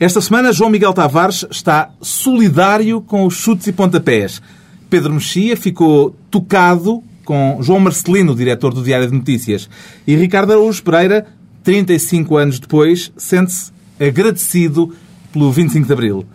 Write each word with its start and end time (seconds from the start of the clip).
Esta 0.00 0.18
semana, 0.22 0.50
João 0.50 0.70
Miguel 0.70 0.94
Tavares 0.94 1.44
está 1.50 1.90
solidário 2.00 3.02
com 3.02 3.26
os 3.26 3.34
chutes 3.34 3.66
e 3.66 3.72
pontapés. 3.72 4.40
Pedro 4.88 5.12
Mexia 5.12 5.54
ficou 5.58 6.16
tocado 6.30 7.04
com 7.22 7.58
João 7.60 7.80
Marcelino, 7.80 8.34
diretor 8.34 8.72
do 8.72 8.82
Diário 8.82 9.08
de 9.08 9.14
Notícias. 9.14 9.68
E 10.06 10.16
Ricardo 10.16 10.52
Araújo 10.52 10.82
Pereira, 10.82 11.26
35 11.62 12.34
anos 12.38 12.58
depois, 12.58 13.12
sente-se 13.14 13.70
agradecido 14.00 14.90
pelo 15.34 15.52
25 15.52 15.86
de 15.86 15.92
Abril. 15.92 16.26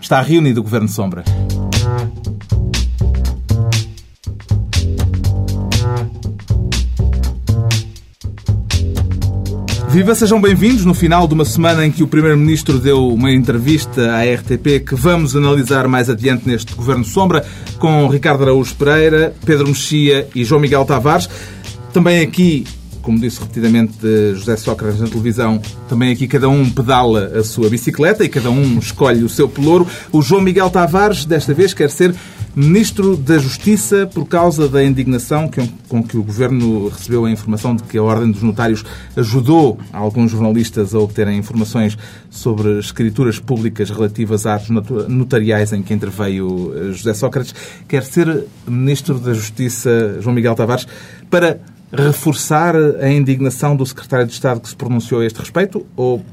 Está 0.00 0.22
reunido 0.22 0.60
o 0.60 0.64
Governo 0.64 0.88
Sombra. 0.88 1.22
Viva, 9.90 10.14
sejam 10.14 10.40
bem-vindos 10.40 10.84
no 10.84 10.94
final 10.94 11.26
de 11.26 11.34
uma 11.34 11.44
semana 11.44 11.84
em 11.84 11.90
que 11.90 12.04
o 12.04 12.06
Primeiro-Ministro 12.06 12.78
deu 12.78 13.08
uma 13.08 13.32
entrevista 13.32 14.12
à 14.12 14.22
RTP 14.22 14.86
que 14.86 14.94
vamos 14.94 15.34
analisar 15.34 15.88
mais 15.88 16.08
adiante 16.08 16.46
neste 16.46 16.76
Governo 16.76 17.04
Sombra 17.04 17.44
com 17.76 18.06
Ricardo 18.06 18.44
Araújo 18.44 18.72
Pereira, 18.76 19.34
Pedro 19.44 19.66
Mexia 19.66 20.28
e 20.32 20.44
João 20.44 20.60
Miguel 20.60 20.84
Tavares. 20.84 21.28
Também 21.92 22.20
aqui, 22.20 22.64
como 23.02 23.18
disse 23.18 23.40
repetidamente 23.40 23.96
José 24.34 24.56
Sócrates 24.56 25.00
na 25.00 25.08
televisão, 25.08 25.60
também 25.88 26.12
aqui 26.12 26.26
cada 26.26 26.48
um 26.48 26.68
pedala 26.68 27.32
a 27.38 27.44
sua 27.44 27.68
bicicleta 27.68 28.24
e 28.24 28.28
cada 28.28 28.50
um 28.50 28.78
escolhe 28.78 29.24
o 29.24 29.28
seu 29.28 29.48
pelouro. 29.48 29.86
O 30.12 30.22
João 30.22 30.40
Miguel 30.40 30.70
Tavares, 30.70 31.24
desta 31.24 31.54
vez, 31.54 31.74
quer 31.74 31.90
ser 31.90 32.14
Ministro 32.54 33.16
da 33.16 33.38
Justiça 33.38 34.10
por 34.12 34.26
causa 34.26 34.68
da 34.68 34.82
indignação 34.82 35.48
com 35.88 36.02
que 36.02 36.16
o 36.16 36.22
Governo 36.22 36.88
recebeu 36.88 37.24
a 37.24 37.30
informação 37.30 37.76
de 37.76 37.84
que 37.84 37.96
a 37.96 38.02
Ordem 38.02 38.32
dos 38.32 38.42
Notários 38.42 38.84
ajudou 39.16 39.78
alguns 39.92 40.32
jornalistas 40.32 40.92
a 40.92 40.98
obterem 40.98 41.38
informações 41.38 41.96
sobre 42.28 42.80
escrituras 42.80 43.38
públicas 43.38 43.88
relativas 43.88 44.46
a 44.46 44.56
atos 44.56 44.68
notariais 45.08 45.72
em 45.72 45.80
que 45.80 45.94
interveio 45.94 46.72
eh, 46.74 46.92
José 46.92 47.14
Sócrates. 47.14 47.54
Quer 47.86 48.02
ser 48.02 48.46
Ministro 48.66 49.20
da 49.20 49.32
Justiça, 49.32 50.18
João 50.20 50.34
Miguel 50.34 50.56
Tavares, 50.56 50.88
para 51.30 51.60
reforçar 51.92 52.74
a 52.76 53.10
indignação 53.10 53.74
do 53.74 53.84
Secretário 53.84 54.26
de 54.26 54.32
Estado 54.32 54.60
que 54.60 54.68
se 54.68 54.76
pronunciou 54.76 55.20
a 55.20 55.26
este 55.26 55.38
respeito 55.38 55.86
ou 55.96 56.24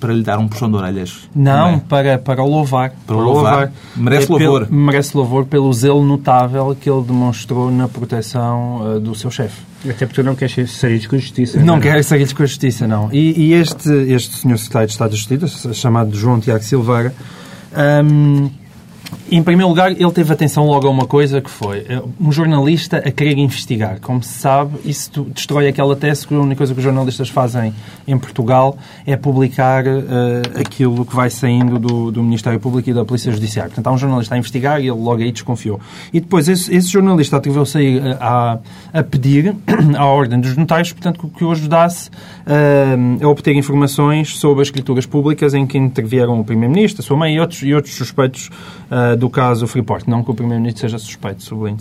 para 0.00 0.12
lhe 0.12 0.22
dar 0.22 0.38
um 0.38 0.46
puxão 0.46 0.70
de 0.70 0.76
orelhas? 0.76 1.30
Não, 1.34 1.78
para, 1.78 2.18
para 2.18 2.42
o 2.42 2.46
louvar. 2.46 2.92
Para 3.06 3.16
o 3.16 3.20
louvar. 3.20 3.52
louvar. 3.52 3.72
Merece 3.96 4.26
é 4.26 4.28
louvor. 4.30 4.66
Pelo, 4.66 4.80
merece 4.80 5.16
louvor 5.16 5.46
pelo 5.46 5.72
zelo 5.72 6.04
notável 6.04 6.76
que 6.78 6.90
ele 6.90 7.02
demonstrou 7.02 7.70
na 7.70 7.88
proteção 7.88 8.96
uh, 8.96 9.00
do 9.00 9.14
seu 9.14 9.30
chefe. 9.30 9.62
Até 9.88 10.06
porque 10.06 10.20
tu 10.20 10.24
não 10.24 10.34
queres 10.34 10.70
sair 10.72 11.06
com 11.08 11.16
a 11.16 11.18
justiça. 11.18 11.58
Não, 11.58 11.66
não 11.66 11.76
é? 11.76 11.80
quero 11.80 12.04
sair 12.04 12.34
com 12.34 12.42
a 12.42 12.46
justiça, 12.46 12.86
não. 12.86 13.08
E, 13.12 13.48
e, 13.48 13.52
este, 13.54 13.90
este 13.90 14.36
senhor 14.36 14.58
secretário 14.58 14.88
de 14.88 14.92
Estado 14.92 15.10
de 15.10 15.16
Justiça, 15.16 15.72
chamado 15.72 16.14
João 16.14 16.40
Tiago 16.40 16.62
Silveira, 16.62 17.14
um, 18.04 18.50
em 19.30 19.42
primeiro 19.42 19.68
lugar, 19.68 19.90
ele 19.90 20.12
teve 20.12 20.32
atenção 20.32 20.66
logo 20.66 20.86
a 20.86 20.90
uma 20.90 21.06
coisa 21.06 21.40
que 21.40 21.50
foi 21.50 21.86
eh, 21.88 22.02
um 22.20 22.30
jornalista 22.30 22.98
a 22.98 23.10
querer 23.10 23.38
investigar. 23.38 24.00
Como 24.00 24.22
se 24.22 24.38
sabe, 24.38 24.78
isso 24.84 25.26
destrói 25.34 25.68
aquela 25.68 25.96
tese 25.96 26.26
que 26.26 26.34
a 26.34 26.38
única 26.38 26.58
coisa 26.58 26.72
que 26.72 26.78
os 26.78 26.84
jornalistas 26.84 27.28
fazem 27.28 27.74
em 28.06 28.18
Portugal 28.18 28.76
é 29.06 29.16
publicar 29.16 29.84
uh, 29.86 30.60
aquilo 30.60 31.04
que 31.04 31.14
vai 31.14 31.30
saindo 31.30 31.78
do, 31.78 32.10
do, 32.10 32.22
Ministério 32.22 32.60
Público 32.60 32.90
e 32.90 32.94
da 32.94 33.04
Polícia 33.04 33.32
Judiciária. 33.32 33.70
Portanto, 33.70 33.86
há 33.86 33.92
um 33.92 33.98
jornalista 33.98 34.34
a 34.34 34.38
investigar 34.38 34.80
e 34.80 34.88
ele 34.88 34.98
logo 34.98 35.22
aí 35.22 35.32
desconfiou. 35.32 35.80
E 36.12 36.20
depois, 36.20 36.48
esse, 36.48 36.74
esse 36.74 36.88
jornalista 36.88 37.36
atreveu-se 37.36 37.78
a, 38.18 38.58
a, 38.92 38.98
a, 39.00 39.02
pedir 39.02 39.54
à 39.96 40.04
Ordem 40.04 40.40
dos 40.40 40.56
Notários, 40.56 40.92
portanto, 40.92 41.30
que 41.36 41.44
o 41.44 41.50
ajudasse 41.50 42.08
uh, 42.10 43.24
a 43.24 43.28
obter 43.28 43.54
informações 43.54 44.36
sobre 44.38 44.62
as 44.62 44.68
escrituras 44.68 45.06
públicas 45.06 45.54
em 45.54 45.66
que 45.66 45.78
intervieram 45.78 46.38
o 46.40 46.44
Primeiro-Ministro, 46.44 47.02
a 47.02 47.04
sua 47.04 47.16
mãe 47.16 47.34
e 47.34 47.40
outros, 47.40 47.62
e 47.62 47.74
outros 47.74 47.94
suspeitos 47.94 48.50
uh, 48.90 49.03
do 49.16 49.28
caso 49.30 49.66
Freeport. 49.66 50.06
Não 50.06 50.22
que 50.22 50.30
o 50.30 50.34
Primeiro-Ministro 50.34 50.82
seja 50.82 50.98
suspeito, 50.98 51.42
sublinho. 51.42 51.78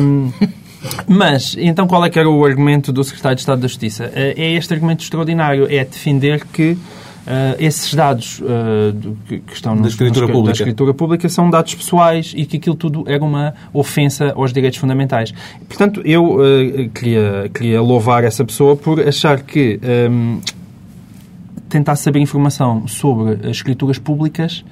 Um, 0.00 0.32
mas, 1.06 1.56
então, 1.58 1.86
qual 1.86 2.04
é 2.04 2.10
que 2.10 2.18
era 2.18 2.28
o 2.28 2.44
argumento 2.44 2.92
do 2.92 3.02
Secretário 3.04 3.36
de 3.36 3.42
Estado 3.42 3.60
da 3.60 3.68
Justiça? 3.68 4.06
Uh, 4.06 4.34
é 4.36 4.52
este 4.52 4.72
argumento 4.74 5.02
extraordinário, 5.02 5.66
é 5.70 5.84
defender 5.84 6.44
que 6.46 6.76
Uh, 7.22 7.54
esses 7.60 7.94
dados 7.94 8.40
uh, 8.40 9.16
que, 9.28 9.38
que, 9.38 9.52
estão 9.52 9.76
da, 9.76 9.86
escritura 9.86 10.26
da 10.26 10.50
escritura 10.50 10.92
pública 10.92 11.28
são 11.28 11.48
dados 11.48 11.72
pessoais 11.72 12.34
e 12.36 12.44
que 12.44 12.56
aquilo 12.56 12.74
tudo 12.74 13.04
era 13.06 13.22
uma 13.22 13.54
ofensa 13.72 14.32
aos 14.34 14.52
direitos 14.52 14.80
fundamentais. 14.80 15.32
Portanto, 15.68 16.02
eu 16.04 16.34
uh, 16.34 16.88
queria, 16.92 17.48
queria 17.54 17.80
louvar 17.80 18.24
essa 18.24 18.44
pessoa 18.44 18.74
por 18.74 18.98
achar 18.98 19.40
que 19.40 19.78
um, 20.10 20.40
tentar 21.68 21.94
saber 21.94 22.18
informação 22.18 22.88
sobre 22.88 23.34
as 23.48 23.56
escrituras 23.56 24.00
públicas 24.00 24.64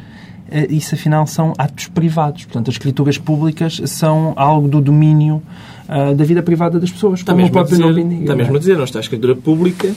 isso 0.69 0.95
afinal 0.95 1.27
são 1.27 1.53
atos 1.57 1.89
privados. 1.89 2.45
Portanto, 2.45 2.69
as 2.69 2.75
escrituras 2.75 3.19
públicas 3.19 3.81
são 3.87 4.33
algo 4.37 4.69
do 4.69 4.81
domínio 4.81 5.43
uh, 5.89 6.15
da 6.15 6.25
vida 6.25 6.43
privada 6.43 6.79
das 6.79 6.91
pessoas. 6.91 7.21
Está 7.21 7.35
mesmo, 7.35 7.59
a 7.59 7.63
dizer, 7.63 7.99
está 7.99 8.35
mesmo 8.35 8.57
a 8.57 8.59
dizer, 8.59 8.77
não 8.77 8.85
está 8.85 8.99
a 8.99 9.03
escritura 9.03 9.35
pública 9.35 9.95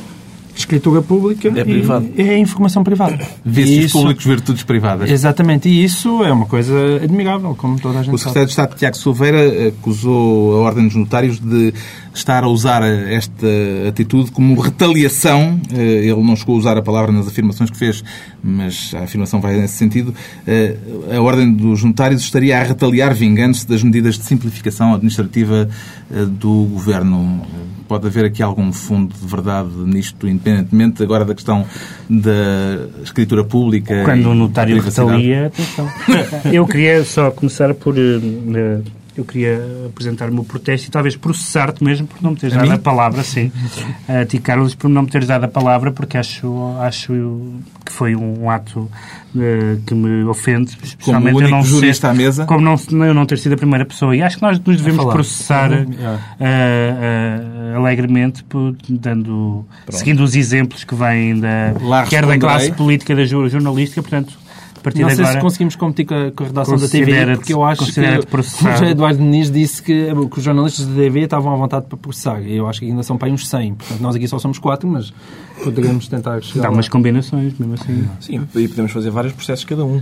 escritura 0.56 1.02
pública 1.02 1.48
é, 1.48 1.64
privado. 1.64 2.10
é 2.18 2.38
informação 2.38 2.84
privada. 2.84 3.20
Vícios 3.44 3.86
isso, 3.86 4.00
públicos, 4.00 4.26
virtudes 4.26 4.64
privadas. 4.64 5.10
Exatamente, 5.10 5.68
e 5.68 5.84
isso 5.84 6.24
é 6.24 6.32
uma 6.32 6.46
coisa 6.46 6.74
admirável, 7.04 7.56
como 7.56 7.80
toda 7.80 8.00
a 8.00 8.04
gente 8.04 8.14
O 8.14 8.18
secretário 8.18 8.48
de 8.48 8.52
Estado, 8.52 8.76
Tiago 8.76 8.98
Silveira, 8.98 9.68
acusou 9.70 10.58
a 10.58 10.62
Ordem 10.62 10.86
dos 10.86 10.96
Notários 10.96 11.40
de 11.40 11.74
estar 12.14 12.44
a 12.44 12.48
usar 12.48 12.84
esta 12.84 13.48
atitude 13.88 14.32
como 14.32 14.60
retaliação. 14.60 15.60
Eh, 15.74 16.06
ele 16.06 16.22
não 16.22 16.36
chegou 16.36 16.56
a 16.56 16.60
usar 16.60 16.78
a 16.78 16.82
palavra 16.82 17.12
nas 17.12 17.28
afirmações 17.28 17.70
que 17.70 17.78
fez, 17.78 18.04
mas 18.44 18.92
a 18.94 19.04
afirmação 19.04 19.42
vai 19.42 19.58
nesse 19.58 19.76
sentido. 19.76 20.14
Eh, 20.46 20.76
a 21.16 21.22
Ordem 21.22 21.52
dos 21.52 21.84
Notários 21.84 22.22
estaria 22.22 22.60
a 22.60 22.64
retaliar, 22.64 23.14
vingando-se 23.14 23.68
das 23.68 23.82
medidas 23.82 24.16
de 24.18 24.26
simplificação 24.26 24.94
administrativa 24.94 25.68
eh, 26.12 26.26
do 26.26 26.66
Governo 26.72 27.42
pode 27.94 28.08
haver 28.08 28.26
aqui 28.26 28.42
algum 28.42 28.74
fundo 28.74 29.14
de 29.14 29.28
verdade 29.28 29.70
nisto, 29.86 30.28
independentemente 30.28 31.04
agora 31.04 31.24
da 31.24 31.36
questão 31.36 31.64
da 32.10 33.04
escritura 33.04 33.44
pública. 33.44 34.04
Quando 34.04 34.32
o 34.32 34.34
notário 34.34 34.82
retalia, 34.82 35.46
atenção. 35.46 35.88
Eu 36.52 36.66
queria 36.66 37.04
só 37.04 37.30
começar 37.30 37.72
por. 37.76 37.96
Uh, 37.96 39.03
eu 39.16 39.24
queria 39.24 39.62
apresentar 39.88 40.30
o 40.30 40.34
meu 40.34 40.44
protesto 40.44 40.88
e 40.88 40.92
talvez 40.92 41.16
processar-te 41.16 41.84
mesmo 41.84 42.08
por 42.08 42.22
não 42.22 42.32
me 42.32 42.38
teres 42.38 42.56
a 42.56 42.60
dado 42.60 42.70
mim? 42.70 42.76
a 42.76 42.80
palavra, 42.80 43.24
sim. 43.24 43.52
A 44.08 44.26
ti, 44.26 44.40
Carlos, 44.40 44.76
por 44.76 44.90
não 44.90 45.04
me 45.04 45.10
teres 45.10 45.28
dado 45.28 45.44
a 45.44 45.48
palavra, 45.48 45.92
porque 45.92 46.18
acho, 46.18 46.76
acho 46.80 47.14
que 47.86 47.92
foi 47.92 48.16
um 48.16 48.50
ato 48.50 48.90
uh, 49.36 49.82
que 49.86 49.94
me 49.94 50.24
ofende. 50.24 50.78
Especialmente 50.82 51.34
como 51.34 51.46
eu 51.46 51.50
não 51.50 51.64
jurista 51.64 52.08
ser, 52.08 52.12
à 52.12 52.14
mesa? 52.14 52.46
Como 52.46 52.62
não, 52.62 52.76
eu 53.06 53.14
não 53.14 53.26
ter 53.26 53.38
sido 53.38 53.54
a 53.54 53.58
primeira 53.58 53.86
pessoa. 53.86 54.16
E 54.16 54.22
acho 54.22 54.38
que 54.38 54.42
nós 54.42 54.60
nos 54.60 54.78
devemos 54.78 55.06
processar 55.06 55.72
uh, 55.72 55.76
uh, 55.76 57.78
alegremente, 57.78 58.44
por, 58.44 58.76
dando, 58.90 59.66
seguindo 59.90 60.24
os 60.24 60.36
exemplos 60.36 60.84
que 60.84 60.96
vêm 60.96 61.40
da, 61.40 61.74
quer 62.10 62.26
da 62.26 62.38
classe 62.38 62.72
política 62.72 63.16
da 63.16 63.26
jornalística, 63.26 64.02
portanto, 64.02 64.43
partir 64.84 65.02
não 65.02 65.10
sei 65.10 65.20
agora, 65.20 65.34
se 65.34 65.42
conseguimos 65.42 65.76
competir 65.76 66.06
com 66.06 66.14
a, 66.14 66.32
com 66.32 66.44
a 66.44 66.48
redação 66.48 66.78
da 66.78 66.88
TV, 66.88 67.36
porque 67.36 67.54
eu 67.54 67.64
acho 67.64 67.92
que 67.92 68.00
o 68.02 68.86
Eduardo 68.86 69.22
Muniz 69.22 69.50
disse 69.50 69.82
que, 69.82 70.08
que, 70.32 70.38
os 70.38 70.44
jornalistas 70.44 70.86
da 70.86 70.94
TV 70.94 71.22
estavam 71.22 71.54
à 71.54 71.56
vontade 71.56 71.86
para 71.88 71.98
processar. 71.98 72.42
Eu 72.42 72.68
acho 72.68 72.80
que 72.80 72.86
ainda 72.88 73.04
são 73.04 73.18
para 73.18 73.28
aí 73.28 73.34
uns 73.34 73.48
100. 73.48 73.76
Portanto, 73.76 74.02
nós 74.02 74.16
aqui 74.16 74.28
só 74.28 74.38
somos 74.38 74.60
4, 74.60 74.88
mas 74.88 75.14
poderíamos 75.64 76.08
tentar 76.08 76.42
chegar 76.42 76.64
Dá 76.64 76.70
umas 76.70 76.90
combinações, 76.90 77.54
mesmo 77.58 77.74
assim. 77.74 78.08
Sim, 78.20 78.48
e 78.56 78.68
podemos 78.68 78.92
fazer 78.92 79.10
vários 79.10 79.34
processos 79.34 79.66
cada 79.66 79.86
um. 79.86 80.02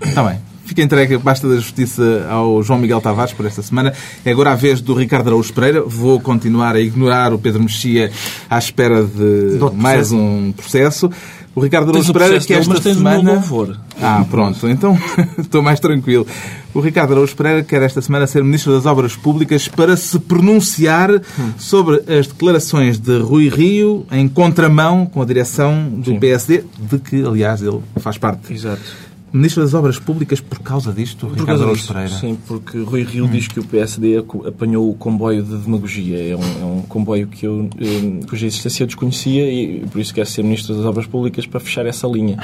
Está 0.00 0.22
bem. 0.22 0.38
Fica 0.64 0.80
entregue 0.80 1.18
basta 1.18 1.48
da 1.48 1.56
Justiça 1.56 2.26
ao 2.30 2.62
João 2.62 2.78
Miguel 2.78 3.00
Tavares 3.00 3.32
por 3.32 3.44
esta 3.44 3.60
semana. 3.62 3.92
É 4.24 4.30
agora 4.30 4.52
a 4.52 4.54
vez 4.54 4.80
do 4.80 4.94
Ricardo 4.94 5.26
Araújo 5.26 5.52
Pereira. 5.52 5.82
Vou 5.82 6.20
continuar 6.20 6.76
a 6.76 6.80
ignorar 6.80 7.32
o 7.32 7.38
Pedro 7.38 7.62
Mexia 7.62 8.10
à 8.48 8.58
espera 8.58 9.02
de 9.02 9.58
mais 9.74 10.12
um 10.12 10.52
processo. 10.52 11.10
O 11.54 11.60
Ricardo 11.60 11.90
Araújo 11.90 12.12
Pereira, 12.12 12.40
que 12.40 12.54
esta 12.54 12.80
semana... 12.80 13.32
louvor. 13.32 13.78
Ah, 14.00 14.24
pronto. 14.30 14.66
Então 14.68 14.98
estou 15.38 15.62
mais 15.62 15.78
tranquilo. 15.78 16.26
O 16.72 16.80
Ricardo 16.80 17.12
Araújo 17.12 17.36
Pereira 17.36 17.62
quer 17.62 17.82
esta 17.82 18.00
semana 18.00 18.26
ser 18.26 18.42
Ministro 18.42 18.72
das 18.72 18.86
Obras 18.86 19.14
Públicas 19.14 19.68
para 19.68 19.94
se 19.96 20.18
pronunciar 20.18 21.10
sobre 21.58 22.02
as 22.10 22.26
declarações 22.26 22.98
de 22.98 23.18
Rui 23.18 23.50
Rio 23.50 24.06
em 24.10 24.26
contramão 24.26 25.04
com 25.04 25.20
a 25.20 25.24
direção 25.26 25.90
do 25.90 26.12
Sim. 26.12 26.18
PSD, 26.18 26.64
de 26.78 26.98
que, 26.98 27.22
aliás, 27.22 27.60
ele 27.60 27.80
faz 27.98 28.16
parte. 28.16 28.52
Exato. 28.52 29.11
Ministro 29.32 29.62
das 29.62 29.72
Obras 29.72 29.98
Públicas 29.98 30.40
por 30.40 30.60
causa 30.60 30.92
disto, 30.92 31.26
por 31.26 31.38
Ricardo 31.38 31.62
Araújo 31.62 31.86
Pereira? 31.86 32.10
Sim, 32.10 32.36
porque 32.46 32.78
Rui 32.78 33.02
Rio 33.02 33.24
hum. 33.24 33.30
diz 33.30 33.48
que 33.48 33.58
o 33.58 33.64
PSD 33.64 34.18
apanhou 34.46 34.90
o 34.90 34.94
comboio 34.94 35.42
de 35.42 35.56
demagogia. 35.56 36.32
É 36.32 36.36
um, 36.36 36.40
é 36.40 36.64
um 36.64 36.82
comboio 36.82 37.26
que 37.26 37.46
eu, 37.46 37.68
eh, 37.80 38.26
cuja 38.28 38.46
existência 38.46 38.82
eu 38.82 38.86
desconhecia 38.86 39.50
e 39.50 39.86
por 39.86 40.00
isso 40.00 40.12
quer 40.12 40.26
ser 40.26 40.42
Ministro 40.42 40.74
das 40.74 40.84
Obras 40.84 41.06
Públicas 41.06 41.46
para 41.46 41.60
fechar 41.60 41.86
essa 41.86 42.06
linha. 42.06 42.36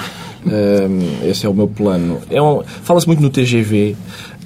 Um, 0.46 1.28
esse 1.28 1.44
é 1.44 1.48
o 1.48 1.54
meu 1.54 1.68
plano. 1.68 2.20
É 2.30 2.40
um, 2.40 2.62
Fala-se 2.64 3.06
muito 3.06 3.22
no 3.22 3.28
TGV. 3.28 3.94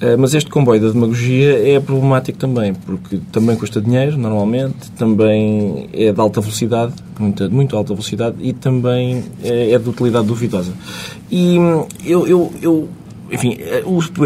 Uh, 0.03 0.19
mas 0.19 0.35
este 0.35 0.51
comboio 0.51 0.81
da 0.81 0.89
demagogia 0.91 1.77
é 1.77 1.79
problemático 1.79 2.37
também, 2.37 2.75
porque 2.75 3.21
também 3.31 3.55
custa 3.55 3.81
dinheiro, 3.81 4.19
normalmente, 4.19 4.91
também 4.99 5.89
é 5.93 6.13
de 6.13 6.21
alta 6.21 6.41
velocidade, 6.41 6.93
muito, 7.19 7.49
muito 7.51 7.77
alta 7.77 7.95
velocidade, 7.95 8.37
e 8.41 8.53
também 8.53 9.23
é, 9.45 9.71
é 9.71 9.79
de 9.79 9.89
utilidade 9.89 10.27
duvidosa. 10.27 10.73
E 11.31 11.57
hum, 11.57 11.87
eu, 12.05 12.27
eu, 12.27 12.53
eu 12.61 12.89
enfim, 13.33 13.57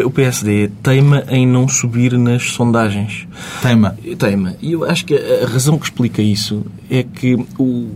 o 0.04 0.10
PSD 0.10 0.68
teima 0.82 1.24
em 1.28 1.46
não 1.46 1.68
subir 1.68 2.18
nas 2.18 2.42
sondagens. 2.42 3.28
Teima? 3.62 3.96
Teima. 4.18 4.56
E 4.60 4.72
eu 4.72 4.84
acho 4.84 5.06
que 5.06 5.14
a 5.14 5.46
razão 5.46 5.78
que 5.78 5.84
explica 5.84 6.20
isso 6.20 6.66
é 6.90 7.04
que 7.04 7.36
o, 7.56 7.88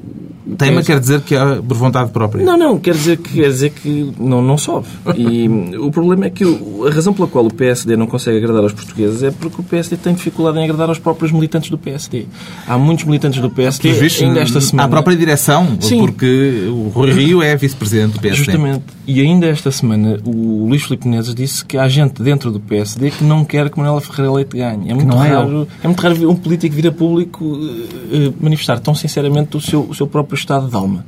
Teima 0.56 0.82
quer 0.82 0.98
dizer 0.98 1.20
que 1.20 1.34
é 1.34 1.56
por 1.56 1.76
vontade 1.76 2.10
própria. 2.10 2.44
Não, 2.44 2.56
não, 2.56 2.78
quer 2.78 2.94
dizer 2.94 3.18
que, 3.18 3.34
quer 3.34 3.48
dizer 3.48 3.70
que 3.70 4.12
não, 4.18 4.40
não 4.42 4.56
sobe. 4.56 4.86
E 5.16 5.48
o 5.76 5.90
problema 5.90 6.26
é 6.26 6.30
que 6.30 6.44
o, 6.44 6.86
a 6.86 6.90
razão 6.90 7.12
pela 7.12 7.28
qual 7.28 7.46
o 7.46 7.52
PSD 7.52 7.96
não 7.96 8.06
consegue 8.06 8.38
agradar 8.38 8.62
aos 8.62 8.72
portugueses 8.72 9.22
é 9.22 9.30
porque 9.30 9.60
o 9.60 9.64
PSD 9.64 9.96
tem 9.96 10.14
dificuldade 10.14 10.58
em 10.58 10.64
agradar 10.64 10.88
aos 10.88 10.98
próprios 10.98 11.30
militantes 11.30 11.70
do 11.70 11.78
PSD. 11.78 12.26
Há 12.66 12.78
muitos 12.78 13.04
militantes 13.04 13.40
do 13.40 13.50
PSD 13.50 13.92
visto, 13.92 14.24
ainda 14.24 14.40
esta 14.40 14.60
semana. 14.60 14.86
À 14.86 14.90
própria 14.90 15.16
direção, 15.16 15.76
Sim. 15.80 16.00
porque 16.00 16.66
o 16.68 16.88
Rui 16.88 17.12
Rio 17.12 17.42
é 17.42 17.54
vice-presidente 17.56 18.14
do 18.14 18.20
PSD. 18.20 18.44
Justamente. 18.44 18.84
E 19.06 19.20
ainda 19.20 19.46
esta 19.46 19.70
semana 19.70 20.18
o 20.24 20.66
Luís 20.68 20.82
Filipe 20.82 21.08
Menezes 21.08 21.34
disse 21.34 21.64
que 21.64 21.76
há 21.76 21.88
gente 21.88 22.22
dentro 22.22 22.50
do 22.50 22.60
PSD 22.60 23.10
que 23.10 23.24
não 23.24 23.44
quer 23.44 23.68
que 23.68 23.76
Manuela 23.76 24.00
Ferreira 24.00 24.32
Leite 24.32 24.56
ganhe. 24.56 24.90
É 24.90 24.94
muito, 24.94 25.12
é 25.12 25.28
raro, 25.28 25.68
é, 25.82 25.84
é 25.84 25.88
muito 25.88 26.00
raro 26.00 26.14
ver 26.14 26.26
um 26.26 26.36
político 26.36 26.74
vir 26.74 26.86
a 26.86 26.92
público 26.92 27.44
uh, 27.44 28.34
manifestar 28.40 28.78
tão 28.78 28.94
sinceramente 28.94 29.56
o 29.56 29.60
seu, 29.60 29.82
o 29.82 29.94
seu 29.94 30.06
próprio 30.06 30.29
estado 30.36 30.68
de 30.68 30.74
alma. 30.74 31.04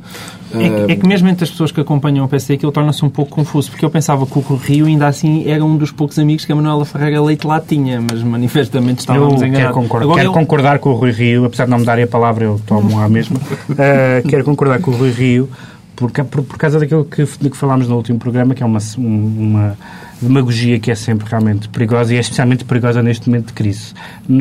É 0.54 0.86
que, 0.86 0.92
é 0.92 0.96
que 0.96 1.06
mesmo 1.06 1.28
entre 1.28 1.44
as 1.44 1.50
pessoas 1.50 1.72
que 1.72 1.80
acompanham 1.80 2.24
o 2.24 2.28
PSD 2.28 2.54
aquilo 2.54 2.70
torna-se 2.70 3.04
um 3.04 3.08
pouco 3.08 3.30
confuso, 3.30 3.70
porque 3.70 3.84
eu 3.84 3.90
pensava 3.90 4.26
que 4.26 4.38
o 4.38 4.56
Rio 4.56 4.86
ainda 4.86 5.06
assim 5.06 5.48
era 5.48 5.64
um 5.64 5.76
dos 5.76 5.90
poucos 5.90 6.19
amigos 6.19 6.44
que 6.44 6.52
a 6.52 6.54
Manuela 6.54 6.84
Ferreira 6.84 7.22
Leite 7.22 7.46
lá 7.46 7.58
tinha, 7.60 8.00
mas 8.00 8.22
manifestamente 8.22 9.00
estávamos 9.00 9.40
eu 9.40 9.48
enganados. 9.48 9.74
Quero, 9.74 9.74
concordar, 9.74 10.04
Agora, 10.04 10.19
quero 10.20 10.28
eu... 10.28 10.34
concordar 10.34 10.78
com 10.78 10.90
o 10.90 10.94
Rui 10.94 11.10
Rio, 11.10 11.44
apesar 11.46 11.64
de 11.64 11.70
não 11.70 11.78
me 11.78 11.86
darem 11.86 12.04
a 12.04 12.08
palavra, 12.08 12.44
eu 12.44 12.60
tomo 12.66 12.98
a 12.98 13.08
mesma. 13.08 13.38
uh, 13.38 14.26
quero 14.28 14.44
concordar 14.44 14.80
com 14.80 14.90
o 14.90 14.94
Rui 14.94 15.10
Rio 15.10 15.48
por, 15.96 16.10
por, 16.10 16.42
por 16.44 16.58
causa 16.58 16.78
daquilo 16.78 17.04
que, 17.04 17.24
de 17.24 17.50
que 17.50 17.56
falámos 17.56 17.88
no 17.88 17.96
último 17.96 18.18
programa, 18.18 18.54
que 18.54 18.62
é 18.62 18.66
uma, 18.66 18.80
uma 18.96 19.76
demagogia 20.20 20.78
que 20.78 20.90
é 20.90 20.94
sempre 20.94 21.28
realmente 21.28 21.68
perigosa 21.68 22.14
e 22.14 22.16
é 22.16 22.20
especialmente 22.20 22.64
perigosa 22.64 23.02
neste 23.02 23.28
momento 23.28 23.48
de 23.48 23.52
crise. 23.52 23.92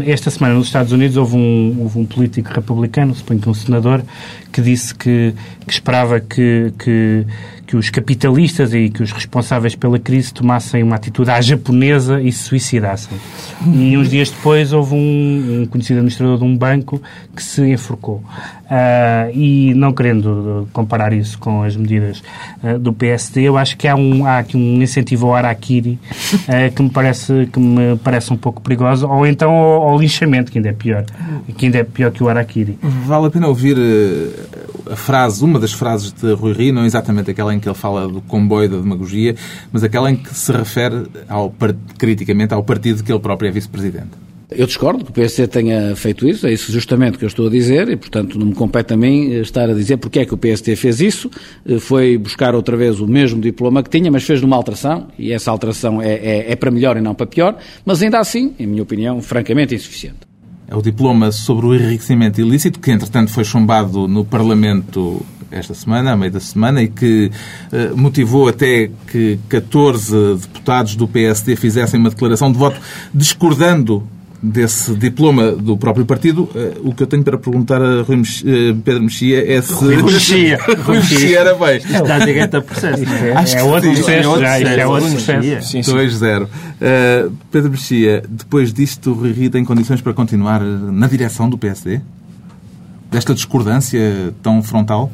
Esta 0.06 0.30
semana 0.30 0.54
nos 0.54 0.68
Estados 0.68 0.92
Unidos 0.92 1.18
houve 1.18 1.36
um, 1.36 1.78
houve 1.80 2.00
um 2.00 2.06
político 2.06 2.52
republicano, 2.54 3.14
suponho 3.16 3.40
que 3.40 3.50
um 3.50 3.54
senador, 3.54 4.04
que 4.52 4.62
disse 4.62 4.94
que, 4.94 5.34
que 5.66 5.74
esperava 5.74 6.20
que, 6.20 6.74
que, 6.78 7.26
que 7.72 7.78
os 7.78 7.90
capitalistas 7.90 8.74
e 8.74 8.90
que 8.90 9.02
os 9.02 9.14
responsáveis 9.14 9.76
pela 9.76 9.98
crise 9.98 10.34
tomassem 10.34 10.84
uma 10.84 10.98
atitude 10.98 11.32
à 11.32 11.40
japonesa 11.40 12.22
e 12.22 12.30
se 12.30 12.44
suicidassem. 12.44 13.18
E 13.66 13.98
uns 13.98 14.10
dias 14.10 14.30
depois 14.30 14.74
houve 14.74 14.94
um, 14.94 15.62
um 15.62 15.66
conhecido 15.68 16.00
administrador 16.00 16.38
de 16.38 16.44
um 16.44 16.58
banco 16.58 17.02
que 17.34 17.42
se 17.42 17.62
enforcou. 17.72 18.22
Uh, 18.66 19.32
e 19.34 19.74
não 19.74 19.94
querendo 19.94 20.68
comparar 20.74 21.14
isso 21.14 21.40
com 21.40 21.64
as 21.64 21.78
medidas 21.78 22.22
uh, 22.62 22.78
do 22.78 22.92
PSD, 22.92 23.44
eu 23.44 23.58
acho 23.58 23.78
que 23.78 23.88
há, 23.88 23.96
um, 23.96 24.26
há 24.26 24.40
aqui 24.40 24.58
um 24.58 24.82
incentivo 24.82 25.28
ao 25.28 25.36
Araquiri 25.36 25.98
uh, 26.34 26.74
que, 26.76 26.84
me 26.84 26.90
parece, 26.90 27.50
que 27.54 27.60
me 27.60 27.98
parece 28.04 28.34
um 28.34 28.38
pouco 28.38 28.62
perigoso, 28.62 29.08
ou 29.08 29.26
então 29.26 29.52
ao, 29.52 29.90
ao, 29.90 30.00
linchamento, 30.00 30.52
que 30.52 30.58
ainda 30.58 30.70
é 30.70 30.74
pior, 30.74 31.06
que 31.58 31.66
ainda 31.66 31.78
é 31.78 31.84
pior 31.86 32.12
que 32.12 32.22
o 32.22 32.28
Araquiri. 32.28 32.78
Vale 32.82 33.28
a 33.28 33.30
pena 33.30 33.48
ouvir 33.48 33.78
a 34.90 34.96
frase, 34.96 35.44
uma 35.44 35.60
das 35.60 35.74
frases 35.74 36.12
de 36.12 36.34
Rui 36.34 36.54
Rio, 36.54 36.74
não 36.74 36.86
exatamente 36.86 37.32
aquela 37.32 37.54
em 37.54 37.60
que 37.60 37.68
ele 37.68 37.76
fala 37.76 38.08
do 38.08 38.22
comboio 38.22 38.70
da 38.70 38.78
demagogia, 38.78 39.36
mas 39.72 39.84
aquela 39.84 40.10
em 40.12 40.16
que 40.16 40.34
se 40.34 40.52
refere 40.52 41.08
ao, 41.28 41.54
criticamente 41.98 42.54
ao 42.54 42.64
partido 42.64 43.04
que 43.04 43.12
ele 43.12 43.20
próprio 43.20 43.50
é 43.50 43.52
vice-presidente. 43.52 44.10
Eu 44.50 44.68
discordo 44.68 45.06
que 45.06 45.12
o 45.12 45.14
PSD 45.14 45.48
tenha 45.48 45.96
feito 45.96 46.28
isso, 46.28 46.46
é 46.46 46.52
isso 46.52 46.74
justamente 46.74 47.18
que 47.18 47.24
eu 47.24 47.28
estou 47.28 47.48
a 47.48 47.50
dizer, 47.50 47.88
e 47.88 47.96
portanto 47.96 48.38
não 48.38 48.48
me 48.48 48.54
compete 48.54 48.94
a 48.94 48.98
mim 48.98 49.32
estar 49.36 49.70
a 49.70 49.74
dizer 49.74 49.96
porque 49.96 50.20
é 50.20 50.26
que 50.26 50.34
o 50.34 50.38
PSD 50.38 50.76
fez 50.76 51.00
isso. 51.00 51.32
Eh, 51.66 51.80
foi 51.80 52.18
buscar 52.18 52.54
outra 52.54 52.76
vez 52.76 53.00
o 53.00 53.08
mesmo 53.08 53.40
diploma 53.40 53.82
que 53.82 53.90
tinha, 53.90 54.12
mas 54.12 54.24
fez 54.24 54.42
numa 54.42 54.58
alteração, 54.58 55.08
e 55.18 55.32
essa 55.32 55.50
alteração 55.50 56.02
é, 56.02 56.16
é, 56.16 56.52
é 56.52 56.56
para 56.58 56.70
melhor 56.70 56.98
e 56.98 57.02
não 57.02 57.16
para 57.16 57.28
pior, 57.28 57.58
mas 57.86 58.02
ainda 58.02 58.20
assim, 58.20 58.54
em 58.60 58.68
minha 58.68 58.84
opinião, 58.84 59.22
francamente 59.22 59.74
insuficiente 59.74 60.18
é 60.28 60.31
o 60.72 60.82
diploma 60.82 61.32
sobre 61.32 61.66
o 61.66 61.76
enriquecimento 61.76 62.40
ilícito, 62.40 62.80
que 62.80 62.92
entretanto 62.92 63.32
foi 63.32 63.44
chumbado 63.44 64.08
no 64.08 64.24
Parlamento 64.24 65.26
esta 65.52 65.74
semana, 65.74 66.14
à 66.14 66.18
meio 66.18 66.32
da 66.32 66.40
semana, 66.40 66.82
e 66.82 66.88
que 66.88 67.30
uh, 67.72 67.98
motivou 67.98 68.48
até 68.48 68.90
que 69.08 69.38
14 69.50 70.36
deputados 70.36 70.96
do 70.96 71.08
PSD 71.08 71.56
fizessem 71.56 72.00
uma 72.00 72.10
declaração 72.10 72.52
de 72.52 72.58
voto 72.58 72.80
discordando 73.14 74.08
desse 74.42 74.96
diploma 74.96 75.52
do 75.52 75.78
próprio 75.78 76.06
partido, 76.06 76.44
uh, 76.44 76.90
o 76.90 76.96
que 76.96 77.04
eu 77.04 77.08
tenho 77.08 77.24
para 77.24 77.38
perguntar 77.38 77.82
a 77.82 78.02
Rui 78.02 78.18
Mexia, 78.18 78.74
uh, 78.74 78.76
Pedro 78.78 79.04
Mexia 79.04 79.54
é 79.54 79.62
se... 79.62 79.74
Rui 79.74 80.02
Mexia. 80.02 80.58
Rui 80.84 80.98
Mexia 80.98 81.40
era 81.40 81.54
bem. 81.54 81.78
Está 81.78 82.20
direto 82.20 82.58
a 82.58 82.62
processo. 82.62 83.04
É, 83.04 83.34
Acho 83.34 83.58
é 83.58 83.64
outro 83.64 83.94
processo 83.94 84.40
já. 84.40 84.60
É 84.60 84.88
outro 84.88 85.12
processo. 85.12 85.78
2-0. 85.78 86.44
Uh, 86.46 87.32
Pedro 87.52 87.70
Mexia, 87.70 88.24
depois 88.28 88.74
disto, 88.74 89.12
o 89.12 89.14
Rui 89.14 89.32
Rio 89.32 89.50
tem 89.52 89.64
condições 89.64 90.02
para 90.02 90.14
continuar 90.14 90.62
na 90.62 91.08
direção 91.08 91.48
do 91.48 91.58
PSD? 91.58 92.02
Desta 93.12 93.36
discordância 93.36 94.34
tão 94.42 94.64
frontal? 94.64 95.12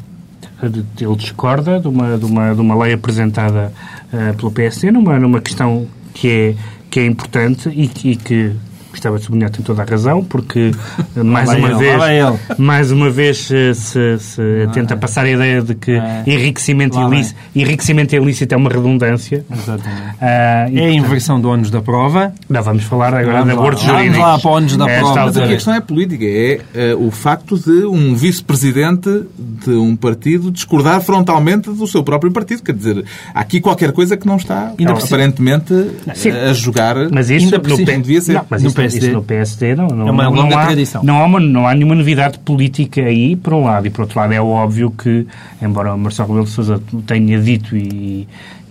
Ele 0.63 1.15
discorda 1.17 1.79
de 1.79 1.87
uma, 1.87 2.17
de 2.17 2.25
uma, 2.25 2.55
de 2.55 2.61
uma 2.61 2.83
lei 2.83 2.93
apresentada 2.93 3.73
uh, 4.13 4.35
pelo 4.37 4.51
PSD 4.51 4.91
numa, 4.91 5.19
numa 5.19 5.41
questão 5.41 5.85
que 6.13 6.27
é, 6.29 6.55
que 6.89 6.99
é 6.99 7.05
importante 7.05 7.69
e, 7.69 7.91
e 8.09 8.15
que 8.15 8.55
gostava 8.97 9.17
de 9.17 9.25
sublinhar, 9.25 9.49
tem 9.49 9.63
toda 9.63 9.81
a 9.81 9.85
razão, 9.85 10.23
porque 10.23 10.71
mais 11.15 11.49
uma 11.49 11.69
ele, 11.69 11.77
vez, 11.77 12.57
mais 12.57 12.91
uma 12.91 13.09
vez 13.09 13.37
se, 13.37 13.73
se 13.73 14.69
tenta 14.73 14.93
é. 14.93 14.97
passar 14.97 15.25
a 15.25 15.29
ideia 15.29 15.61
de 15.61 15.75
que 15.75 15.91
é. 15.91 16.23
enriquecimento, 16.25 16.99
ilícito, 16.99 17.39
enriquecimento 17.55 18.15
ilícito 18.15 18.53
é 18.53 18.57
uma 18.57 18.69
redundância. 18.69 19.45
Exatamente. 19.51 20.15
Uh, 20.15 20.77
é 20.77 20.85
a 20.85 20.91
inversão 20.91 21.39
do 21.39 21.49
ônus 21.49 21.69
da 21.69 21.81
prova. 21.81 22.33
Não, 22.49 22.61
vamos 22.61 22.83
falar 22.83 23.13
agora 23.13 23.43
de 23.43 23.51
abortos 23.51 23.83
jurídicos. 23.83 24.17
Vamos 24.17 24.31
lá 24.31 24.39
para 24.39 24.49
o 24.49 24.53
ônus 24.53 24.77
da 24.77 24.89
é, 24.89 24.99
prova. 24.99 25.25
Mas 25.25 25.37
aqui 25.37 25.45
a 25.45 25.53
questão 25.53 25.73
é 25.73 25.81
política, 25.81 26.25
é 26.25 26.93
uh, 26.95 27.07
o 27.07 27.11
facto 27.11 27.57
de 27.57 27.85
um 27.85 28.15
vice-presidente 28.15 29.23
de 29.37 29.71
um 29.71 29.95
partido 29.95 30.51
discordar 30.51 31.01
frontalmente 31.01 31.69
do 31.69 31.87
seu 31.87 32.03
próprio 32.03 32.31
partido. 32.31 32.63
Quer 32.63 32.73
dizer, 32.73 33.05
há 33.33 33.39
aqui 33.39 33.61
qualquer 33.61 33.91
coisa 33.91 34.17
que 34.17 34.25
não 34.25 34.37
está, 34.37 34.73
não, 34.79 34.97
aparentemente, 34.97 35.73
Sim. 36.15 36.31
a 36.31 36.53
jogar. 36.53 36.95
Mas 37.11 37.29
isso 37.29 37.51
no, 37.51 37.77
devia 37.85 38.21
ser. 38.21 38.33
Não, 38.33 38.45
mas 38.49 38.63
no 38.63 38.73
PSD. 38.89 39.07
Isso 39.07 39.15
no 39.15 39.23
PSD 39.23 39.75
não, 39.75 39.87
não, 39.87 40.07
é 40.07 40.11
uma 40.11 40.23
não, 40.23 40.31
não 40.49 40.57
há, 40.57 40.65
tradição. 40.65 41.03
Não 41.03 41.21
há, 41.21 41.25
uma, 41.25 41.39
não 41.39 41.67
há 41.67 41.73
nenhuma 41.73 41.95
novidade 41.95 42.39
política 42.39 43.01
aí, 43.01 43.35
por 43.35 43.53
um 43.53 43.65
lado. 43.65 43.87
E 43.87 43.89
por 43.89 44.01
outro 44.01 44.19
lado, 44.19 44.33
é 44.33 44.41
óbvio 44.41 44.91
que, 44.91 45.25
embora 45.61 45.93
o 45.93 45.97
Marcelo 45.97 46.29
Rebelo 46.29 46.45
de 46.45 46.51
Sousa 46.51 46.81
tenha 47.05 47.39
dito 47.39 47.75
e, 47.75 48.27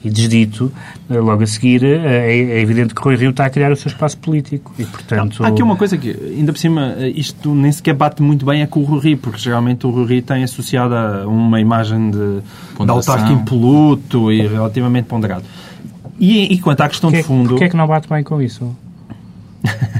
e 0.06 0.10
desdito, 0.10 0.72
eh, 1.10 1.18
logo 1.18 1.42
a 1.42 1.46
seguir, 1.46 1.84
eh, 1.84 1.96
é, 1.96 2.58
é, 2.58 2.60
evidente 2.60 2.94
que 2.94 3.02
Rui 3.02 3.16
Rio 3.16 3.30
está 3.30 3.46
a 3.46 3.50
criar 3.50 3.72
o 3.72 3.76
seu 3.76 3.88
espaço 3.88 4.16
político. 4.18 4.72
E, 4.78 4.84
portanto... 4.84 5.42
Há 5.44 5.48
aqui 5.48 5.62
uma 5.62 5.76
coisa 5.76 5.96
que, 5.98 6.10
ainda 6.10 6.52
por 6.52 6.58
cima, 6.58 6.94
eh, 6.98 7.08
isto 7.08 7.54
nem 7.54 7.72
sequer 7.72 7.94
bate 7.94 8.22
muito 8.22 8.46
bem 8.46 8.62
é 8.62 8.66
com 8.66 8.80
o 8.80 8.84
Rui 8.84 9.00
Rio, 9.00 9.18
porque 9.18 9.38
geralmente 9.38 9.86
o 9.86 9.90
Rui 9.90 10.06
Rio 10.06 10.22
tem 10.22 10.44
associado 10.44 10.94
a 10.94 11.26
uma 11.26 11.60
imagem 11.60 12.10
de, 12.10 12.18
de 12.18 12.90
autarca 12.90 13.32
impoluto 13.32 14.30
e 14.30 14.46
relativamente 14.46 15.06
ponderado. 15.06 15.44
E, 16.18 16.54
e 16.54 16.58
quanto 16.58 16.82
à 16.82 16.88
questão 16.88 17.10
que, 17.10 17.18
de 17.18 17.22
fundo... 17.24 17.50
Porquê 17.50 17.64
é 17.64 17.68
que 17.68 17.76
não 17.76 17.86
bate 17.86 18.08
bem 18.08 18.22
com 18.22 18.40
isso? 18.40 18.76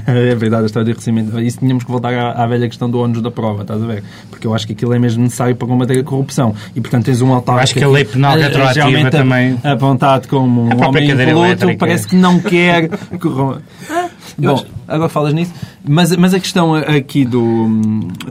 É 0.07 0.35
verdade, 0.35 0.63
a 0.63 0.65
história 0.65 0.85
do 0.85 0.89
enriquecimento. 0.89 1.39
Isso 1.39 1.59
tínhamos 1.59 1.83
que 1.83 1.91
voltar 1.91 2.13
à, 2.13 2.43
à, 2.43 2.47
velha 2.47 2.67
questão 2.67 2.89
do 2.89 2.99
ônus 2.99 3.21
da 3.21 3.31
prova, 3.31 3.61
estás 3.61 3.81
a 3.81 3.85
ver? 3.85 4.03
Porque 4.29 4.47
eu 4.47 4.53
acho 4.53 4.65
que 4.65 4.73
aquilo 4.73 4.93
é 4.93 4.99
mesmo 4.99 5.23
necessário 5.23 5.55
para 5.55 5.67
combater 5.67 5.99
a 5.99 6.03
corrupção. 6.03 6.53
E, 6.75 6.81
portanto, 6.81 7.05
tens 7.05 7.21
um 7.21 7.33
altar... 7.33 7.59
Acho 7.59 7.73
que 7.73 7.83
a 7.83 7.87
lei 7.87 8.05
penal 8.05 8.37
retroativa 8.37 9.09
também... 9.09 9.59
apontado 9.63 10.27
como 10.27 10.63
um 10.63 10.85
homem 10.85 11.11
impoluto, 11.11 11.77
parece 11.77 12.07
que 12.07 12.15
não 12.15 12.39
quer... 12.39 12.89
Bom, 14.37 14.63
agora 14.87 15.09
falas 15.09 15.33
nisso. 15.33 15.51
Mas, 15.83 16.15
mas 16.15 16.33
a 16.33 16.39
questão 16.39 16.75
aqui 16.75 17.25
do, 17.25 17.67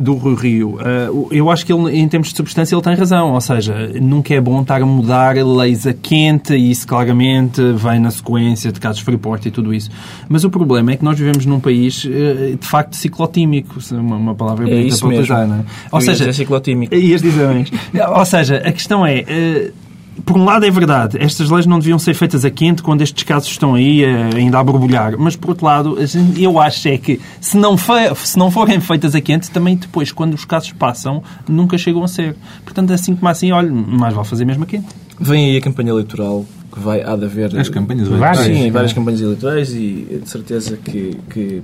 do 0.00 0.14
Rui 0.14 0.36
Rio, 0.36 0.76
uh, 0.76 1.28
eu 1.32 1.50
acho 1.50 1.66
que 1.66 1.72
ele, 1.72 1.98
em 1.98 2.06
termos 2.08 2.28
de 2.28 2.36
substância, 2.36 2.74
ele 2.74 2.82
tem 2.82 2.94
razão. 2.94 3.32
Ou 3.32 3.40
seja, 3.40 3.90
nunca 4.00 4.32
é 4.32 4.40
bom 4.40 4.62
estar 4.62 4.80
a 4.80 4.86
mudar 4.86 5.34
leis 5.36 5.86
a 5.86 5.92
quente 5.92 6.54
e 6.54 6.70
isso 6.70 6.86
claramente 6.86 7.60
vem 7.72 7.98
na 7.98 8.10
sequência 8.10 8.70
de 8.70 8.78
casos 8.78 9.00
Freeport 9.02 9.46
e 9.46 9.50
tudo 9.50 9.74
isso. 9.74 9.90
Mas 10.28 10.44
o 10.44 10.50
problema 10.50 10.92
é 10.92 10.96
que 10.96 11.04
nós 11.04 11.18
vivemos 11.18 11.44
num 11.44 11.58
país, 11.58 12.04
uh, 12.04 12.56
de 12.56 12.66
facto, 12.66 12.94
ciclotímico. 12.94 13.78
Uma, 13.92 14.16
uma 14.16 14.34
palavra 14.34 14.68
é 14.68 14.76
bonita 14.76 14.96
para 14.98 15.08
utilizar, 15.08 15.46
não 15.48 15.56
é? 15.56 15.64
Ou 15.90 16.00
seja, 16.00 16.32
ciclotímico. 16.32 16.94
Ias 16.96 17.20
dizer 17.20 17.46
Ou 18.14 18.24
seja, 18.24 18.58
a 18.58 18.72
questão 18.72 19.04
é... 19.04 19.72
Por 20.24 20.36
um 20.36 20.44
lado 20.44 20.64
é 20.64 20.70
verdade, 20.70 21.18
estas 21.20 21.50
leis 21.50 21.66
não 21.66 21.78
deviam 21.78 21.98
ser 21.98 22.14
feitas 22.14 22.44
a 22.44 22.50
quente 22.50 22.82
quando 22.82 23.02
estes 23.02 23.22
casos 23.22 23.48
estão 23.48 23.74
aí 23.74 24.04
ainda 24.04 24.58
a 24.58 24.64
borbulhar, 24.64 25.14
mas 25.18 25.36
por 25.36 25.50
outro 25.50 25.66
lado, 25.66 25.98
eu 26.36 26.58
acho 26.58 26.88
é 26.88 26.98
que 26.98 27.20
se 27.40 27.56
não, 27.56 27.76
for, 27.76 28.16
se 28.16 28.38
não 28.38 28.50
forem 28.50 28.80
feitas 28.80 29.14
a 29.14 29.20
quente, 29.20 29.50
também 29.50 29.76
depois, 29.76 30.10
quando 30.12 30.34
os 30.34 30.44
casos 30.44 30.72
passam, 30.72 31.22
nunca 31.48 31.76
chegam 31.76 32.02
a 32.02 32.08
ser. 32.08 32.34
Portanto, 32.64 32.92
assim 32.92 33.14
como 33.14 33.28
assim, 33.28 33.52
olha, 33.52 33.70
mais 33.70 34.14
vale 34.14 34.26
fazer 34.26 34.44
mesmo 34.44 34.64
a 34.64 34.66
quente. 34.66 34.86
Vem 35.20 35.50
aí 35.50 35.56
a 35.56 35.60
campanha 35.60 35.90
eleitoral 35.90 36.44
que 36.72 36.80
vai, 36.80 37.02
há 37.02 37.16
de 37.16 37.24
haver... 37.24 37.58
As 37.58 37.68
campanhas 37.68 38.08
Várias. 38.08 38.40
eleitorais. 38.40 38.64
Sim, 38.64 38.70
várias 38.70 38.92
campanhas 38.92 39.20
eleitorais 39.20 39.74
e 39.74 40.20
de 40.22 40.28
certeza 40.28 40.76
que, 40.76 41.16
que 41.30 41.62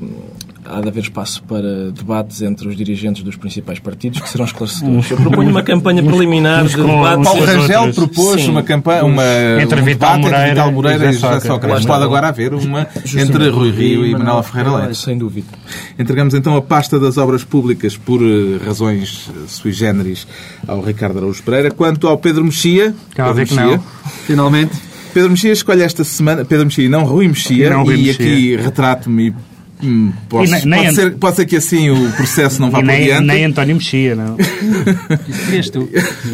há 0.64 0.80
de 0.80 0.88
haver 0.88 1.02
espaço 1.02 1.42
para 1.42 1.90
debates 1.90 2.40
entre 2.42 2.68
os 2.68 2.76
dirigentes 2.76 3.22
dos 3.22 3.36
principais 3.36 3.78
partidos 3.78 4.20
que 4.20 4.28
serão 4.28 4.44
esclarecedores. 4.44 5.10
Eu 5.10 5.16
proponho 5.16 5.50
uma 5.50 5.62
campanha 5.62 6.02
preliminar 6.02 6.64
de 6.66 6.76
com- 6.76 6.82
debate. 6.86 7.24
Paulo 7.24 7.44
Rangel 7.44 7.92
propôs 7.92 8.40
Sim. 8.42 8.50
uma 8.50 8.62
campanha, 8.62 9.04
uma, 9.04 9.22
Entre 9.60 9.80
um 9.80 9.84
Vital 9.84 10.18
debate 10.18 10.20
Moreira 10.22 10.38
entre 10.42 10.50
Vital 10.54 10.72
Moreira 10.72 11.04
e 11.06 11.08
e 11.08 11.12
José 11.14 11.40
Sócrates. 11.40 11.84
Pode 11.86 11.94
está. 11.98 12.04
agora 12.04 12.28
haver 12.28 12.54
uma 12.54 12.86
Justamente. 13.04 13.30
entre 13.30 13.48
Rui 13.48 13.70
Rio 13.70 14.06
e 14.06 14.12
Manuela 14.12 14.42
Ferreira 14.42 14.76
Leite. 14.76 14.98
Sem 14.98 15.18
dúvida. 15.18 15.48
Entregamos 15.98 16.32
então 16.34 16.56
a 16.56 16.62
pasta 16.62 16.98
das 17.00 17.18
obras 17.18 17.42
públicas 17.44 17.96
por 17.96 18.20
eh, 18.22 18.58
razões 18.64 19.28
eh, 19.30 19.40
sui 19.48 19.72
generis 19.72 20.26
ao 20.66 20.80
Ricardo 20.80 21.18
Araújo 21.18 21.42
Pereira. 21.42 21.70
Quanto 21.70 22.06
ao 22.06 22.16
Pedro 22.18 22.44
Mexia, 22.44 22.94
Pedro 23.14 23.34
ver 23.34 23.46
que 23.46 23.54
Mexia, 23.54 23.76
não. 23.76 23.84
Finalmente. 24.26 24.72
Pedro 25.12 25.30
Mexia 25.30 25.52
escolhe 25.52 25.82
esta 25.82 26.04
semana, 26.04 26.42
Pedro 26.44 26.64
Mexia, 26.66 26.88
não 26.88 27.04
Rui 27.04 27.28
Mexia, 27.28 27.68
Não 27.68 27.82
Rui 27.84 27.96
e 27.96 28.02
Mexia. 28.06 28.12
aqui 28.14 28.56
retrato-me 28.56 29.28
e 29.28 29.34
hum, 29.82 30.12
posso- 30.28 30.50
nem- 30.52 30.64
nem 30.66 30.78
pode, 30.78 30.88
Ant- 30.88 30.94
ser, 30.94 31.14
pode 31.16 31.36
ser 31.36 31.46
que 31.46 31.56
assim 31.56 31.90
o 31.90 32.12
processo 32.12 32.60
não 32.60 32.70
vá 32.70 32.78
E 32.82 32.84
para 32.84 32.92
nem, 32.94 33.04
diante. 33.04 33.26
nem 33.26 33.44
António 33.44 33.74
Mexia, 33.76 34.14
não. 34.14 34.36
Isso 35.28 35.44
querias 35.46 35.70
tu. 35.70 35.88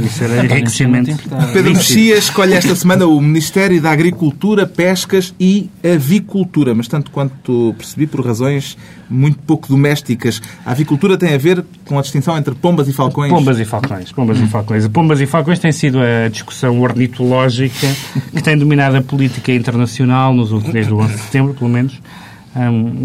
Isso 0.04 0.24
era 0.24 0.44
enriquecimento. 0.44 1.16
Pedro 1.52 1.72
Mexia 1.74 2.16
escolhe 2.16 2.54
esta 2.54 2.74
semana 2.74 3.06
o 3.06 3.20
Ministério 3.20 3.80
da 3.80 3.90
Agricultura, 3.90 4.66
Pescas 4.66 5.34
e 5.38 5.68
Avicultura, 5.82 6.74
mas 6.74 6.88
tanto 6.88 7.10
quanto 7.10 7.74
percebi, 7.76 8.06
por 8.06 8.24
razões 8.24 8.76
muito 9.10 9.38
pouco 9.38 9.68
domésticas. 9.68 10.42
A 10.66 10.72
avicultura 10.72 11.16
tem 11.16 11.32
a 11.34 11.38
ver 11.38 11.64
com 11.86 11.98
a 11.98 12.02
distinção 12.02 12.36
entre 12.36 12.54
pombas 12.54 12.88
e 12.88 12.92
falcões. 12.92 13.30
Pombas 13.32 13.58
e 13.58 13.64
falcões. 13.64 14.12
Pombas 14.12 14.38
e 14.38 14.46
falcões. 14.46 14.88
Pombas 14.88 15.20
e 15.20 15.26
falcões 15.26 15.58
tem 15.58 15.72
sido 15.72 15.98
a 16.00 16.28
discussão 16.28 16.78
ornitológica 16.80 17.86
que 18.32 18.42
tem 18.42 18.56
dominado 18.58 18.96
a 18.96 19.02
política 19.02 19.52
internacional 19.52 20.34
nos 20.34 20.52
últimos, 20.52 20.74
desde 20.74 20.92
o 20.92 20.98
11 20.98 21.14
de 21.14 21.20
setembro, 21.20 21.54
pelo 21.54 21.70
menos. 21.70 21.98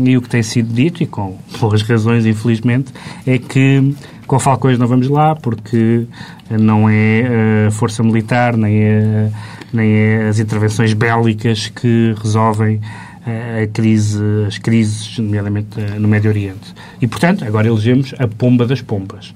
E 0.05 0.17
o 0.17 0.21
que 0.21 0.29
tem 0.29 0.43
sido 0.43 0.73
dito, 0.73 1.03
e 1.03 1.05
com 1.05 1.37
boas 1.59 1.81
razões, 1.83 2.25
infelizmente, 2.25 2.91
é 3.25 3.37
que 3.37 3.95
com 4.25 4.39
falcões 4.39 4.79
não 4.79 4.87
vamos 4.87 5.07
lá, 5.09 5.35
porque 5.35 6.07
não 6.49 6.89
é 6.89 7.67
a 7.67 7.71
força 7.71 8.01
militar, 8.01 8.57
nem 8.57 8.81
é, 8.81 9.29
nem 9.71 9.91
é 9.93 10.27
as 10.27 10.39
intervenções 10.39 10.93
bélicas 10.93 11.67
que 11.67 12.15
resolvem 12.21 12.79
a 13.25 13.67
crise, 13.67 14.19
as 14.47 14.57
crises, 14.57 15.17
nomeadamente 15.17 15.79
eh, 15.79 15.97
no 15.99 16.07
Médio 16.07 16.29
Oriente. 16.29 16.73
E, 17.01 17.07
portanto, 17.07 17.45
agora 17.45 17.67
elegemos 17.67 18.13
a 18.19 18.27
pomba 18.27 18.65
das 18.67 18.81
pombas. 18.81 19.33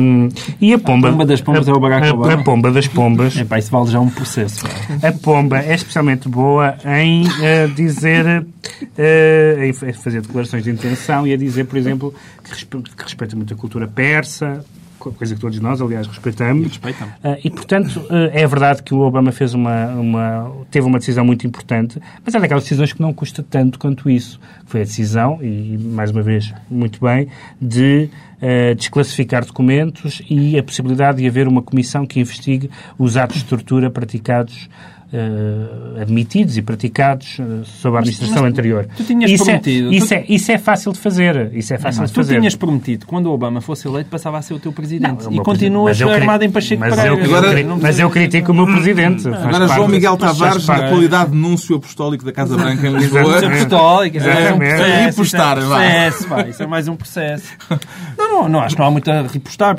Hum, 0.00 0.28
e 0.60 0.72
a 0.74 0.78
pomba, 0.78 1.10
pomba 1.10 1.24
das 1.26 1.40
pombas 1.40 1.68
a, 1.68 1.70
é 1.70 1.74
o 1.74 1.80
Barack 1.80 2.06
a- 2.08 2.12
Obama? 2.14 2.32
a 2.34 2.38
pomba 2.42 2.70
das 2.72 2.86
pombas 2.88 3.36
É 3.36 3.44
pá, 3.44 3.58
isso 3.58 3.70
vale 3.70 3.90
já 3.90 4.00
um 4.00 4.08
processo. 4.10 4.64
a 5.02 5.12
pomba 5.12 5.60
é 5.60 5.74
especialmente 5.74 6.28
boa 6.28 6.76
em 6.84 7.24
eh, 7.42 7.66
dizer, 7.68 8.44
eh, 8.98 9.66
em 9.68 9.72
fa- 9.72 9.92
fazer 9.92 10.20
declarações 10.20 10.64
de 10.64 10.70
intenção 10.70 11.26
e 11.26 11.32
a 11.32 11.36
dizer, 11.36 11.64
por 11.64 11.76
exemplo, 11.78 12.14
que, 12.42 12.50
respe- 12.50 12.82
que 12.96 13.02
respeita 13.04 13.36
muito 13.36 13.54
a 13.54 13.56
cultura 13.56 13.86
persa, 13.86 14.64
coisa 15.10 15.34
que 15.34 15.40
todos 15.40 15.58
nós, 15.58 15.80
aliás, 15.80 16.06
respeitamos. 16.06 16.68
Respeitamos. 16.68 17.14
Eh, 17.24 17.40
e, 17.44 17.50
portanto, 17.50 18.00
eh, 18.10 18.42
é 18.42 18.46
verdade 18.46 18.82
que 18.82 18.94
o 18.94 19.00
Obama 19.00 19.32
fez 19.32 19.54
uma, 19.54 19.86
uma- 19.88 20.52
teve 20.70 20.86
uma 20.86 20.98
decisão 20.98 21.24
muito 21.24 21.46
importante, 21.46 21.98
mas 22.24 22.34
é 22.34 22.38
daquelas 22.38 22.62
decisões 22.62 22.92
que 22.92 23.00
não 23.02 23.12
custa 23.12 23.42
tanto 23.42 23.78
quanto 23.78 24.08
isso. 24.08 24.38
Foi 24.66 24.82
a 24.82 24.84
decisão, 24.84 25.38
e 25.42 25.76
mais 25.78 26.10
uma 26.10 26.22
vez, 26.22 26.52
muito 26.70 27.00
bem, 27.04 27.26
de 27.60 28.08
eh, 28.40 28.74
desclassificar 28.74 29.44
documentos 29.44 30.22
e 30.28 30.58
a 30.58 30.62
possibilidade 30.62 31.18
de 31.22 31.26
haver 31.26 31.48
uma 31.48 31.62
comissão 31.62 32.04
que 32.06 32.20
investigue 32.20 32.70
os 32.98 33.16
atos 33.16 33.38
de 33.38 33.44
tortura 33.46 33.90
praticados 33.90 34.68
eh, 35.12 36.00
admitidos 36.02 36.56
e 36.56 36.62
praticados 36.62 37.36
eh, 37.38 37.44
sob 37.64 37.96
a 37.96 38.00
administração 38.00 38.44
anterior. 38.44 38.86
tu 38.96 39.04
tinhas 39.04 39.30
isso 39.30 39.44
prometido, 39.44 39.90
É, 39.92 39.94
isso, 39.96 40.08
tu- 40.08 40.14
é, 40.14 40.24
isso 40.28 40.52
é 40.52 40.58
fácil 40.58 40.92
de 40.92 40.98
fazer. 40.98 41.50
Isso 41.52 41.74
é 41.74 41.78
fácil 41.78 42.00
Mas 42.00 42.10
de 42.10 42.14
tu 42.14 42.20
fazer. 42.20 42.38
tinhas 42.38 42.56
prometido 42.56 43.00
que 43.04 43.10
quando 43.10 43.26
o 43.26 43.30
Obama 43.32 43.60
fosse 43.60 43.86
eleito 43.86 44.08
passava 44.10 44.38
a 44.38 44.42
ser 44.42 44.54
o 44.54 44.58
teu 44.58 44.72
presidente. 44.72 45.24
Não, 45.24 45.30
o 45.30 45.34
e 45.34 45.40
continuas 45.40 46.00
mas 46.00 46.10
armado 46.12 46.44
em 46.44 46.50
Pacheco 46.50 46.80
mas 46.80 46.94
Pereira. 46.94 47.16
eu, 47.16 47.36
Agora- 47.36 47.76
mas 47.80 47.98
eu 47.98 48.10
critico 48.10 48.52
o 48.52 48.54
meu 48.54 48.66
presidente. 48.66 49.22
Faz 49.22 49.34
Agora 49.44 49.58
parte- 49.66 49.74
João 49.76 49.88
Miguel 49.88 50.16
Tavares, 50.16 50.66
na 50.66 50.88
qualidade 50.88 51.30
de 51.30 51.36
núncio 51.36 51.76
apostólico 51.76 52.24
da 52.24 52.32
Casa 52.32 52.56
Branca 52.56 52.86
em 52.86 52.92
Lisboa. 52.96 53.38
É 53.42 53.46
apostólico, 53.46 54.18
é 54.18 54.20
mais 54.20 54.36
um 54.36 54.62
É, 54.62 54.68
processo. 54.68 54.82
é 54.92 55.04
repostar, 55.06 55.58
isso 55.58 55.62
é 55.62 55.66
um 55.66 55.68
processo, 55.70 56.28
vá, 56.28 56.42
Isso 56.48 56.62
é 56.62 56.66
mais 56.66 56.88
um 56.88 56.96
processo. 56.96 57.44
Não, 58.18 58.28
não, 58.42 58.48
não, 58.48 58.60
acho 58.60 58.74
que 58.76 58.80
não 58.80 58.88
há 58.88 58.90
muito 58.90 59.10
a 59.10 59.22
repostar. 59.22 59.76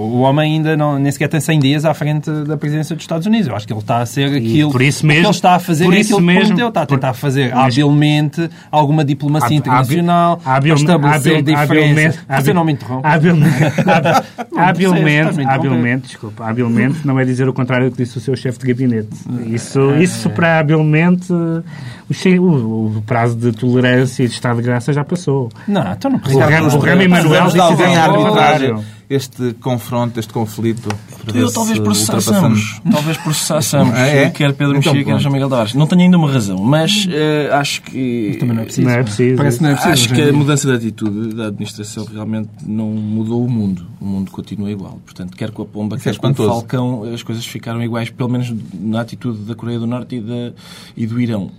O 0.00 0.20
homem 0.20 0.54
ainda 0.54 0.76
não, 0.76 0.98
nem 0.98 1.10
sequer 1.12 1.28
tem 1.28 1.40
100 1.40 1.58
dias 1.60 1.84
à 1.84 1.92
frente 1.94 2.30
da 2.30 2.56
presidência 2.56 2.94
dos 2.96 3.02
Estados 3.04 3.26
Unidos. 3.26 3.48
Eu 3.48 3.56
acho 3.56 3.66
que 3.66 3.72
ele 3.72 3.80
está 3.80 3.98
a 3.98 4.06
ser 4.06 4.34
aquilo. 4.36 4.70
por 4.72 4.80
isso 4.82 4.98
o 4.98 5.00
que 5.02 5.06
mesmo- 5.06 5.22
ele 5.26 5.30
está 5.30 5.54
a 5.54 5.58
fazer 5.58 5.84
por 5.84 5.94
é 5.94 6.00
aquilo 6.00 6.18
que 6.18 6.24
mesmo- 6.24 6.40
prometeu. 6.42 6.68
Está 6.68 6.82
a 6.82 6.86
tentar 6.86 7.14
fazer 7.14 7.52
habilmente 7.54 8.50
alguma 8.70 9.04
diplomacia 9.04 9.56
internacional 9.56 10.40
habil- 10.44 10.74
para 10.74 10.80
estabelecer 10.82 11.32
habil- 11.38 11.54
diferenças. 11.54 11.96
habilmente- 12.28 12.44
Você 12.44 12.52
não 12.52 12.64
me 12.64 12.72
interrompe. 12.72 13.06
Habilmente, 13.06 13.54
habilmente, 14.56 15.40
habilmente, 15.46 16.06
desculpa, 16.08 16.44
habilmente 16.48 17.06
não 17.06 17.18
é 17.18 17.24
dizer 17.24 17.48
o 17.48 17.52
contrário 17.52 17.90
do 17.90 17.96
que 17.96 18.02
disse 18.04 18.18
o 18.18 18.20
seu 18.20 18.36
chefe 18.36 18.58
de 18.58 18.66
gabinete. 18.68 19.08
Isso, 19.46 19.94
isso 19.96 20.30
para 20.30 20.58
habilmente, 20.58 21.32
o, 21.32 22.42
o- 22.42 23.02
prazo 23.06 23.36
de 23.36 23.52
tolerância 23.52 24.22
e 24.22 24.28
de 24.28 24.34
estado 24.34 24.56
de 24.56 24.62
graça 24.62 24.92
já 24.92 25.04
passou. 25.04 25.48
Não, 25.66 25.92
então 25.92 26.10
não 26.10 26.18
O 26.18 26.38
Rami- 26.38 26.66
o 26.74 26.78
Rami 26.78 27.08
Manuel 27.08 27.46
disse 27.46 27.60
alguém 27.60 27.96
a 27.96 28.00
o 28.00 28.02
arbitrar 28.02 28.28
contrário. 28.28 28.84
Este 29.10 29.54
confronto, 29.54 30.20
este 30.20 30.32
conflito. 30.32 30.88
Eu 31.34 31.52
talvez 31.52 31.80
processassamos. 31.80 32.80
Talvez 32.88 33.16
processassamos. 33.16 33.92
Ah, 33.92 34.06
é? 34.06 34.30
Quer 34.30 34.52
Pedro 34.52 34.76
Então, 34.76 34.94
Mexia, 34.94 35.12
quer. 35.12 35.18
João 35.18 35.32
Miguel 35.32 35.48
Tavares. 35.48 35.74
Não 35.74 35.84
tenho 35.88 36.02
ainda 36.02 36.16
uma 36.16 36.30
razão, 36.30 36.58
mas 36.58 37.08
eh, 37.10 37.50
acho 37.52 37.82
que. 37.82 38.36
Também 38.38 38.54
não 38.54 38.62
é 38.62 38.66
preciso. 38.66 38.86
Não 38.86 38.94
é 38.94 39.02
preciso. 39.02 39.36
Parece 39.36 39.56
que 39.56 39.62
não 39.64 39.70
é 39.70 39.74
preciso. 39.74 39.92
Acho 39.92 40.14
que 40.14 40.22
a 40.22 40.32
mudança 40.32 40.68
de 40.68 40.74
atitude 40.76 41.34
da 41.34 41.48
administração 41.48 42.04
realmente 42.04 42.50
não 42.64 42.86
mudou 42.86 43.44
o 43.44 43.50
mundo. 43.50 43.84
O 44.00 44.04
mundo 44.04 44.30
continua 44.30 44.70
igual. 44.70 45.00
Portanto, 45.04 45.36
quer 45.36 45.50
com 45.50 45.62
a 45.62 45.66
Pomba, 45.66 45.96
Isso 45.96 46.08
é 46.08 46.12
quer 46.12 46.18
com 46.20 46.28
o. 46.28 46.34
Falcão, 46.34 47.02
as 47.12 47.24
coisas 47.24 47.44
ficaram 47.44 47.82
iguais, 47.82 48.10
pelo 48.10 48.28
menos 48.28 48.54
na 48.72 49.00
atitude 49.00 49.40
da 49.40 49.56
Coreia 49.56 49.80
do 49.80 49.88
Norte 49.88 50.16
e, 50.16 50.20
da, 50.20 50.52
e 50.96 51.04
do 51.04 51.20
Irão. 51.20 51.50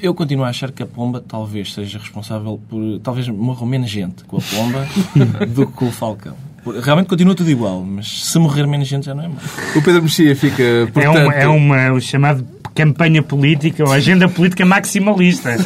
Eu 0.00 0.14
continuo 0.14 0.44
a 0.44 0.48
achar 0.48 0.70
que 0.70 0.82
a 0.82 0.86
Pomba 0.86 1.20
talvez 1.20 1.72
seja 1.72 1.98
responsável 1.98 2.60
por... 2.68 3.00
Talvez 3.00 3.28
morram 3.28 3.66
menos 3.66 3.90
gente 3.90 4.24
com 4.24 4.36
a 4.36 4.40
Pomba 4.40 4.86
do 5.46 5.66
que 5.66 5.72
com 5.72 5.86
o 5.86 5.92
Falcão. 5.92 6.51
Realmente 6.82 7.08
continua 7.08 7.34
tudo 7.34 7.50
igual, 7.50 7.82
mas 7.82 8.24
se 8.24 8.38
morrer 8.38 8.66
menos 8.66 8.86
gente 8.86 9.06
já 9.06 9.14
não 9.14 9.24
é 9.24 9.28
mal. 9.28 9.38
O 9.74 9.82
Pedro 9.82 10.02
Mexia 10.02 10.34
fica, 10.36 10.62
É 10.62 10.86
portanto... 10.86 11.24
uma, 11.24 11.34
é 11.34 11.48
uma 11.48 11.92
o 11.92 12.00
chamado 12.00 12.46
campanha 12.74 13.22
política 13.22 13.84
ou 13.84 13.92
agenda 13.92 14.28
política 14.28 14.64
maximalista. 14.64 15.56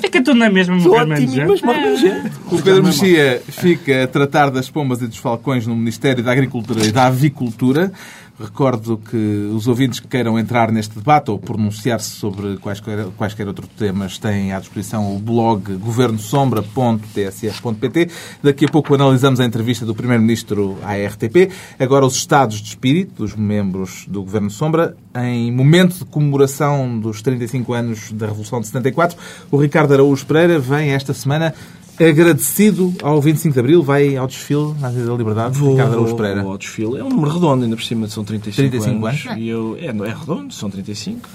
Fica 0.00 0.22
tudo 0.22 0.34
na 0.34 0.50
mesma 0.50 0.76
morrer 0.76 1.06
menos 1.06 1.32
gente. 1.32 1.64
morre 1.64 1.80
menos 1.80 2.00
gente. 2.00 2.32
O 2.50 2.60
Pedro 2.60 2.82
Mexia 2.82 3.42
fica 3.48 4.04
a 4.04 4.06
tratar 4.06 4.50
das 4.50 4.68
pombas 4.68 5.00
e 5.00 5.06
dos 5.06 5.16
falcões 5.16 5.66
no 5.66 5.74
Ministério 5.74 6.22
da 6.22 6.32
Agricultura 6.32 6.84
e 6.84 6.92
da 6.92 7.06
Avicultura. 7.06 7.92
Recordo 8.40 8.96
que 8.96 9.50
os 9.54 9.68
ouvintes 9.68 10.00
que 10.00 10.08
queiram 10.08 10.38
entrar 10.38 10.72
neste 10.72 10.94
debate 10.94 11.30
ou 11.30 11.38
pronunciar-se 11.38 12.08
sobre 12.08 12.56
quaisquer, 12.56 13.08
quaisquer 13.16 13.46
outros 13.46 13.68
temas 13.76 14.16
têm 14.16 14.54
à 14.54 14.58
disposição 14.58 15.14
o 15.14 15.18
blog 15.18 15.76
governosombra.tsf.pt. 15.76 18.08
Daqui 18.42 18.64
a 18.64 18.68
pouco 18.68 18.94
analisamos 18.94 19.40
a 19.40 19.44
entrevista 19.44 19.84
do 19.84 19.94
Primeiro-Ministro 19.94 20.78
à 20.82 20.94
RTP. 20.94 21.50
Agora 21.78 22.06
os 22.06 22.16
estados 22.16 22.62
de 22.62 22.68
espírito 22.68 23.16
dos 23.16 23.36
membros 23.36 24.06
do 24.08 24.22
Governo 24.22 24.48
Sombra. 24.48 24.96
Em 25.14 25.52
momento 25.52 25.98
de 25.98 26.06
comemoração 26.06 26.98
dos 26.98 27.20
35 27.20 27.74
anos 27.74 28.10
da 28.12 28.24
Revolução 28.26 28.58
de 28.60 28.68
74, 28.68 29.18
o 29.50 29.58
Ricardo 29.58 29.92
Araújo 29.92 30.24
Pereira 30.24 30.58
vem 30.58 30.92
esta 30.92 31.12
semana 31.12 31.54
agradecido 31.98 32.94
ao 33.02 33.20
25 33.20 33.52
de 33.54 33.60
Abril, 33.60 33.82
vai 33.82 34.16
ao 34.16 34.26
desfile 34.26 34.74
na 34.80 34.88
Avenida 34.88 35.10
da 35.10 35.16
Liberdade, 35.16 35.58
Vou, 35.58 35.72
Ricardo 35.72 35.92
Araújo 35.92 36.16
Pereira. 36.16 36.42
vou 36.42 36.52
ao 36.52 36.58
desfile. 36.58 36.98
É 36.98 37.04
um 37.04 37.08
número 37.08 37.30
redondo, 37.34 37.64
ainda 37.64 37.76
por 37.76 37.82
cima 37.84 38.08
são 38.08 38.24
35, 38.24 38.70
35 38.70 39.06
anos. 39.06 39.26
anos? 39.26 39.38
E 39.42 39.48
eu, 39.48 39.76
é, 39.80 39.86
é 39.86 40.14
redondo, 40.18 40.52
são 40.54 40.70
35. 40.70 41.28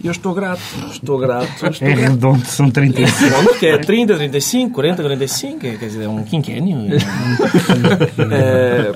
E 0.00 0.06
eu 0.06 0.12
estou 0.12 0.32
grato, 0.32 0.60
estou 0.92 1.18
grato. 1.18 1.48
Estou 1.68 1.88
É 1.88 1.92
grato. 1.92 2.10
redondo, 2.12 2.46
são 2.46 2.70
35. 2.70 3.18
Redondo, 3.24 3.58
que 3.58 3.66
é 3.66 3.78
30, 3.78 4.16
35, 4.16 4.72
40, 4.74 5.02
45, 5.02 5.58
quer 5.58 5.76
dizer, 5.76 6.04
é 6.04 6.08
um 6.08 6.22
quinquênio. 6.22 6.78
É, 8.30 8.92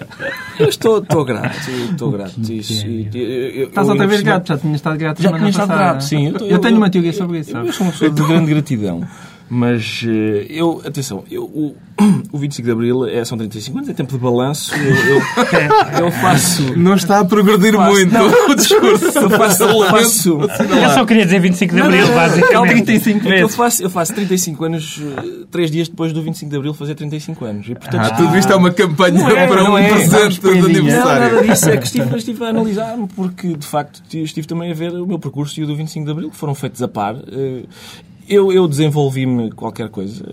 eu 0.59 0.69
estou, 0.69 0.99
estou 0.99 1.25
grato, 1.25 1.57
estou 1.91 2.11
grato. 2.11 2.35
Isso, 2.53 2.87
e- 2.87 3.09
eu- 3.13 3.21
eu- 3.63 3.69
Estás 3.69 3.87
eu 3.87 3.93
outra 3.93 4.07
vez 4.07 4.21
grato, 4.23 4.49
já 4.49 4.59
tinha 4.59 4.77
estado 4.77 4.97
grato 4.99 5.23
Já 5.23 5.29
semana 5.29 5.39
tinha 5.39 5.51
estado 5.51 5.69
passada. 5.69 5.85
grato, 5.91 6.05
sim. 6.05 6.35
Eu, 6.49 6.59
tenho 6.59 6.77
uma 6.77 6.91
teoria 6.91 7.13
sobre 7.13 7.39
isso. 7.41 7.51
Eu 7.51 7.55
sabes? 7.57 7.75
sou 7.75 7.87
uma 7.87 7.93
pessoa 7.93 8.11
de 8.11 8.23
grande 8.23 8.51
gratidão. 8.51 9.03
Mas 9.55 10.03
eh, 10.09 10.47
eu, 10.49 10.81
atenção, 10.83 11.25
eu, 11.31 11.43
o, 11.45 11.77
o 12.33 12.39
25 12.39 12.65
de 12.65 12.73
Abril 12.73 13.05
é, 13.07 13.23
são 13.23 13.37
35 13.37 13.77
anos, 13.77 13.91
é 13.91 13.93
tempo 13.93 14.11
de 14.11 14.19
balanço. 14.19 14.75
Eu, 14.75 14.95
eu, 15.17 15.23
eu 16.07 16.11
faço. 16.11 16.75
Não 16.75 16.95
está 16.95 17.19
a 17.21 17.25
progredir 17.27 17.75
Faço- 17.75 17.93
muito 17.93 18.15
não. 18.15 18.29
o 18.49 18.55
discurso. 18.55 19.05
Eu 19.19 19.29
faço. 19.29 19.63
Eu 19.65 19.91
faço 19.91 20.41
Eu 20.41 20.91
só 20.95 21.05
queria 21.05 21.27
dizer 21.27 21.39
25 21.41 21.75
de 21.75 21.81
Abril, 21.83 22.07
basicamente. 22.15 22.71
35 22.85 23.29
É 23.29 23.37
que 23.37 23.43
eu 23.43 23.49
faço, 23.51 23.83
eu 23.83 23.91
faço 23.91 24.15
35 24.15 24.65
anos, 24.65 25.03
eh, 25.19 25.45
três 25.51 25.71
dias 25.71 25.87
depois 25.87 26.15
do 26.15 26.23
25 26.23 26.51
de 26.51 26.57
Abril, 26.57 26.73
fazer 26.73 26.95
35 26.95 27.45
anos. 27.45 27.69
E, 27.69 27.75
portanto, 27.75 28.07
Ah, 28.11 28.11
tudo 28.17 28.35
isto 28.39 28.51
é 28.51 28.57
uma 28.57 28.71
campanha 28.71 29.19
Não 29.21 29.29
é, 29.37 29.47
para 29.47 29.65
não 29.65 29.73
um 29.75 29.79
é. 29.79 29.87
presente 29.91 30.31
de 30.37 30.41
para 30.41 30.51
a 30.51 30.55
linha. 30.55 30.63
Não, 30.63 30.79
aniversário. 30.81 31.35
nada 31.37 31.47
disso. 31.47 31.69
É 31.69 31.77
que 31.77 31.85
estive, 31.85 32.17
estive 32.17 32.43
a 32.43 32.49
analisar-me, 32.49 33.07
porque 33.09 33.55
de 33.55 33.67
facto 33.67 34.03
estive 34.15 34.47
também 34.47 34.71
a 34.71 34.75
ver 34.75 34.93
o 34.93 35.07
meu 35.07 35.19
percurso 35.19 35.61
e 35.61 35.63
o 35.63 35.67
do 35.67 35.77
25 35.77 36.07
de 36.07 36.11
Abril, 36.11 36.31
que 36.31 36.37
foram 36.37 36.55
feitos 36.55 36.83
a 36.83 36.89
par. 36.89 37.17
Eu, 38.29 38.53
eu 38.53 38.67
desenvolvi-me 38.69 39.51
qualquer 39.51 39.89
coisa, 39.89 40.25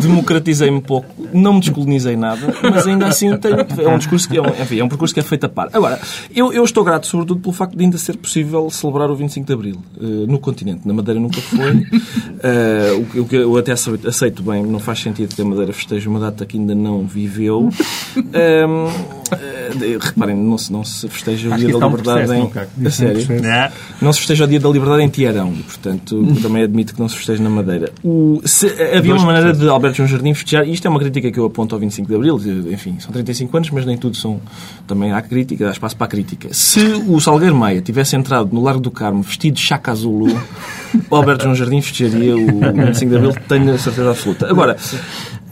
democratizei-me 0.00 0.76
um 0.76 0.80
pouco, 0.80 1.08
não 1.32 1.54
me 1.54 1.60
descolonizei 1.60 2.16
nada, 2.16 2.54
mas 2.62 2.86
ainda 2.86 3.06
assim 3.06 3.36
tenho, 3.38 3.56
é 3.78 3.88
um 3.88 3.98
discurso 3.98 4.28
que 4.28 4.36
é 4.36 4.42
um, 4.42 4.46
enfim, 4.46 4.78
é 4.78 4.84
um 4.84 4.88
percurso 4.88 5.12
que 5.14 5.20
é 5.20 5.22
feito 5.22 5.44
a 5.44 5.48
par. 5.48 5.68
Agora, 5.72 5.98
eu, 6.34 6.52
eu 6.52 6.62
estou 6.64 6.84
grato 6.84 7.06
sobretudo 7.06 7.40
pelo 7.40 7.52
facto 7.52 7.76
de 7.76 7.82
ainda 7.84 7.98
ser 7.98 8.16
possível 8.16 8.68
celebrar 8.70 9.10
o 9.10 9.16
25 9.16 9.46
de 9.46 9.52
Abril 9.52 9.76
eh, 10.00 10.04
no 10.28 10.38
continente. 10.38 10.86
Na 10.86 10.94
Madeira 10.94 11.18
nunca 11.20 11.40
foi. 11.40 11.84
Eh, 12.46 13.02
o 13.16 13.24
que- 13.24 13.36
eu 13.36 13.56
até 13.56 13.72
aceito, 13.72 14.42
bem, 14.42 14.62
não 14.66 14.78
faz 14.78 14.98
sentido 15.00 15.34
que 15.34 15.40
a 15.40 15.44
Madeira 15.46 15.72
festeje 15.72 16.06
uma 16.06 16.20
data 16.20 16.44
que 16.44 16.58
ainda 16.58 16.74
não 16.74 17.06
viveu. 17.06 17.70
Ehm, 18.34 18.88
eh, 19.32 19.53
reparem, 20.00 20.36
não 20.36 20.56
se, 20.58 20.72
não 20.72 20.84
se 20.84 21.08
festeja 21.08 21.48
o 21.48 21.52
Acho 21.54 21.64
Dia 21.66 21.78
da 21.78 21.86
um 21.86 21.90
Liberdade 21.90 22.26
processo, 22.26 22.34
em. 22.34 22.78
não? 22.82 22.86
A 22.86 22.90
sério? 22.90 23.44
É. 23.46 23.72
Não 24.00 24.12
se 24.12 24.18
festeja 24.20 24.44
o 24.44 24.46
Dia 24.46 24.60
da 24.60 24.68
Liberdade 24.68 25.02
em 25.02 25.08
Tiarão 25.08 25.52
e, 25.52 25.62
portanto, 25.62 26.36
também 26.42 26.62
admito 26.62 26.94
que 26.94 27.00
não 27.00 27.08
se 27.08 27.16
festeja 27.16 27.42
na 27.42 27.50
Madeira. 27.50 27.90
O- 28.02 28.40
se- 28.44 28.74
havia 28.96 29.14
uma 29.14 29.26
maneira 29.26 29.52
de 29.52 29.68
Alberto 29.68 29.96
João 29.98 30.08
Jardim 30.08 30.34
festejar, 30.34 30.66
e 30.66 30.72
isto 30.72 30.86
é 30.86 30.90
uma 30.90 30.98
crítica 31.00 31.30
que 31.30 31.38
eu 31.38 31.44
aponto 31.44 31.74
ao 31.74 31.80
25 31.80 32.08
de 32.08 32.14
Abril, 32.14 32.40
enfim, 32.72 32.96
são 33.00 33.12
35 33.12 33.56
anos, 33.56 33.70
mas 33.70 33.84
nem 33.86 33.96
tudo 33.96 34.16
são. 34.16 34.40
Também 34.86 35.12
há 35.12 35.20
crítica, 35.22 35.68
há 35.68 35.72
espaço 35.72 35.96
para 35.96 36.06
a 36.06 36.08
crítica. 36.10 36.48
Se 36.52 36.80
o 37.06 37.20
Salgueiro 37.20 37.54
Maia 37.54 37.80
tivesse 37.80 38.16
entrado 38.16 38.50
no 38.52 38.62
Largo 38.62 38.80
do 38.80 38.90
Carmo 38.90 39.22
vestido 39.22 39.54
de 39.54 39.60
Chaka 39.60 39.94
Zulu, 39.94 40.26
o 41.10 41.16
Alberto 41.16 41.44
João 41.44 41.54
Jardim 41.54 41.80
festejaria 41.80 42.36
o 42.36 42.46
25 42.86 43.10
de 43.10 43.16
Abril, 43.16 43.32
tenho 43.48 43.72
a 43.74 43.78
certeza 43.78 44.10
absoluta. 44.10 44.48
Agora, 44.50 44.76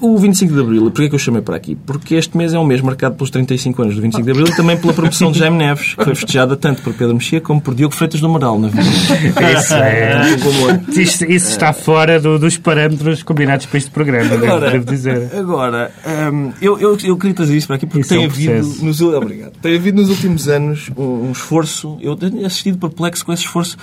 o 0.03 0.19
25 0.19 0.53
de 0.53 0.61
Abril, 0.61 0.83
porquê 0.91 1.05
é 1.05 1.09
que 1.09 1.15
eu 1.15 1.19
chamei 1.19 1.41
para 1.41 1.57
aqui? 1.57 1.75
Porque 1.87 2.15
este 2.17 2.37
mês 2.37 2.53
é 2.53 2.59
um 2.59 2.65
mês 2.65 2.81
marcado 2.81 3.15
pelos 3.15 3.31
35 3.31 3.83
anos 3.83 3.95
do 3.95 4.03
25 4.03 4.25
de 4.25 4.31
Abril 4.33 4.47
e 4.49 4.57
também 4.57 4.77
pela 4.77 4.93
promoção 4.93 5.31
de 5.33 5.39
Jaime 5.39 5.57
Neves, 5.59 5.95
que 5.95 6.05
foi 6.05 6.15
festejada 6.15 6.57
tanto 6.57 6.83
por 6.83 6.93
Pedro 6.93 7.15
Mexia 7.15 7.41
como 7.41 7.61
por 7.61 7.75
Diogo 7.75 7.95
Freitas 7.95 8.21
do 8.21 8.27
Amaral 8.27 8.59
na 8.59 8.69
vida. 8.69 8.83
Isso, 9.53 9.75
é, 9.75 11.01
isso, 11.01 11.25
isso 11.25 11.49
está 11.51 11.73
fora 11.73 12.19
do- 12.21 12.39
dos 12.39 12.57
parâmetros 12.59 13.23
combinados 13.23 13.67
para 13.67 13.79
este 13.79 13.91
programa, 13.91 14.29
devo, 14.31 14.45
Agora, 14.47 14.71
devo 14.73 14.85
dizer. 14.85 15.31
agora 15.37 15.91
hum, 16.33 16.53
eu, 16.61 16.79
eu, 16.79 16.97
eu 17.05 17.17
queria 17.17 17.35
trazer 17.35 17.57
isso 17.57 17.67
para 17.67 17.77
aqui 17.77 17.87
porque 17.87 18.01
Isso 18.01 18.15
é 18.15 18.17
tem, 18.17 18.27
um 18.27 18.31
havido 18.31 18.85
nos, 18.85 19.01
obrigado, 19.01 19.53
tem 19.61 19.77
havido 19.77 20.01
nos 20.01 20.11
últimos 20.11 20.49
anos 20.49 20.91
um, 20.97 21.29
um 21.29 21.33
esforço, 21.33 21.97
eu 22.01 22.17
tenho 22.17 22.45
assistido 22.45 22.79
perplexo 22.79 23.25
com 23.25 23.33
esse 23.33 23.45
esforço. 23.45 23.77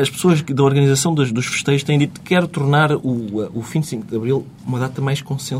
As 0.00 0.08
pessoas 0.08 0.40
da 0.42 0.62
organização 0.62 1.14
dos, 1.14 1.30
dos 1.32 1.46
festejos 1.46 1.82
têm 1.82 1.98
dito 1.98 2.20
que 2.20 2.28
quero 2.34 2.46
tornar 2.48 2.92
o, 2.92 3.50
o 3.54 3.62
fim 3.62 3.80
de 3.80 3.86
5 3.88 4.06
de 4.06 4.16
Abril 4.16 4.46
uma 4.66 4.78
data 4.78 5.00
mais 5.02 5.20
consensual. 5.20 5.57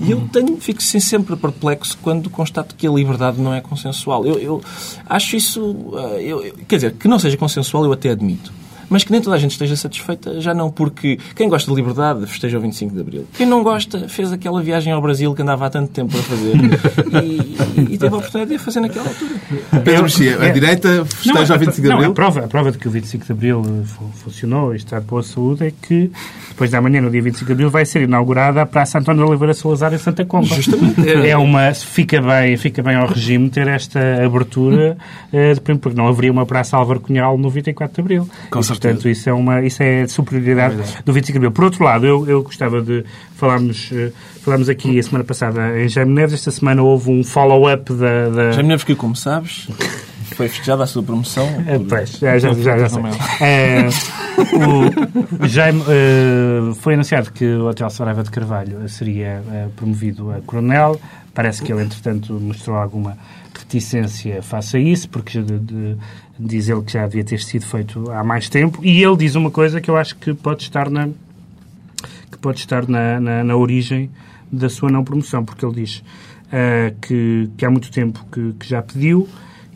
E 0.00 0.10
eu 0.10 0.28
tenho, 0.32 0.56
fico 0.60 0.80
assim, 0.80 1.00
sempre 1.00 1.36
perplexo 1.36 1.96
quando 2.02 2.28
constato 2.30 2.74
que 2.74 2.86
a 2.86 2.90
liberdade 2.90 3.40
não 3.40 3.52
é 3.54 3.60
consensual. 3.60 4.24
Eu, 4.26 4.38
eu 4.38 4.62
acho 5.08 5.36
isso, 5.36 5.76
eu- 6.20 6.42
eu- 6.44 6.54
quer 6.68 6.76
dizer, 6.76 6.92
que 6.94 7.08
não 7.08 7.18
seja 7.18 7.36
consensual 7.36 7.84
eu 7.84 7.92
até 7.92 8.10
admito. 8.10 8.52
Mas 8.88 9.04
que 9.04 9.12
nem 9.12 9.20
toda 9.20 9.36
a 9.36 9.38
gente 9.38 9.52
esteja 9.52 9.76
satisfeita, 9.76 10.40
já 10.40 10.52
não, 10.54 10.70
porque 10.70 11.18
quem 11.34 11.48
gosta 11.48 11.70
de 11.70 11.76
liberdade 11.76 12.26
festeja 12.26 12.58
o 12.58 12.60
25 12.60 12.94
de 12.94 13.00
Abril. 13.00 13.26
Quem 13.36 13.46
não 13.46 13.62
gosta 13.62 14.08
fez 14.08 14.32
aquela 14.32 14.62
viagem 14.62 14.92
ao 14.92 15.00
Brasil 15.00 15.34
que 15.34 15.42
andava 15.42 15.66
há 15.66 15.70
tanto 15.70 15.90
tempo 15.90 16.12
para 16.12 16.22
fazer 16.22 16.54
e, 17.22 17.80
e- 17.90 17.94
e 17.94 17.98
teve 17.98 18.14
a 18.14 18.18
oportunidade 18.18 18.48
de 18.50 18.56
a 18.56 18.58
fazer 18.58 18.80
naquela 18.80 19.06
altura. 19.08 19.30
Pedro 19.84 20.02
Mexia, 20.04 20.38
a 20.40 20.46
é- 20.46 20.50
direita 20.50 21.04
festeja 21.04 21.54
a- 21.54 21.56
a 21.56 21.58
25 21.58 21.82
de 21.82 21.88
não, 21.88 21.94
Abril? 21.96 22.10
a 22.10 22.14
prova, 22.14 22.40
a 22.44 22.48
prova 22.48 22.72
de 22.72 22.78
que 22.78 22.88
o 22.88 22.90
25 22.90 23.24
de 23.26 23.32
Abril 23.32 23.62
eh, 23.64 23.84
fu- 23.86 24.10
funcionou 24.24 24.72
e 24.72 24.76
está 24.76 24.98
de 25.00 25.06
boa 25.06 25.22
saúde 25.22 25.66
é 25.66 25.72
que 25.82 26.10
depois 26.48 26.70
da 26.70 26.80
manhã, 26.80 27.00
no 27.00 27.10
dia 27.10 27.20
25 27.22 27.46
de 27.46 27.52
Abril, 27.52 27.70
vai 27.70 27.84
ser 27.84 28.02
inaugurada 28.02 28.62
a 28.62 28.66
Praça 28.66 28.98
António 28.98 29.24
de 29.24 29.30
Oliveira 29.30 29.54
Salazar 29.54 29.92
em 29.92 29.98
Santa 29.98 30.24
Comba. 30.24 30.54
Justamente. 30.54 31.08
É 31.08 31.36
uma, 31.36 31.72
fica, 31.74 32.20
bem, 32.22 32.56
fica 32.56 32.80
bem 32.82 32.94
ao 32.94 33.08
regime 33.08 33.50
ter 33.50 33.66
esta 33.66 33.98
abertura, 34.24 34.96
eh, 35.32 35.54
porque 35.78 35.96
não 35.96 36.06
haveria 36.06 36.30
uma 36.30 36.46
Praça 36.46 36.76
Álvaro 36.76 37.00
Cunhal 37.00 37.36
no 37.36 37.50
24 37.50 37.94
de 37.94 38.00
Abril. 38.00 38.28
Com 38.50 38.62
certeza. 38.74 38.94
portanto, 38.94 39.08
isso 39.08 39.28
é, 39.28 39.32
uma, 39.32 39.62
isso 39.62 39.82
é 39.82 40.06
superioridade 40.06 40.76
do 41.04 41.12
25 41.12 41.32
de 41.32 41.36
Abril. 41.46 41.52
Por 41.52 41.64
outro 41.64 41.84
lado, 41.84 42.06
eu, 42.06 42.28
eu 42.28 42.42
gostava 42.42 42.80
de 42.82 43.04
falarmos, 43.36 43.90
eh, 43.92 44.10
falámos 44.42 44.68
aqui 44.68 44.98
a 44.98 45.02
semana 45.02 45.24
passada 45.24 45.80
em 45.80 45.88
Jaime 45.88 46.12
Neves, 46.12 46.34
esta 46.34 46.50
semana 46.50 46.82
houve 46.82 47.10
um 47.10 47.24
follow-up 47.24 47.92
da, 47.94 48.28
da, 48.28 48.52
Já 48.52 48.62
me 48.62 48.68
lembro 48.70 48.84
que, 48.86 48.94
como 48.94 49.14
sabes, 49.16 49.68
foi 50.36 50.48
festejada 50.48 50.82
a 50.84 50.86
sua 50.86 51.02
promoção. 51.02 51.46
é, 51.66 51.78
pois, 51.78 52.10
já, 52.18 52.38
já, 52.38 52.52
já, 52.54 52.78
já 52.78 52.88
sei. 52.88 53.02
É, 53.40 53.88
o 55.42 55.46
Jaime, 55.46 55.82
eh, 55.88 56.74
foi 56.80 56.94
anunciado 56.94 57.30
que 57.32 57.44
o 57.44 57.66
Hotel 57.68 57.88
Saraiva 57.90 58.22
de 58.22 58.30
Carvalho 58.30 58.88
seria 58.88 59.42
eh, 59.50 59.66
promovido 59.76 60.30
a 60.32 60.40
coronel. 60.40 61.00
Parece 61.32 61.62
que 61.62 61.72
ele, 61.72 61.82
entretanto, 61.82 62.32
mostrou 62.34 62.76
alguma 62.76 63.16
reticência 63.56 64.40
face 64.42 64.76
a 64.76 64.80
isso, 64.80 65.08
porque 65.08 65.40
de- 65.40 65.58
de- 65.58 65.96
diz 66.38 66.68
ele 66.68 66.82
que 66.82 66.92
já 66.92 67.06
devia 67.06 67.24
ter 67.24 67.40
sido 67.40 67.64
feito 67.66 68.10
há 68.10 68.24
mais 68.24 68.48
tempo. 68.48 68.84
E 68.84 69.02
ele 69.02 69.16
diz 69.16 69.34
uma 69.34 69.50
coisa 69.50 69.80
que 69.80 69.90
eu 69.90 69.96
acho 69.96 70.16
que 70.16 70.34
pode 70.34 70.62
estar 70.62 70.90
na, 70.90 71.08
que 72.30 72.38
pode 72.40 72.58
estar 72.58 72.88
na, 72.88 73.20
na, 73.20 73.44
na 73.44 73.56
origem 73.56 74.10
da 74.50 74.68
sua 74.68 74.90
não 74.90 75.04
promoção, 75.04 75.44
porque 75.44 75.64
ele 75.64 75.74
diz 75.76 76.02
ah, 76.52 76.92
que, 77.00 77.50
que 77.56 77.64
há 77.64 77.70
muito 77.70 77.90
tempo 77.90 78.24
que, 78.30 78.52
que 78.52 78.68
já 78.68 78.82
pediu, 78.82 79.28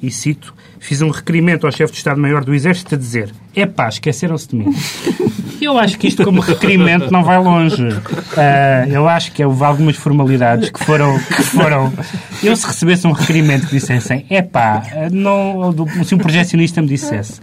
e 0.03 0.11
cito, 0.11 0.55
fiz 0.79 1.03
um 1.03 1.11
requerimento 1.11 1.67
ao 1.67 1.73
chefe 1.73 1.93
de 1.93 1.99
Estado-Maior 1.99 2.45
do 2.45 2.55
Exército 2.55 2.95
a 2.95 2.99
dizer 2.99 3.33
é 3.55 3.67
pá, 3.67 3.89
esqueceram-se 3.89 4.49
de 4.49 4.57
mim. 4.57 4.75
Eu 5.61 5.77
acho 5.77 5.99
que 5.99 6.07
isto 6.07 6.23
como 6.23 6.41
requerimento 6.41 7.11
não 7.11 7.25
vai 7.25 7.37
longe. 7.37 7.83
Ah, 8.37 8.87
eu 8.89 9.09
acho 9.09 9.33
que 9.33 9.45
houve 9.45 9.65
algumas 9.65 9.97
formalidades 9.97 10.71
que 10.71 10.85
foram, 10.85 11.19
que 11.19 11.43
foram... 11.43 11.93
Eu 12.41 12.55
se 12.55 12.65
recebesse 12.65 13.09
um 13.09 13.11
requerimento 13.11 13.67
que 13.67 13.75
dissessem 13.75 14.25
é 14.31 14.41
pá, 14.41 14.85
não, 15.11 15.75
se 16.05 16.15
um 16.15 16.19
projecionista 16.19 16.81
me 16.81 16.87
dissesse 16.87 17.41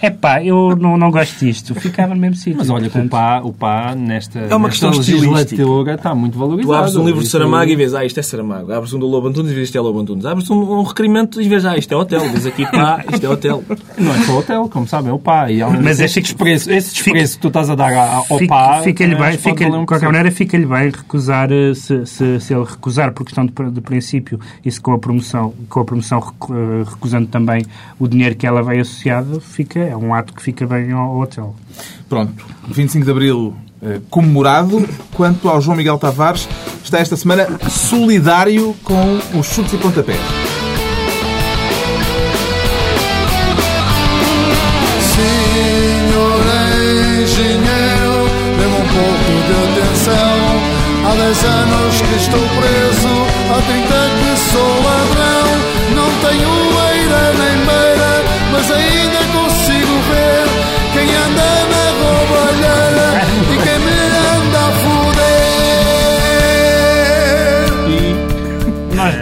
é 0.00 0.10
pá, 0.10 0.42
eu 0.42 0.76
não, 0.76 0.96
não 0.96 1.10
gosto 1.10 1.38
disto, 1.44 1.74
ficava 1.74 2.14
no 2.14 2.20
mesmo 2.20 2.36
sítio. 2.36 2.56
Mas 2.58 2.70
olha 2.70 2.82
que 2.82 2.88
o 2.88 2.92
Portanto, 2.92 3.10
pá, 3.10 3.40
o 3.42 3.52
pá 3.52 3.94
nesta, 3.94 4.38
É 4.40 4.54
uma 4.54 4.68
nesta 4.68 4.88
questão 4.88 4.90
legislatura 4.90 5.94
está 5.94 6.14
muito 6.14 6.38
valorizado. 6.38 6.72
Tu 6.72 6.78
abres 6.78 6.96
um 6.96 7.06
livro 7.06 7.22
de 7.22 7.28
Saramago 7.28 7.70
e 7.70 7.76
vês, 7.76 7.94
ah, 7.94 8.04
isto 8.04 8.18
é 8.18 8.22
Saramago. 8.22 8.72
Abres 8.72 8.92
um 8.92 8.98
do 8.98 9.06
Lobo 9.06 9.28
Antunes 9.28 9.50
e 9.50 9.54
vês, 9.54 9.68
isto 9.68 9.76
é 9.78 9.80
Lobo 9.80 10.00
Antunes. 10.00 10.24
Abres 10.24 10.48
um, 10.50 10.56
um 10.78 10.82
requerimento 10.82 11.40
e 11.40 11.48
vês, 11.48 11.64
ah, 11.64 11.76
isto 11.76 11.92
é 11.92 11.96
hotel. 11.96 12.20
Vês 12.30 12.46
aqui, 12.46 12.64
pá, 12.70 13.04
isto 13.12 13.24
é 13.24 13.28
hotel. 13.28 13.62
Não 13.98 14.14
é 14.14 14.18
só 14.24 14.32
o 14.32 14.38
hotel, 14.38 14.68
como 14.68 14.86
sabem, 14.86 15.10
é 15.10 15.14
o 15.14 15.18
pá. 15.18 15.50
E 15.50 15.60
Mas 15.82 16.00
esse 16.00 16.14
fica- 16.14 16.26
desprezo, 16.28 16.70
esse 16.70 16.94
desprezo 16.94 17.34
que 17.36 17.40
tu 17.42 17.48
estás 17.48 17.70
a 17.70 17.74
dar 17.74 17.92
ao 17.94 18.24
Fica- 18.38 18.46
pá... 18.54 18.80
Fica-lhe 18.82 19.14
também 19.14 19.30
bem, 19.30 19.38
fica 19.38 19.64
de 19.70 19.86
qualquer 19.86 20.06
maneira, 20.06 20.30
fica-lhe 20.30 20.66
bem 20.66 20.90
recusar, 20.90 21.50
eh, 21.52 21.74
se, 21.74 22.06
se, 22.06 22.40
se 22.40 22.54
ele 22.54 22.64
recusar 22.64 23.12
por 23.12 23.24
questão 23.24 23.44
de, 23.46 23.52
de 23.70 23.80
princípio, 23.80 24.38
isso 24.64 24.80
com 24.80 24.92
a 24.92 24.98
promoção, 24.98 25.52
com 25.68 25.80
a 25.80 25.84
promoção 25.84 26.18
eh, 26.50 26.84
recusando 26.88 27.26
também 27.28 27.64
o 27.98 28.06
dinheiro 28.08 28.34
que 28.36 28.46
ela 28.46 28.62
vai 28.62 28.78
associado, 28.78 29.40
fica, 29.40 29.80
é 29.88 29.96
um 29.96 30.14
ato 30.14 30.32
que 30.34 30.42
fica 30.42 30.66
bem 30.66 30.92
ao, 30.92 31.18
hotel. 31.18 31.54
Pronto, 32.08 32.44
25 32.68 33.04
de 33.04 33.10
Abril 33.10 33.56
eh, 33.82 34.00
comemorado. 34.10 34.88
Quanto 35.14 35.48
ao 35.48 35.60
João 35.60 35.76
Miguel 35.76 35.98
Tavares, 35.98 36.48
está 36.84 36.98
esta 36.98 37.16
semana 37.16 37.46
solidário 37.68 38.74
com 38.84 39.18
os 39.38 39.46
chutes 39.46 39.72
e 39.72 39.76
pontapés. 39.78 40.18
Senhor 45.14 46.44
engenheiro, 47.22 48.28
dê-me 48.58 48.74
um 48.74 48.86
pouco 48.94 49.30
de 49.46 49.52
atenção. 49.80 50.36
Há 51.06 51.14
10 51.14 51.44
anos 51.44 52.00
que 52.02 52.16
estou 52.16 52.40
preso, 52.40 53.08
há 53.50 53.62
30 53.62 53.88
que 53.88 54.07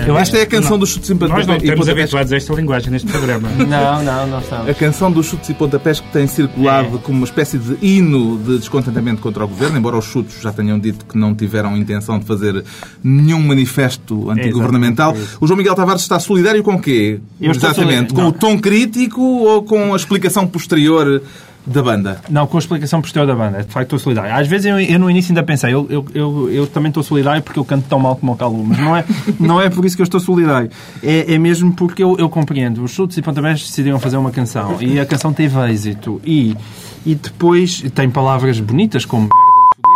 eu 0.07 0.19
Esta 0.19 0.38
é 0.38 0.42
a 0.42 0.47
canção 0.47 0.71
não- 0.73 0.79
dos 0.79 0.90
chutes 0.90 1.11
e 1.11 1.14
Nós 1.14 1.21
não 1.21 1.29
pontapés. 1.29 1.49
e 1.49 1.64
estamos 1.64 1.81
pontapés. 1.81 2.03
habituados 2.05 2.33
a 2.33 2.37
esta 2.37 2.55
linguagem 2.55 2.90
neste 2.90 3.09
programa. 3.11 3.49
Não, 3.59 4.03
não, 4.05 4.27
não 4.27 4.38
A 4.38 4.40
estamos. 4.40 4.79
canção 4.79 5.11
dos 5.11 5.27
chutes 5.27 5.49
e 5.51 5.55
pontapés 5.55 6.01
que 6.01 6.09
tem 6.12 6.27
circulado 6.27 6.99
como 7.01 7.19
uma 7.19 7.25
espécie 7.25 7.59
de 7.59 7.77
hino 7.85 8.38
de 8.38 8.59
descontentamento 8.59 9.21
contra 9.21 9.45
o 9.45 9.49
governo, 9.49 9.77
embora 9.79 9.97
os 9.97 10.05
chutes 10.05 10.40
já 10.40 10.53
tenham 10.53 10.79
dito 10.79 11.05
que 11.05 11.19
não 11.19 11.35
tiveram 11.35 11.77
intenção 11.77 12.19
de 12.19 12.25
fazer 12.25 12.64
nenhum 13.03 13.40
manifesto 13.42 14.31
antigovernamental. 14.31 15.14
O 15.40 15.47
João 15.47 15.57
Miguel 15.59 15.75
Tavares 15.75 16.03
está 16.03 16.19
solidário 16.21 16.62
com 16.62 16.75
o 16.75 16.81
quê? 16.81 17.21
Eu 17.40 17.51
Exatamente. 17.51 18.14
Com 18.14 18.21
Não. 18.23 18.29
o 18.29 18.33
tom 18.33 18.59
crítico 18.59 19.21
ou 19.21 19.62
com 19.62 19.92
a 19.92 19.97
explicação 19.97 20.47
posterior 20.47 21.23
da 21.66 21.83
banda. 21.83 22.20
Não, 22.31 22.46
com 22.46 22.57
a 22.57 22.61
explicação 22.61 23.00
posterior 23.00 23.26
da 23.26 23.35
banda. 23.35 23.64
De 23.64 23.72
facto, 23.72 23.87
estou 23.87 23.98
solidário. 23.98 24.33
Às 24.35 24.46
vezes 24.46 24.66
eu, 24.66 24.79
eu 24.79 24.98
no 24.98 25.11
início 25.11 25.33
ainda 25.33 25.42
pensei, 25.42 25.74
eu, 25.74 25.87
eu, 25.90 26.07
eu, 26.14 26.50
eu, 26.50 26.66
também 26.66 26.88
estou 26.88 27.02
solidário 27.02 27.42
porque 27.42 27.59
eu 27.59 27.64
canto 27.64 27.87
tão 27.88 27.98
mal 27.98 28.14
como 28.16 28.33
o 28.33 28.37
Calu, 28.37 28.64
mas 28.64 28.79
não 28.79 28.96
é, 28.96 29.05
não 29.40 29.61
é 29.61 29.68
por 29.68 29.85
isso 29.85 29.96
que 29.96 30.02
eu 30.02 30.05
estou 30.05 30.20
solidário. 30.20 30.70
É, 31.02 31.35
é 31.35 31.38
mesmo 31.38 31.72
porque 31.72 32.02
eu, 32.02 32.16
eu 32.18 32.29
compreendo. 32.29 32.85
Os 32.85 32.92
chutes 32.92 33.16
e 33.18 33.22
pontapés 33.22 33.62
decidiram 33.62 33.98
fazer 33.98 34.16
uma 34.16 34.31
canção 34.31 34.81
e 34.81 35.00
a 35.00 35.07
canção 35.07 35.33
teve 35.33 35.59
êxito. 35.70 36.20
E, 36.24 36.57
e 37.05 37.14
depois 37.14 37.83
tem 37.94 38.09
palavras 38.09 38.61
bonitas 38.61 39.05
como 39.05 39.29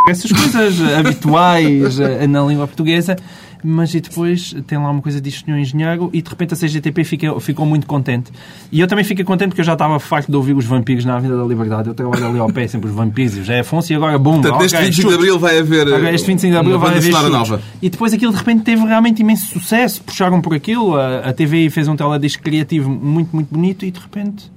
essas 0.08 0.32
coisas 0.32 0.80
habituais 0.98 2.00
eh, 2.00 2.26
na 2.26 2.42
língua 2.42 2.66
portuguesa 2.66 3.16
mas 3.62 3.94
e 3.94 4.00
depois 4.00 4.54
tem 4.66 4.78
lá 4.78 4.90
uma 4.90 5.02
coisa 5.02 5.20
disto, 5.20 5.44
senhor 5.44 5.58
engenheiro, 5.58 6.10
e 6.12 6.22
de 6.22 6.28
repente 6.28 6.54
a 6.54 6.56
CGTP 6.56 7.04
fica, 7.04 7.40
ficou 7.40 7.66
muito 7.66 7.86
contente. 7.86 8.30
E 8.70 8.80
eu 8.80 8.86
também 8.86 9.04
fiquei 9.04 9.24
contente 9.24 9.48
porque 9.48 9.60
eu 9.60 9.64
já 9.64 9.74
estava 9.74 9.98
farto 9.98 10.30
de 10.30 10.36
ouvir 10.36 10.54
os 10.54 10.64
vampiros 10.64 11.04
na 11.04 11.16
Avenida 11.16 11.38
da 11.38 11.44
Liberdade. 11.44 11.88
Eu 11.88 11.94
trabalho 11.94 12.26
ali 12.26 12.38
ao 12.38 12.52
pé 12.52 12.66
sempre 12.66 12.88
os 12.88 12.94
vampiros 12.94 13.36
e 13.36 13.40
o 13.40 13.42
José 13.42 13.60
Afonso, 13.60 13.92
e 13.92 13.96
agora, 13.96 14.18
bom, 14.18 14.40
Portanto, 14.40 14.64
este 14.64 14.76
25 14.76 15.08
de 15.08 15.14
Abril 15.14 15.38
vai 15.38 15.58
haver. 15.58 15.86
Agora, 15.86 16.14
este 16.14 16.26
25 16.26 16.52
de 16.52 16.58
Abril 16.58 16.78
vai 16.78 16.96
haver 16.96 17.30
nova. 17.30 17.60
E 17.80 17.90
depois 17.90 18.12
aquilo 18.12 18.32
de 18.32 18.38
repente 18.38 18.62
teve 18.62 18.84
realmente 18.84 19.20
imenso 19.20 19.46
sucesso, 19.58 20.02
puxaram 20.02 20.40
por 20.40 20.54
aquilo, 20.54 20.96
a, 20.96 21.18
a 21.18 21.32
TVI 21.32 21.70
fez 21.70 21.88
um 21.88 21.96
teledisco 21.96 22.42
criativo 22.42 22.90
muito, 22.90 23.34
muito 23.34 23.52
bonito 23.52 23.84
e 23.84 23.90
de 23.90 24.00
repente 24.00 24.50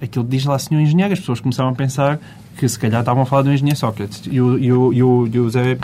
aquilo 0.00 0.24
diz 0.24 0.44
lá 0.44 0.58
senhor 0.58 0.80
engenheiro, 0.80 1.12
as 1.12 1.20
pessoas 1.20 1.40
começaram 1.40 1.70
a 1.70 1.74
pensar 1.74 2.18
que 2.56 2.68
se 2.68 2.78
calhar 2.78 3.00
estavam 3.00 3.22
a 3.22 3.26
falar 3.26 3.42
do 3.42 3.52
engenheiro 3.52 3.78
Sócrates. 3.78 4.22
E 4.30 4.40
o, 4.40 4.58
e 4.58 4.72
o, 4.72 4.92
e 4.92 5.02
o, 5.02 5.28
e 5.32 5.38
o 5.38 5.50
Zé 5.50 5.78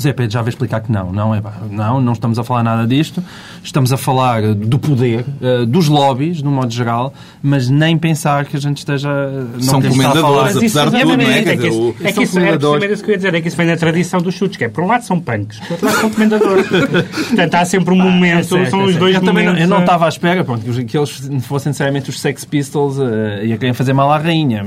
Zé 0.00 0.12
Pedro 0.12 0.32
já 0.32 0.40
veio 0.40 0.50
explicar 0.50 0.80
que 0.80 0.90
não, 0.90 1.12
não, 1.12 1.34
é, 1.34 1.42
não, 1.70 2.00
não 2.00 2.12
estamos 2.12 2.38
a 2.38 2.44
falar 2.44 2.62
nada 2.62 2.86
disto. 2.86 3.22
Estamos 3.62 3.92
a 3.92 3.96
falar 3.96 4.54
do 4.54 4.78
poder, 4.78 5.24
uh, 5.40 5.66
dos 5.66 5.88
lobbies, 5.88 6.42
no 6.42 6.50
modo 6.50 6.72
geral, 6.72 7.12
mas 7.42 7.68
nem 7.68 7.98
pensar 7.98 8.46
que 8.46 8.56
a 8.56 8.60
gente 8.60 8.78
esteja. 8.78 9.10
Não 9.54 9.60
São 9.60 9.82
comendadores, 9.82 10.56
apesar 10.56 10.90
de 10.90 11.00
tudo, 11.00 11.16
não 11.16 11.24
é? 11.24 11.38
É 11.40 11.56
que 11.56 11.68
isso, 11.68 11.94
é 12.02 12.12
que 12.12 12.22
isso, 12.22 12.38
é 12.38 12.92
isso 12.92 13.04
que 13.04 13.10
eu 13.10 13.12
ia 13.12 13.16
dizer, 13.16 13.34
é 13.34 13.40
que 13.40 13.48
isso 13.48 13.56
vem 13.56 13.66
da 13.66 13.76
tradição 13.76 14.20
dos 14.20 14.34
chutes, 14.34 14.56
que 14.56 14.64
é, 14.64 14.68
por 14.68 14.82
um 14.82 14.86
lado 14.86 15.04
são 15.04 15.20
punks, 15.20 15.60
por 15.60 15.72
outro 15.72 15.86
lado 15.86 16.00
são 16.00 16.10
comendadores. 16.10 16.66
Portanto, 17.28 17.54
há 17.54 17.64
sempre 17.64 17.94
um 17.94 17.98
momento, 17.98 18.48
são 18.70 18.84
os 18.84 18.96
dois 18.96 19.14
eu 19.14 19.20
momentos. 19.20 19.24
Também 19.24 19.44
não, 19.44 19.56
eu 19.56 19.68
não 19.68 19.80
estava 19.80 20.06
à 20.06 20.08
espera 20.08 20.42
pronto, 20.42 20.64
que 20.84 20.96
eles 20.96 21.30
fossem 21.42 21.70
necessariamente 21.70 22.08
os 22.08 22.20
Sex 22.20 22.44
Pistols 22.44 22.98
uh, 22.98 23.44
e 23.44 23.52
a 23.52 23.58
querem 23.58 23.74
fazer 23.74 23.92
mal 23.92 24.10
à 24.10 24.18
rainha, 24.18 24.64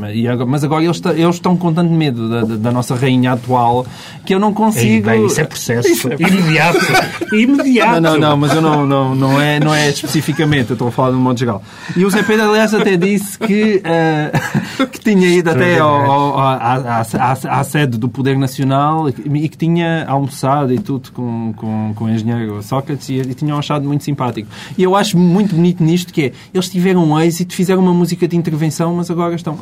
mas 0.47 0.63
agora 0.63 0.83
eles, 0.83 1.01
eles 1.15 1.35
estão 1.35 1.57
com 1.57 1.73
tanto 1.73 1.91
medo 1.91 2.29
da, 2.29 2.55
da, 2.57 2.71
nossa 2.71 2.95
rainha 2.95 3.33
atual 3.33 3.85
que 4.25 4.33
eu 4.33 4.39
não 4.39 4.53
consigo. 4.53 5.14
Bem, 5.17 5.25
isso 5.25 5.41
é 5.41 5.43
processo 5.45 6.07
imediato. 6.13 6.79
imediato. 7.33 8.01
Não, 8.01 8.13
não, 8.13 8.19
não, 8.19 8.37
mas 8.37 8.53
eu 8.53 8.61
não, 8.61 8.85
não, 8.85 9.15
não, 9.15 9.41
é, 9.41 9.59
não 9.59 9.73
é 9.73 9.89
especificamente, 9.89 10.69
eu 10.69 10.73
estou 10.73 10.87
a 10.87 10.91
falar 10.91 11.11
de 11.11 11.17
um 11.17 11.21
modo 11.21 11.39
geral. 11.39 11.63
E 11.95 12.05
o 12.05 12.09
Zé 12.09 12.23
Pedro, 12.23 12.49
aliás, 12.49 12.73
até 12.73 12.97
disse 12.97 13.37
que, 13.37 13.81
uh, 13.85 14.87
que 14.87 14.99
tinha 14.99 15.27
ido 15.27 15.49
até 15.49 15.79
ao, 15.79 15.89
ao, 15.89 16.39
à, 16.39 17.01
à, 17.17 17.59
à, 17.59 17.63
sede 17.63 17.97
do 17.97 18.09
Poder 18.09 18.37
Nacional 18.37 19.09
e 19.09 19.49
que 19.49 19.57
tinha 19.57 20.05
almoçado 20.07 20.73
e 20.73 20.79
tudo 20.79 21.11
com, 21.11 21.53
com, 21.53 21.93
com 21.95 22.05
o 22.05 22.09
engenheiro 22.09 22.61
Sócrates 22.61 23.09
e, 23.09 23.15
e 23.15 23.33
tinham 23.33 23.57
achado 23.57 23.85
muito 23.85 24.03
simpático. 24.03 24.47
E 24.77 24.83
eu 24.83 24.95
acho 24.95 25.17
muito 25.17 25.55
bonito 25.55 25.83
nisto 25.83 26.13
que 26.13 26.25
é, 26.25 26.31
eles 26.53 26.69
tiveram 26.69 27.03
um 27.03 27.19
êxito, 27.19 27.53
fizeram 27.53 27.81
uma 27.81 27.93
música 27.93 28.27
de 28.27 28.35
intervenção, 28.35 28.95
mas 28.95 29.09
agora 29.09 29.35
estão, 29.35 29.57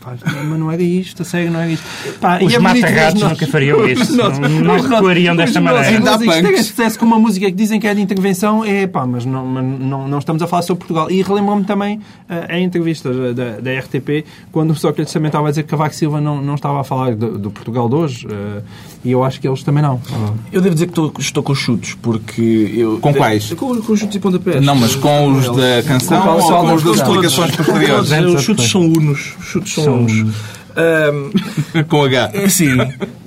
pá, 0.00 0.14
mas 0.44 0.58
não 0.58 0.70
era 0.70 0.82
isto, 0.82 1.22
a 1.22 1.24
sério, 1.24 1.50
não 1.50 1.60
era 1.60 1.70
isto. 1.70 1.84
Pá, 2.20 2.38
Os 2.42 2.52
é 2.52 2.58
mata-gatos 2.58 3.22
nunca 3.22 3.46
fariam 3.46 3.86
isto. 3.88 4.16
não, 4.16 4.30
não, 4.30 4.77
não 4.82 4.90
recuariam 4.90 5.36
desta 5.36 5.60
maneira. 5.60 5.88
Ainda 5.88 6.14
há 6.14 6.18
punks. 6.18 6.66
sucesso 6.66 6.98
com 6.98 7.06
uma 7.06 7.18
música 7.18 7.46
que 7.46 7.52
dizem 7.52 7.80
que 7.80 7.86
é 7.86 7.94
de 7.94 8.00
intervenção, 8.00 8.64
é 8.64 8.86
pá, 8.86 9.06
mas 9.06 9.24
não, 9.24 9.46
não, 9.46 10.08
não 10.08 10.18
estamos 10.18 10.42
a 10.42 10.46
falar 10.46 10.62
sobre 10.62 10.80
Portugal. 10.80 11.10
E 11.10 11.22
relembro-me 11.22 11.64
também 11.64 11.98
uh, 11.98 12.02
a 12.48 12.58
entrevista 12.58 13.12
da, 13.32 13.60
da, 13.60 13.78
RTP, 13.78 14.24
quando 14.52 14.70
o 14.70 14.74
Sócrates 14.74 15.12
também 15.12 15.28
estava 15.28 15.48
a 15.48 15.50
dizer 15.50 15.62
que 15.62 15.68
Cavaco 15.68 15.94
Silva 15.94 16.20
não, 16.20 16.40
não 16.42 16.54
estava 16.54 16.80
a 16.80 16.84
falar 16.84 17.14
do, 17.14 17.38
do 17.38 17.50
Portugal 17.50 17.88
de 17.88 17.94
hoje. 17.94 18.26
Uh, 18.26 18.62
e 19.04 19.12
eu 19.12 19.22
acho 19.22 19.40
que 19.40 19.46
eles 19.46 19.62
também 19.62 19.82
não. 19.82 20.00
Eu 20.52 20.60
devo 20.60 20.74
dizer 20.74 20.86
que 20.86 20.92
estou, 20.92 21.12
estou 21.18 21.42
com 21.42 21.52
os 21.52 21.58
chutos, 21.58 21.94
porque 21.94 22.72
eu... 22.74 22.98
Com 22.98 23.14
quais? 23.14 23.52
Com, 23.54 23.80
com 23.80 23.92
os 23.92 24.00
chutos 24.00 24.16
e 24.16 24.18
pontapés. 24.18 24.64
Não, 24.64 24.74
mas 24.74 24.96
com 24.96 25.32
os 25.32 25.48
da 25.56 25.82
canção 25.86 26.20
com 26.20 26.28
ou 26.30 26.60
com 26.60 26.74
os 26.74 26.82
das 26.82 26.96
explicações 26.96 27.56
posteriores? 27.56 28.10
Os 28.10 28.42
chutos 28.42 28.70
são 28.70 28.82
unos. 28.82 29.36
Os 29.38 29.46
chutos 29.46 29.72
são, 29.72 29.84
são 29.84 29.94
unos. 30.00 30.34
Um, 30.78 31.82
com 31.88 32.04
H. 32.04 32.30
É 32.34 32.44
assim, 32.44 32.76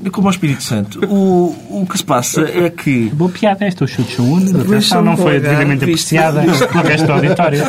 como 0.10 0.28
ao 0.28 0.32
Espírito 0.32 0.64
Santo. 0.64 1.04
O, 1.06 1.82
o 1.82 1.86
que 1.86 1.98
se 1.98 2.04
passa 2.04 2.42
é 2.42 2.70
que. 2.70 3.10
Boa 3.10 3.30
piada 3.30 3.66
esta, 3.66 3.86
os 3.86 3.92
chutes 3.92 4.16
são 4.16 4.32
únicos. 4.32 4.62
Atenção, 4.62 5.04
não 5.04 5.18
foi 5.18 5.40
devidamente 5.40 5.84
apreciada 5.84 6.42
pelo 6.42 6.84
resto 6.84 7.06
do 7.06 7.14
auditório. 7.14 7.64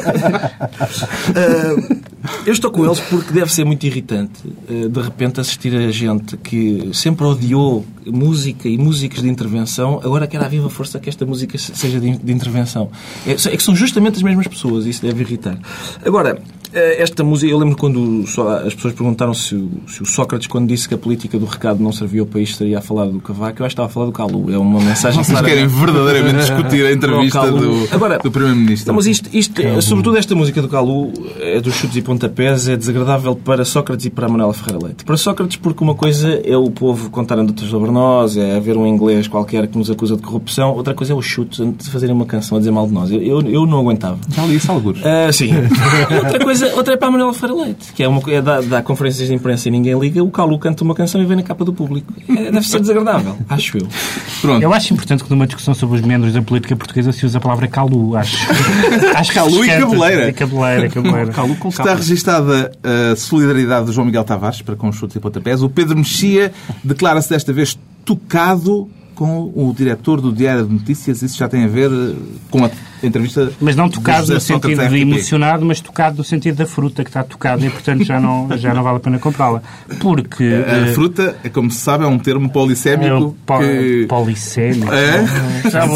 Uh, 1.30 2.00
eu 2.46 2.52
estou 2.52 2.70
com 2.70 2.84
eles 2.84 3.00
porque 3.00 3.32
deve 3.32 3.52
ser 3.52 3.64
muito 3.64 3.84
irritante, 3.84 4.46
uh, 4.46 4.88
de 4.88 5.00
repente, 5.00 5.40
assistir 5.40 5.74
a 5.74 5.90
gente 5.90 6.36
que 6.36 6.90
sempre 6.92 7.24
odiou 7.24 7.84
música 8.06 8.68
e 8.68 8.78
músicas 8.78 9.22
de 9.22 9.28
intervenção, 9.28 10.00
agora 10.02 10.26
quer 10.26 10.42
a 10.42 10.48
viva 10.48 10.68
força 10.68 10.98
que 10.98 11.08
esta 11.08 11.24
música 11.24 11.56
seja 11.58 12.00
de, 12.00 12.16
de 12.16 12.32
intervenção. 12.32 12.90
É, 13.26 13.32
é 13.32 13.56
que 13.56 13.62
são 13.62 13.74
justamente 13.74 14.16
as 14.16 14.22
mesmas 14.22 14.46
pessoas, 14.46 14.86
isso 14.86 15.02
deve 15.02 15.22
irritar. 15.22 15.58
Agora, 16.04 16.40
eh, 16.72 17.02
esta 17.02 17.22
música, 17.22 17.52
eu 17.52 17.58
lembro 17.58 17.76
quando 17.76 18.24
as 18.66 18.74
pessoas 18.74 18.94
perguntaram 18.94 19.34
se 19.34 19.54
o, 19.54 19.70
se 19.86 20.02
o, 20.02 20.06
Sócrates, 20.06 20.46
quando 20.46 20.68
disse 20.68 20.88
que 20.88 20.94
a 20.94 20.98
política 20.98 21.38
do 21.38 21.44
recado 21.44 21.82
não 21.82 21.92
servia 21.92 22.21
ao 22.22 22.26
país, 22.26 22.50
estaria 22.50 22.78
a 22.78 22.82
falar 22.82 23.06
do 23.06 23.20
Cavaco. 23.20 23.62
Eu 23.62 23.66
acho 23.66 23.74
que 23.74 23.80
estava 23.82 23.88
a 23.88 23.90
falar 23.90 24.06
do 24.06 24.12
Calu. 24.12 24.52
É 24.52 24.58
uma 24.58 24.80
mensagem 24.80 25.22
Vocês 25.22 25.40
querem 25.40 25.66
verdadeiramente 25.66 26.38
discutir 26.46 26.86
a 26.86 26.92
entrevista 26.92 27.50
do, 27.50 27.88
Agora, 27.90 28.18
do 28.18 28.30
Primeiro-Ministro. 28.30 28.94
Mas 28.94 29.06
isto, 29.06 29.28
isto 29.32 29.62
sobretudo 29.82 30.16
esta 30.16 30.34
música 30.34 30.62
do 30.62 30.68
Calu, 30.68 31.12
é 31.40 31.60
dos 31.60 31.74
chutes 31.74 31.96
e 31.96 32.02
pontapés, 32.02 32.68
é 32.68 32.76
desagradável 32.76 33.34
para 33.36 33.64
Sócrates 33.64 34.06
e 34.06 34.10
para 34.10 34.28
Manuela 34.28 34.52
Ferreira 34.52 34.86
Leite. 34.86 35.04
Para 35.04 35.16
Sócrates, 35.16 35.56
porque 35.56 35.82
uma 35.82 35.94
coisa 35.94 36.40
é 36.44 36.56
o 36.56 36.70
povo 36.70 37.10
contar 37.10 37.38
anedotas 37.38 37.68
sobre 37.68 37.90
nós, 37.90 38.36
é 38.36 38.56
haver 38.56 38.76
um 38.76 38.86
inglês 38.86 39.28
qualquer 39.28 39.66
que 39.66 39.76
nos 39.76 39.90
acusa 39.90 40.16
de 40.16 40.22
corrupção, 40.22 40.74
outra 40.74 40.94
coisa 40.94 41.12
é 41.12 41.16
os 41.16 41.24
chutes, 41.24 41.60
antes 41.60 41.86
de 41.86 41.92
fazerem 41.92 42.14
uma 42.14 42.26
canção 42.26 42.56
a 42.56 42.60
dizer 42.60 42.70
mal 42.70 42.86
de 42.86 42.92
nós. 42.92 43.10
Eu, 43.10 43.40
eu 43.42 43.66
não 43.66 43.80
aguentava. 43.80 44.18
Já 44.34 44.44
li 44.46 44.56
isso 44.56 44.70
alguns. 44.70 44.98
Uh, 45.00 45.32
sim. 45.32 45.50
outra 46.24 46.38
coisa 46.40 46.74
outra 46.74 46.94
é 46.94 46.96
para 46.96 47.08
a 47.08 47.10
Manuela 47.10 47.32
Ferreira 47.32 47.64
Leite, 47.64 47.92
que 47.92 48.02
é, 48.02 48.08
uma, 48.08 48.22
é 48.28 48.40
da, 48.40 48.60
da 48.60 48.82
conferências 48.82 49.28
de 49.28 49.34
imprensa 49.34 49.68
e 49.68 49.70
ninguém 49.70 49.98
liga, 49.98 50.22
o 50.22 50.30
Calu 50.30 50.58
canta 50.58 50.84
uma 50.84 50.94
canção 50.94 51.20
e 51.22 51.24
vem 51.24 51.36
na 51.36 51.42
capa 51.42 51.64
do 51.64 51.72
público. 51.72 52.11
É, 52.28 52.50
deve 52.50 52.66
ser 52.66 52.80
desagradável, 52.80 53.36
acho 53.48 53.78
eu. 53.78 53.88
Pronto. 54.40 54.62
Eu 54.62 54.72
acho 54.72 54.92
importante 54.92 55.24
que 55.24 55.30
numa 55.30 55.46
discussão 55.46 55.74
sobre 55.74 55.96
os 55.98 56.02
membros 56.02 56.32
da 56.32 56.42
política 56.42 56.76
portuguesa 56.76 57.12
se 57.12 57.24
use 57.26 57.36
a 57.36 57.40
palavra 57.40 57.66
Calu. 57.68 58.16
Acho, 58.16 58.36
acho 59.16 59.32
Calu 59.32 59.64
e 59.64 59.68
cabeleira. 59.68 60.28
E 60.28 60.32
cabeleira, 60.32 60.88
cabeleira. 60.88 61.32
Calu 61.32 61.56
com 61.56 61.68
Está 61.68 61.94
registada 61.94 62.72
a 62.82 63.16
solidariedade 63.16 63.86
do 63.86 63.92
João 63.92 64.06
Miguel 64.06 64.24
Tavares 64.24 64.62
para 64.62 64.76
com 64.76 64.88
os 64.88 64.96
chutes 64.96 65.16
e 65.16 65.20
pontapés. 65.20 65.62
O 65.62 65.68
Pedro 65.68 65.96
Mexia 65.96 66.52
declara-se 66.82 67.30
desta 67.30 67.52
vez 67.52 67.78
tocado 68.04 68.88
com 69.22 69.52
o 69.54 69.72
diretor 69.72 70.20
do 70.20 70.32
Diário 70.32 70.66
de 70.66 70.72
Notícias. 70.72 71.22
Isso 71.22 71.38
já 71.38 71.48
tem 71.48 71.62
a 71.62 71.68
ver 71.68 71.88
eh, 71.92 72.16
com 72.50 72.64
a 72.64 72.70
entrevista. 73.00 73.52
Mas 73.60 73.76
não 73.76 73.88
tocado 73.88 74.34
no 74.34 74.40
sentido 74.40 74.88
de 74.88 74.98
emocionado, 74.98 75.64
mas 75.64 75.80
tocado 75.80 76.18
no 76.18 76.24
sentido 76.24 76.56
da 76.56 76.66
fruta 76.66 77.04
que 77.04 77.10
está 77.10 77.22
tocada 77.22 77.64
e, 77.64 77.70
portanto, 77.70 78.02
já 78.02 78.18
não, 78.18 78.48
já 78.58 78.74
não 78.74 78.82
vale 78.82 78.96
a 78.96 79.00
pena 79.00 79.20
comprá-la. 79.20 79.62
Porque. 80.00 80.42
A, 80.42 80.74
a 80.74 80.90
uh, 80.90 80.94
fruta, 80.94 81.36
como 81.52 81.70
se 81.70 81.78
sabe, 81.78 82.02
é 82.02 82.06
um 82.08 82.18
termo 82.18 82.50
polissémico. 82.50 83.06
É 83.06 83.14
um 83.14 83.30
po 83.30 83.58
que... 83.60 84.06
Polissémico. 84.08 84.92
É? 84.92 85.70
Já 85.70 85.86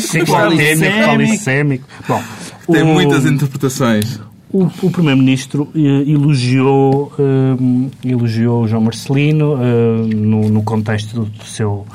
Ciclotímico, 0.00 1.06
polissémico. 1.06 1.86
Bom, 2.08 2.22
tem 2.70 2.82
o... 2.82 2.86
muitas 2.86 3.26
interpretações. 3.26 4.18
O, 4.52 4.64
o 4.82 4.90
Primeiro-Ministro 4.90 5.70
eh, 5.74 6.10
elogiou, 6.10 7.10
eh, 7.18 8.08
elogiou 8.10 8.68
João 8.68 8.82
Marcelino 8.82 9.56
eh, 9.58 10.14
no, 10.14 10.50
no, 10.50 10.62
contexto 10.62 11.14
do, 11.14 11.24
do, 11.24 11.44
seu, 11.44 11.86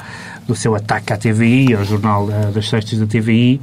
do 0.48 0.56
seu 0.56 0.74
ataque 0.74 1.14
à 1.14 1.18
TVI, 1.18 1.76
ao 1.76 1.84
jornal 1.84 2.28
das 2.52 2.68
sextas 2.68 2.98
da 2.98 3.06
TVI, 3.06 3.62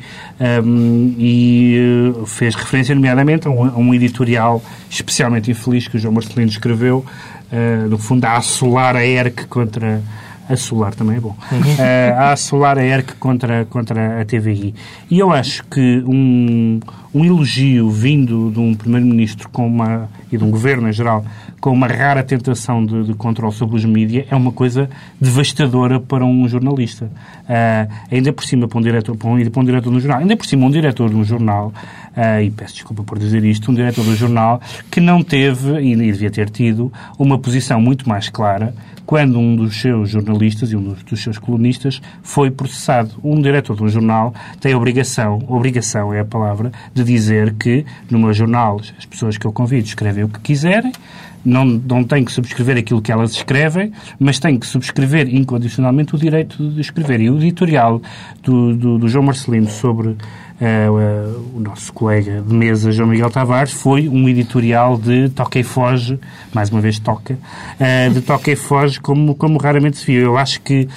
um, 0.64 1.12
e 1.18 2.12
fez 2.26 2.54
referência, 2.54 2.94
nomeadamente, 2.94 3.48
a 3.48 3.50
um, 3.50 3.64
a 3.64 3.76
um, 3.76 3.92
editorial 3.92 4.62
especialmente 4.88 5.50
infeliz 5.50 5.88
que 5.88 5.96
o 5.96 5.98
João 5.98 6.14
Marcelino 6.14 6.50
escreveu, 6.52 7.04
uh, 7.52 7.88
no 7.88 7.98
fundo, 7.98 8.24
a 8.26 8.36
assolar 8.36 8.94
a 8.94 9.04
ERC 9.04 9.46
contra 9.48 10.00
a 10.48 10.56
solar 10.56 10.94
também 10.94 11.16
é 11.16 11.20
bom, 11.20 11.34
uh, 11.50 12.18
a 12.18 12.32
assolar 12.32 12.78
a 12.78 12.84
ERC 12.84 13.14
contra, 13.14 13.64
contra 13.64 14.20
a 14.20 14.24
TVI. 14.24 14.74
E 15.10 15.18
eu 15.18 15.32
acho 15.32 15.64
que 15.64 16.04
um, 16.06 16.80
um 17.14 17.24
elogio 17.24 17.88
vindo 17.88 18.50
de 18.50 18.58
um 18.58 18.74
Primeiro-Ministro 18.74 19.48
com 19.48 19.66
uma, 19.66 20.10
e 20.32 20.36
de 20.36 20.42
um 20.42 20.50
Governo 20.50 20.88
em 20.88 20.92
geral 20.92 21.24
com 21.64 21.72
uma 21.72 21.86
rara 21.86 22.22
tentação 22.22 22.84
de, 22.84 23.04
de 23.04 23.14
controle 23.14 23.54
sobre 23.54 23.76
os 23.76 23.86
mídias 23.86 24.26
é 24.30 24.36
uma 24.36 24.52
coisa 24.52 24.90
devastadora 25.18 25.98
para 25.98 26.22
um 26.22 26.46
jornalista. 26.46 27.06
Uh, 27.06 27.90
ainda 28.10 28.34
por 28.34 28.44
cima, 28.44 28.68
para 28.68 28.78
um 28.78 28.82
diretor, 28.82 29.16
para 29.16 29.28
um, 29.30 29.50
para 29.50 29.62
um 29.62 29.64
diretor 29.64 29.90
de 29.90 29.96
um 29.96 30.00
jornal, 30.00 30.18
ainda 30.18 30.36
por 30.36 30.44
cima, 30.44 30.66
um 30.66 30.70
diretor 30.70 31.08
de 31.08 31.16
um 31.16 31.24
jornal, 31.24 31.72
uh, 32.14 32.42
e 32.42 32.50
peço 32.50 32.74
desculpa 32.74 33.02
por 33.02 33.18
dizer 33.18 33.42
isto, 33.44 33.70
um 33.70 33.74
diretor 33.74 34.04
de 34.04 34.10
um 34.10 34.16
jornal 34.16 34.60
que 34.90 35.00
não 35.00 35.22
teve, 35.22 35.80
e 35.80 35.96
devia 35.96 36.30
ter 36.30 36.50
tido, 36.50 36.92
uma 37.18 37.38
posição 37.38 37.80
muito 37.80 38.06
mais 38.06 38.28
clara 38.28 38.74
quando 39.06 39.38
um 39.38 39.54
dos 39.54 39.80
seus 39.80 40.10
jornalistas 40.10 40.72
e 40.72 40.76
um 40.76 40.82
dos, 40.82 41.02
dos 41.02 41.22
seus 41.22 41.38
colunistas 41.38 42.00
foi 42.22 42.50
processado. 42.50 43.10
Um 43.22 43.40
diretor 43.40 43.76
de 43.76 43.84
um 43.84 43.88
jornal 43.88 44.34
tem 44.60 44.72
a 44.72 44.76
obrigação, 44.76 45.42
obrigação 45.48 46.12
é 46.12 46.20
a 46.20 46.24
palavra, 46.24 46.72
de 46.92 47.03
dizer 47.04 47.54
que 47.54 47.84
no 48.10 48.18
meu 48.18 48.32
jornal 48.32 48.80
as 48.98 49.04
pessoas 49.04 49.38
que 49.38 49.46
eu 49.46 49.52
convido 49.52 49.86
escrevem 49.86 50.24
o 50.24 50.28
que 50.28 50.40
quiserem, 50.40 50.92
não, 51.44 51.64
não 51.64 52.02
têm 52.02 52.24
que 52.24 52.32
subscrever 52.32 52.78
aquilo 52.78 53.02
que 53.02 53.12
elas 53.12 53.32
escrevem, 53.32 53.92
mas 54.18 54.38
têm 54.38 54.58
que 54.58 54.66
subscrever 54.66 55.28
incondicionalmente 55.32 56.14
o 56.14 56.18
direito 56.18 56.70
de 56.70 56.80
escrever. 56.80 57.20
E 57.20 57.30
o 57.30 57.36
editorial 57.36 58.00
do, 58.42 58.74
do, 58.74 58.98
do 58.98 59.08
João 59.08 59.26
Marcelino 59.26 59.68
sobre 59.68 60.08
uh, 60.08 60.16
o 61.54 61.60
nosso 61.60 61.92
colega 61.92 62.40
de 62.40 62.54
mesa, 62.54 62.90
João 62.90 63.08
Miguel 63.08 63.30
Tavares, 63.30 63.72
foi 63.72 64.08
um 64.08 64.28
editorial 64.28 64.96
de 64.96 65.28
toca 65.30 65.58
e 65.58 65.62
foge, 65.62 66.18
mais 66.52 66.70
uma 66.70 66.80
vez 66.80 66.98
toca, 66.98 67.34
uh, 67.34 68.12
de 68.12 68.20
toca 68.22 68.50
e 68.50 68.56
foge 68.56 68.98
como, 69.00 69.34
como 69.34 69.58
raramente 69.58 69.98
se 69.98 70.06
viu. 70.06 70.22
Eu 70.22 70.38
acho 70.38 70.60
que 70.62 70.88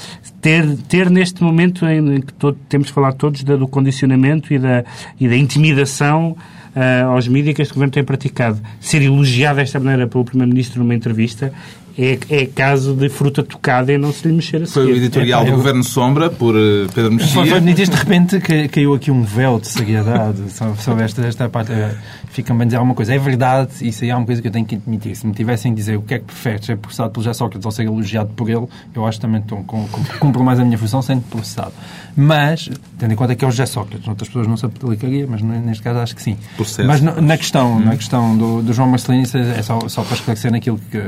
ter, 0.42 0.78
ter 0.88 1.10
neste 1.10 1.44
momento 1.44 1.86
em 1.86 2.22
que 2.22 2.34
todo, 2.34 2.58
temos 2.70 2.90
falado 2.90 3.16
todos 3.16 3.44
do 3.44 3.68
condicionamento 3.68 4.54
e 4.54 4.60
da, 4.60 4.84
e 5.20 5.28
da 5.28 5.36
intimidação 5.36 6.36
uh, 6.76 7.10
aos 7.10 7.28
mídias 7.28 7.56
que 7.56 7.62
este 7.62 7.74
governo 7.74 7.94
tem 7.94 8.04
praticado, 8.04 8.60
ser 8.80 9.02
elogiado 9.02 9.58
desta 9.58 9.80
maneira 9.80 10.08
pelo 10.08 10.24
Primeiro-Ministro 10.24 10.80
numa 10.82 10.96
entrevista 10.96 11.52
é, 11.98 12.20
é 12.30 12.46
caso 12.46 12.94
de 12.94 13.10
fruta 13.10 13.42
tocada 13.42 13.92
e 13.92 13.98
não 13.98 14.14
se 14.14 14.28
lhe 14.28 14.34
mexer 14.34 14.58
a 14.58 14.66
seguir. 14.68 14.74
Foi 14.74 14.94
o 14.94 14.96
editorial 14.96 15.42
é, 15.42 15.46
do 15.46 15.52
eu... 15.52 15.56
Governo 15.56 15.84
Sombra, 15.84 16.30
por 16.30 16.56
uh, 16.56 16.88
Pedro 16.94 17.12
Mexia. 17.12 17.34
Foi, 17.34 17.50
foi 17.50 17.60
de 17.60 17.84
repente 17.84 18.40
que 18.40 18.68
caiu 18.68 18.94
aqui 18.94 19.10
um 19.10 19.24
véu 19.24 19.60
de 19.60 19.68
seriedade 19.68 20.44
sobre 20.80 21.04
esta, 21.04 21.26
esta 21.26 21.50
parte. 21.50 21.72
Eh, 21.72 21.96
fica-me 22.30 22.62
a 22.62 22.66
dizer 22.66 22.78
alguma 22.78 22.94
coisa. 22.94 23.16
É 23.16 23.18
verdade, 23.18 23.72
isso 23.82 24.04
aí 24.04 24.12
é 24.12 24.16
uma 24.16 24.26
coisa 24.28 24.42
que 24.42 24.48
eu 24.48 24.52
tenho 24.52 24.66
que 24.66 24.76
admitir. 24.76 25.16
Se 25.16 25.26
me 25.26 25.34
tivessem 25.34 25.72
a 25.72 25.76
dizer 25.76 25.98
o 25.98 26.04
que 26.04 26.14
é 26.14 26.20
que 26.20 26.26
prefere, 26.26 26.64
ser 26.64 26.78
processado 26.78 27.10
pelo 27.10 27.24
José 27.24 27.34
Sócrates 27.34 27.66
ou 27.66 27.72
ser 27.72 27.86
elogiado 27.86 28.30
por 28.36 28.48
ele, 28.48 28.68
eu 28.94 29.06
acho 29.06 29.18
que 29.18 29.22
também 29.22 29.42
estou, 29.42 29.64
com, 29.64 29.88
com, 29.88 30.04
cumpro 30.20 30.44
mais 30.44 30.60
a 30.60 30.64
minha 30.64 30.78
função 30.78 31.02
sendo 31.02 31.22
processado. 31.24 31.74
Mas, 32.16 32.70
tendo 33.00 33.12
em 33.12 33.16
conta 33.16 33.36
que 33.36 33.44
é 33.44 33.48
o 33.48 33.52
José 33.52 33.66
Sócrates, 33.66 34.08
outras 34.08 34.30
pessoas 34.30 34.48
não 34.48 34.56
se 34.56 34.68
aplicaria, 34.68 35.26
mas 35.28 35.42
neste 35.42 35.82
caso 35.82 36.00
acho 36.00 36.16
que 36.16 36.22
sim. 36.22 36.38
Processo. 36.56 36.88
Mas 36.88 37.02
na 37.02 37.38
questão, 37.38 37.80
na 37.80 37.96
questão 37.96 38.38
do, 38.38 38.62
do 38.62 38.72
João 38.72 38.88
Marcelino, 38.88 39.26
é 39.34 39.62
só, 39.64 39.80
só 39.88 40.04
para 40.04 40.14
esclarecer 40.14 40.52
naquilo 40.52 40.80
que 40.92 41.02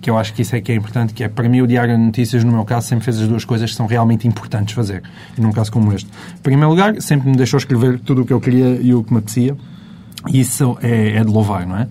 que 0.00 0.08
eu 0.08 0.16
acho 0.16 0.32
que 0.32 0.42
isso 0.42 0.56
é 0.56 0.60
que 0.60 0.72
é 0.72 0.74
importante, 0.74 1.12
que 1.12 1.22
é, 1.22 1.28
para 1.28 1.48
mim, 1.48 1.60
o 1.60 1.66
Diário 1.66 1.96
de 1.96 2.02
Notícias, 2.02 2.42
no 2.42 2.52
meu 2.52 2.64
caso, 2.64 2.88
sempre 2.88 3.04
fez 3.04 3.20
as 3.20 3.28
duas 3.28 3.44
coisas 3.44 3.70
que 3.70 3.76
são 3.76 3.86
realmente 3.86 4.26
importantes 4.26 4.74
fazer, 4.74 5.02
num 5.36 5.52
caso 5.52 5.70
como 5.70 5.92
este. 5.92 6.08
Em 6.08 6.42
primeiro 6.42 6.70
lugar, 6.70 7.00
sempre 7.00 7.28
me 7.28 7.36
deixou 7.36 7.58
escrever 7.58 7.98
tudo 8.00 8.22
o 8.22 8.24
que 8.24 8.32
eu 8.32 8.40
queria 8.40 8.78
e 8.80 8.94
o 8.94 9.04
que 9.04 9.12
me 9.12 9.18
apetecia, 9.18 9.56
e 10.28 10.40
isso 10.40 10.76
é, 10.82 11.16
é 11.16 11.24
de 11.24 11.30
louvar, 11.30 11.66
não 11.66 11.76
é? 11.76 11.88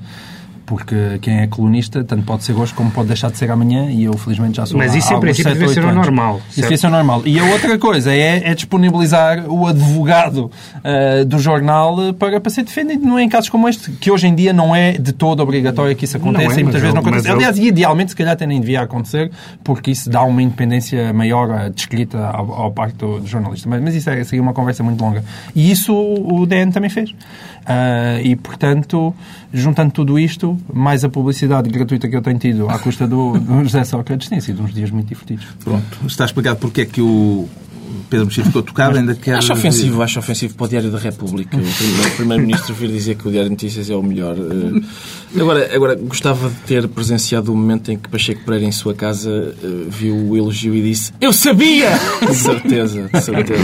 Porque 0.69 1.17
quem 1.19 1.39
é 1.39 1.47
colunista 1.47 2.03
tanto 2.03 2.21
pode 2.21 2.43
ser 2.43 2.53
hoje 2.53 2.71
como 2.75 2.91
pode 2.91 3.07
deixar 3.07 3.31
de 3.31 3.39
ser 3.39 3.49
amanhã 3.49 3.89
e 3.89 4.03
eu 4.03 4.13
felizmente 4.13 4.57
já 4.57 4.67
sou 4.67 4.77
Mas 4.77 4.93
isso 4.93 5.11
em 5.11 5.19
princípio 5.19 5.55
deve 5.55 5.67
ser 5.69 5.83
o 5.83 5.91
normal. 5.91 6.39
Isso 6.51 6.61
deve 6.61 6.77
ser 6.77 6.89
normal. 6.89 7.23
E 7.25 7.39
a 7.39 7.43
outra 7.45 7.75
coisa 7.79 8.13
é, 8.13 8.51
é 8.51 8.53
disponibilizar 8.53 9.49
o 9.49 9.65
advogado 9.65 10.51
uh, 10.75 11.25
do 11.25 11.39
jornal 11.39 12.13
para, 12.13 12.39
para 12.39 12.51
ser 12.51 12.63
defendido 12.63 13.03
não 13.03 13.17
é, 13.17 13.23
em 13.23 13.29
casos 13.29 13.49
como 13.49 13.67
este, 13.67 13.89
que 13.93 14.11
hoje 14.11 14.27
em 14.27 14.35
dia 14.35 14.53
não 14.53 14.75
é 14.75 14.91
de 14.91 15.11
todo 15.11 15.39
obrigatório 15.39 15.95
que 15.95 16.05
isso 16.05 16.17
aconteça 16.17 16.57
é, 16.57 16.59
e 16.59 16.63
muitas 16.63 16.81
vezes 16.81 16.93
não 16.93 17.01
acontece. 17.01 17.27
Aliás, 17.27 17.57
idealmente 17.57 18.11
se 18.11 18.15
calhar 18.15 18.33
até 18.33 18.45
nem 18.45 18.61
devia 18.61 18.81
acontecer 18.81 19.31
porque 19.63 19.89
isso 19.89 20.07
dá 20.07 20.21
uma 20.21 20.43
independência 20.43 21.11
maior 21.11 21.71
de 21.71 21.81
escrita 21.81 22.27
ao, 22.27 22.53
ao 22.53 22.71
parte 22.71 22.95
do, 22.95 23.19
do 23.19 23.25
jornalista. 23.25 23.67
Mas, 23.67 23.81
mas 23.81 23.95
isso 23.95 24.07
é, 24.07 24.23
seria 24.23 24.43
uma 24.43 24.53
conversa 24.53 24.83
muito 24.83 25.03
longa. 25.03 25.23
E 25.55 25.71
isso 25.71 25.95
o 25.95 26.45
DN 26.45 26.71
também 26.71 26.91
fez. 26.91 27.09
Uh, 27.09 28.21
e, 28.23 28.35
portanto, 28.35 29.13
juntando 29.53 29.91
tudo 29.91 30.17
isto, 30.17 30.57
mais 30.73 31.03
a 31.03 31.09
publicidade 31.09 31.69
gratuita 31.69 32.07
que 32.07 32.15
eu 32.15 32.21
tenho 32.21 32.37
tido 32.37 32.69
à 32.69 32.77
custa 32.79 33.07
do, 33.07 33.39
do 33.39 33.63
José 33.63 33.83
Sócrates, 33.83 34.29
tem 34.29 34.39
sido 34.41 34.63
uns 34.63 34.73
dias 34.73 34.91
muito 34.91 35.07
divertidos. 35.07 35.45
Pronto, 35.63 36.05
está 36.05 36.25
explicado 36.25 36.59
porque 36.59 36.81
é 36.81 36.85
que 36.85 37.01
o 37.01 37.47
Pedro 38.09 38.27
Mexia 38.27 38.43
ficou 38.43 38.61
tocado, 38.61 38.97
ainda 38.97 39.15
quer... 39.15 39.35
Acho 39.35 39.53
ofensivo, 39.53 40.01
acho 40.01 40.19
ofensivo 40.19 40.55
para 40.55 40.65
o 40.65 40.67
Diário 40.67 40.91
da 40.91 40.97
República. 40.97 41.57
O 41.57 42.15
Primeiro-Ministro 42.15 42.73
vir 42.73 42.89
dizer 42.89 43.15
que 43.15 43.27
o 43.27 43.31
Diário 43.31 43.49
de 43.49 43.55
Notícias 43.55 43.89
é 43.89 43.95
o 43.95 44.03
melhor. 44.03 44.35
Eh, 44.37 45.39
agora, 45.39 45.75
agora, 45.75 45.95
gostava 45.95 46.49
de 46.49 46.55
ter 46.67 46.87
presenciado 46.87 47.51
o 47.51 47.55
momento 47.55 47.91
em 47.91 47.97
que 47.97 48.09
Pacheco 48.09 48.43
Pereira, 48.43 48.65
em 48.65 48.71
sua 48.71 48.93
casa, 48.93 49.55
eh, 49.63 49.67
viu 49.87 50.15
o 50.15 50.37
elogio 50.37 50.73
e 50.75 50.81
disse 50.81 51.11
Eu 51.19 51.33
sabia! 51.33 51.89
De 52.29 52.35
certeza, 52.35 53.09
de 53.13 53.21
certeza. 53.21 53.63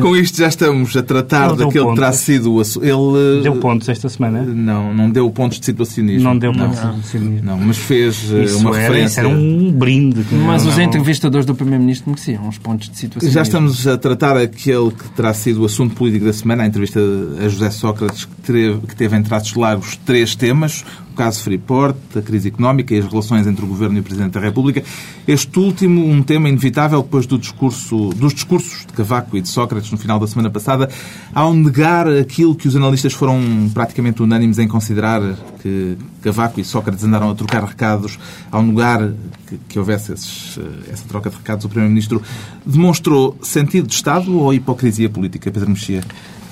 Com 0.00 0.16
isto 0.16 0.38
já 0.38 0.48
estamos 0.48 0.96
a 0.96 1.02
tratar 1.02 1.50
Ele 1.50 1.64
daquele 1.64 1.86
que 1.86 1.94
terá 1.94 2.12
sido 2.12 2.54
o 2.54 2.60
Ele... 2.60 3.42
Deu 3.42 3.56
pontos 3.56 3.88
esta 3.88 4.08
semana? 4.08 4.42
Não, 4.42 4.94
não 4.94 5.10
deu 5.10 5.28
pontos 5.30 5.58
de 5.58 5.66
situacionismo. 5.66 6.22
Não 6.22 6.38
deu 6.38 6.52
pontos 6.52 6.80
de 6.80 6.86
situacionismo. 6.86 7.46
Não, 7.46 7.58
mas 7.58 7.76
fez 7.78 8.32
eh, 8.32 8.44
isso 8.44 8.58
uma 8.58 8.70
era, 8.70 8.80
referência... 8.80 9.20
Isso 9.20 9.28
era 9.28 9.28
um 9.28 9.72
brinde. 9.72 10.24
Mas 10.32 10.66
os 10.66 10.78
entrevistadores 10.78 11.46
do 11.46 11.54
Primeiro-Ministro 11.54 12.10
mereciam 12.10 12.46
uns 12.46 12.58
pontos 12.58 12.88
de 12.88 12.96
situacionismo. 12.98 13.23
Já 13.30 13.42
estamos 13.42 13.86
a 13.86 13.96
tratar 13.96 14.36
aquele 14.36 14.90
que 14.90 15.08
terá 15.10 15.32
sido 15.34 15.62
o 15.62 15.66
assunto 15.66 15.94
político 15.94 16.26
da 16.26 16.32
semana, 16.32 16.62
a 16.62 16.66
entrevista 16.66 17.00
a 17.38 17.48
José 17.48 17.70
Sócrates, 17.70 18.24
que 18.24 18.52
teve, 18.52 18.86
que 18.86 18.96
teve 18.96 19.16
em 19.16 19.22
traços 19.22 19.54
largos 19.54 19.96
três 19.96 20.34
temas 20.34 20.84
caso 21.14 21.42
Freeport, 21.42 21.96
a 22.16 22.22
crise 22.22 22.48
económica 22.48 22.94
e 22.94 22.98
as 22.98 23.06
relações 23.06 23.46
entre 23.46 23.64
o 23.64 23.68
Governo 23.68 23.96
e 23.96 24.00
o 24.00 24.02
Presidente 24.02 24.32
da 24.32 24.40
República. 24.40 24.82
Este 25.26 25.58
último, 25.58 26.04
um 26.04 26.22
tema 26.22 26.48
inevitável 26.48 27.02
depois 27.02 27.26
do 27.26 27.38
discurso, 27.38 28.10
dos 28.10 28.34
discursos 28.34 28.86
de 28.86 28.92
Cavaco 28.92 29.36
e 29.36 29.40
de 29.40 29.48
Sócrates 29.48 29.90
no 29.90 29.98
final 29.98 30.18
da 30.18 30.26
semana 30.26 30.50
passada, 30.50 30.88
ao 31.32 31.54
negar 31.54 32.08
aquilo 32.08 32.54
que 32.54 32.68
os 32.68 32.76
analistas 32.76 33.12
foram 33.12 33.70
praticamente 33.72 34.22
unânimes 34.22 34.58
em 34.58 34.68
considerar 34.68 35.20
que 35.60 35.96
Cavaco 36.22 36.60
e 36.60 36.64
Sócrates 36.64 37.04
andaram 37.04 37.30
a 37.30 37.34
trocar 37.34 37.64
recados, 37.64 38.18
ao 38.50 38.62
negar 38.62 39.12
que, 39.46 39.58
que 39.68 39.78
houvesse 39.78 40.12
esses, 40.12 40.58
eh, 40.58 40.92
essa 40.92 41.04
troca 41.06 41.30
de 41.30 41.36
recados, 41.36 41.64
o 41.64 41.68
Primeiro-Ministro 41.68 42.22
demonstrou 42.64 43.38
sentido 43.42 43.86
de 43.86 43.94
Estado 43.94 44.36
ou 44.36 44.52
hipocrisia 44.52 45.08
política, 45.08 45.50
Pedro 45.50 45.70
Mexia? 45.70 46.02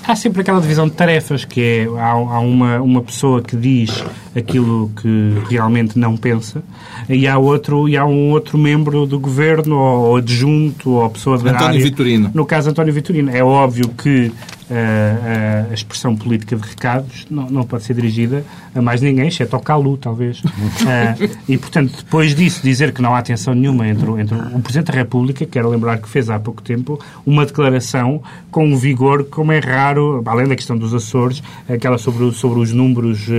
Há 0.05 0.15
sempre 0.15 0.41
aquela 0.41 0.59
divisão 0.59 0.87
de 0.87 0.93
tarefas, 0.93 1.45
que 1.45 1.61
é 1.61 1.99
há, 1.99 2.11
há, 2.11 2.39
uma, 2.39 2.81
uma 2.81 3.01
pessoa 3.01 3.41
que 3.41 3.55
diz 3.55 4.03
aquilo 4.35 4.91
que 5.01 5.37
realmente 5.49 5.97
não 5.97 6.17
pensa 6.17 6.61
e 7.07 7.27
há, 7.27 7.37
outro, 7.37 7.87
e 7.87 7.97
há 7.97 8.05
um 8.05 8.31
outro 8.31 8.57
membro 8.57 9.05
do 9.05 9.19
governo, 9.19 9.77
ou 9.77 10.17
adjunto, 10.17 10.91
ou 10.91 11.09
pessoa 11.09 11.37
da 11.37 11.51
António 11.51 11.67
área. 11.67 11.83
Vitorino. 11.83 12.31
No 12.33 12.45
caso 12.45 12.69
António 12.69 12.93
Vitorino. 12.93 13.29
É 13.31 13.43
óbvio 13.43 13.89
que 13.89 14.31
a, 14.75 15.71
a 15.71 15.73
expressão 15.73 16.15
política 16.15 16.55
de 16.55 16.67
recados 16.67 17.25
não, 17.29 17.49
não 17.49 17.63
pode 17.63 17.83
ser 17.83 17.93
dirigida 17.93 18.43
a 18.73 18.81
mais 18.81 19.01
ninguém, 19.01 19.27
exceto 19.27 19.55
ao 19.55 19.61
Calu, 19.61 19.97
talvez. 19.97 20.39
uh, 20.39 21.29
e, 21.47 21.57
portanto, 21.57 21.97
depois 21.97 22.33
disso, 22.33 22.61
dizer 22.63 22.91
que 22.91 23.01
não 23.01 23.15
há 23.15 23.21
tensão 23.21 23.53
nenhuma 23.53 23.87
entre, 23.87 24.09
entre 24.19 24.35
o 24.35 24.59
Presidente 24.61 24.91
da 24.91 24.93
República, 24.93 25.45
quero 25.45 25.69
lembrar 25.69 25.99
que 25.99 26.09
fez 26.09 26.29
há 26.29 26.39
pouco 26.39 26.61
tempo, 26.61 26.99
uma 27.25 27.45
declaração 27.45 28.21
com 28.49 28.65
um 28.65 28.75
vigor 28.75 29.25
como 29.25 29.51
é 29.51 29.59
raro, 29.59 30.23
além 30.25 30.47
da 30.47 30.55
questão 30.55 30.77
dos 30.77 30.93
Açores, 30.93 31.43
aquela 31.69 31.97
sobre, 31.97 32.31
sobre 32.33 32.59
os 32.59 32.71
números 32.71 33.29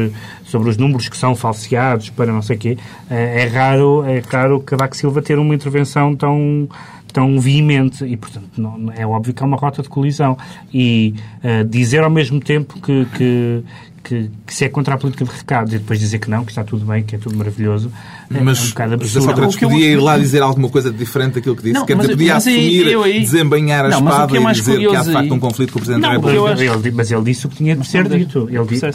sobre 0.44 0.68
os 0.68 0.76
números 0.76 1.08
que 1.08 1.16
são 1.16 1.34
falseados 1.34 2.10
para 2.10 2.32
não 2.32 2.42
sei 2.42 2.56
o 2.56 2.58
quê, 2.58 2.78
é 3.10 3.46
raro, 3.46 4.04
é 4.04 4.22
raro 4.26 4.60
Cavaco 4.60 4.96
Silva 4.96 5.20
ter 5.20 5.38
uma 5.38 5.54
intervenção 5.54 6.14
tão 6.14 6.68
tão 7.14 7.38
veemente 7.38 8.04
e, 8.04 8.16
portanto, 8.16 8.50
não, 8.58 8.92
é 8.92 9.06
óbvio 9.06 9.32
que 9.32 9.40
é 9.40 9.46
uma 9.46 9.56
rota 9.56 9.80
de 9.80 9.88
colisão. 9.88 10.36
E 10.74 11.14
uh, 11.44 11.64
dizer 11.64 12.02
ao 12.02 12.10
mesmo 12.10 12.40
tempo 12.40 12.74
que, 12.80 13.06
que, 13.16 13.62
que, 14.02 14.30
que, 14.44 14.54
se 14.54 14.64
é 14.64 14.68
contra 14.68 14.96
a 14.96 14.98
política 14.98 15.24
de 15.24 15.30
recados 15.30 15.72
e 15.72 15.78
depois 15.78 16.00
dizer 16.00 16.18
que 16.18 16.28
não, 16.28 16.44
que 16.44 16.50
está 16.50 16.64
tudo 16.64 16.84
bem, 16.84 17.04
que 17.04 17.14
é 17.14 17.18
tudo 17.18 17.36
maravilhoso, 17.36 17.90
é 18.34 18.40
mas, 18.40 18.58
é 18.58 18.62
um 18.64 18.68
bocado 18.70 18.94
absurdo. 18.94 19.26
Sócrates 19.26 19.56
podia 19.56 19.92
ir 19.92 19.96
lá 19.96 20.18
dizer 20.18 20.42
alguma 20.42 20.68
coisa 20.68 20.90
diferente 20.90 21.34
daquilo 21.34 21.54
que 21.54 21.62
disse. 21.62 21.74
Não, 21.74 21.86
Quer 21.86 21.96
dizer, 21.98 22.08
podia 22.10 22.36
assumir, 22.36 22.88
aí, 22.88 22.94
aí... 22.94 23.20
desembanhar 23.20 23.84
a 23.86 23.88
não, 23.90 23.98
espada 23.98 24.36
é 24.36 24.40
e 24.40 24.52
dizer 24.52 24.78
que 24.80 24.96
há 24.96 25.02
de 25.02 25.12
facto 25.12 25.34
um 25.34 25.38
conflito 25.38 25.72
com 25.72 25.78
o 25.78 25.82
Presidente 25.82 26.02
não, 26.02 26.20
da 26.20 26.30
República. 26.32 26.64
Ele, 26.64 26.90
mas 26.90 27.12
ele 27.12 27.22
disse 27.22 27.46
o 27.46 27.48
que 27.48 27.56
tinha 27.56 27.76
de 27.76 27.86
ser 27.86 28.08
dito. 28.08 28.48
Ele 28.50 28.66
disse... 28.66 28.90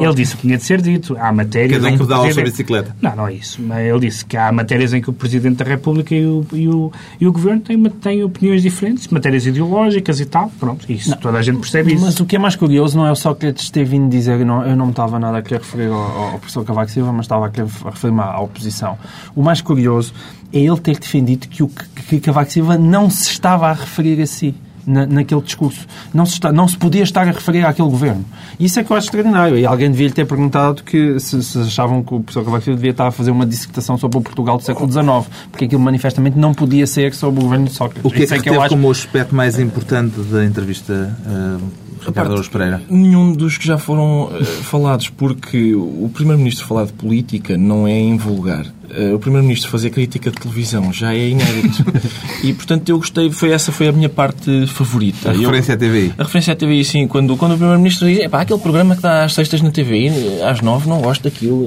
Ele 0.00 0.14
disse 0.14 0.36
que 0.36 0.42
tinha 0.42 0.56
de 0.56 0.62
ser 0.62 0.80
dito. 0.80 1.16
Há 1.18 1.32
matérias. 1.32 1.82
Cada 1.82 1.94
um 1.94 1.98
pedala 1.98 2.32
sua 2.32 2.42
bicicleta. 2.42 2.96
Não, 3.00 3.16
não 3.16 3.28
é 3.28 3.34
isso. 3.34 3.60
Ele 3.62 4.00
disse 4.00 4.24
que 4.24 4.36
há 4.36 4.50
matérias 4.52 4.92
em 4.92 5.00
que 5.00 5.10
o 5.10 5.12
Presidente 5.12 5.56
da 5.56 5.64
República 5.64 6.14
e 6.14 6.26
o, 6.26 6.46
e 6.52 6.68
o, 6.68 6.92
e 7.20 7.26
o 7.26 7.32
Governo 7.32 7.60
têm, 7.60 7.82
têm 7.82 8.24
opiniões 8.24 8.62
diferentes, 8.62 9.08
matérias 9.08 9.46
ideológicas 9.46 10.20
e 10.20 10.26
tal. 10.26 10.50
Pronto, 10.58 10.90
isso. 10.90 11.10
Não. 11.10 11.18
Toda 11.18 11.38
a 11.38 11.42
gente 11.42 11.58
percebe 11.58 11.94
isso. 11.94 12.04
Mas 12.04 12.20
o 12.20 12.26
que 12.26 12.36
é 12.36 12.38
mais 12.38 12.56
curioso 12.56 12.96
não 12.96 13.06
é 13.06 13.12
o 13.12 13.16
Sócrates 13.16 13.70
ter 13.70 13.84
vindo 13.84 14.08
dizer. 14.10 14.44
Não, 14.44 14.64
eu 14.64 14.76
não 14.76 14.86
me 14.86 14.92
estava 14.92 15.18
nada 15.18 15.38
a 15.38 15.42
querer 15.42 15.60
referir 15.60 15.88
ao, 15.88 16.00
ao 16.00 16.38
professor 16.38 16.64
Cavaco 16.64 16.90
Silva, 16.90 17.12
mas 17.12 17.24
estava 17.24 17.46
a 17.46 17.50
querer 17.50 17.68
referir-me 17.68 18.20
à 18.20 18.40
oposição. 18.40 18.98
O 19.34 19.42
mais 19.42 19.60
curioso 19.60 20.12
é 20.52 20.58
ele 20.58 20.80
ter 20.80 20.98
defendido 20.98 21.48
que 21.48 21.62
o 21.62 21.68
que 21.68 22.20
Cavaco 22.20 22.50
Silva 22.50 22.76
não 22.76 23.08
se 23.10 23.30
estava 23.30 23.68
a 23.68 23.72
referir 23.72 24.20
a 24.20 24.26
si 24.26 24.54
na, 24.90 25.06
naquele 25.06 25.40
discurso. 25.40 25.86
Não 26.12 26.26
se, 26.26 26.34
está, 26.34 26.52
não 26.52 26.66
se 26.66 26.76
podia 26.76 27.02
estar 27.02 27.22
a 27.22 27.30
referir 27.30 27.64
àquele 27.64 27.88
governo. 27.88 28.24
Isso 28.58 28.80
é 28.80 28.84
que 28.84 28.90
eu 28.90 28.96
acho 28.96 29.06
extraordinário. 29.06 29.56
E 29.58 29.64
alguém 29.64 29.90
devia 29.90 30.08
lhe 30.08 30.12
ter 30.12 30.26
perguntado 30.26 30.82
que 30.82 31.18
se, 31.20 31.42
se 31.42 31.58
achavam 31.58 32.02
que 32.02 32.14
o 32.14 32.20
professor 32.20 32.44
Cavaco 32.44 32.64
Silva 32.64 32.76
devia 32.76 32.90
estar 32.90 33.06
a 33.06 33.10
fazer 33.10 33.30
uma 33.30 33.46
dissertação 33.46 33.96
sobre 33.96 34.18
o 34.18 34.20
Portugal 34.20 34.56
do 34.56 34.64
século 34.64 34.90
XIX, 34.90 35.06
porque 35.50 35.66
aquilo 35.66 35.80
manifestamente 35.80 36.36
não 36.36 36.52
podia 36.52 36.86
ser 36.86 37.14
sobre 37.14 37.40
o 37.40 37.44
governo 37.44 37.66
de 37.66 37.72
Sócrates. 37.72 38.04
O 38.04 38.10
que 38.10 38.24
é 38.24 38.26
que, 38.26 38.34
é 38.34 38.38
que 38.38 38.44
teve 38.44 38.56
acho... 38.56 38.68
como 38.70 38.88
o 38.88 38.90
aspecto 38.90 39.34
mais 39.34 39.58
importante 39.58 40.20
da 40.22 40.44
entrevista 40.44 41.16
uh, 41.26 42.50
Pereira? 42.50 42.82
Nenhum 42.88 43.32
dos 43.32 43.58
que 43.58 43.66
já 43.66 43.78
foram 43.78 44.24
uh, 44.24 44.44
falados, 44.44 45.08
porque 45.08 45.74
o 45.74 46.10
Primeiro-Ministro 46.12 46.66
falar 46.66 46.86
de 46.86 46.92
política 46.92 47.56
não 47.56 47.86
é 47.86 47.98
invulgar. 47.98 48.66
Uh, 48.96 49.14
o 49.14 49.18
Primeiro-Ministro 49.18 49.70
fazer 49.70 49.90
crítica 49.90 50.30
de 50.30 50.36
televisão 50.36 50.92
já 50.92 51.14
é 51.14 51.28
inédito. 51.28 51.84
e, 52.44 52.52
portanto, 52.52 52.88
eu 52.88 52.98
gostei, 52.98 53.30
foi 53.30 53.50
essa 53.50 53.72
foi 53.72 53.88
a 53.88 53.92
minha 53.92 54.08
parte 54.08 54.66
favorita. 54.66 55.30
A 55.30 55.32
referência 55.32 55.72
eu, 55.72 55.76
à 55.76 55.78
TVI. 55.78 56.14
A 56.18 56.22
referência 56.22 56.52
à 56.52 56.56
TVI, 56.56 56.84
sim. 56.84 57.06
Quando, 57.06 57.36
quando 57.36 57.52
o 57.52 57.56
Primeiro-Ministro 57.56 58.08
diz, 58.08 58.26
pá, 58.28 58.42
aquele 58.42 58.58
programa 58.58 58.96
que 58.96 59.02
dá 59.02 59.24
às 59.24 59.34
sextas 59.34 59.62
na 59.62 59.70
TVI, 59.70 60.10
às 60.42 60.60
nove, 60.60 60.88
não 60.88 61.00
gosto 61.00 61.24
daquilo. 61.24 61.66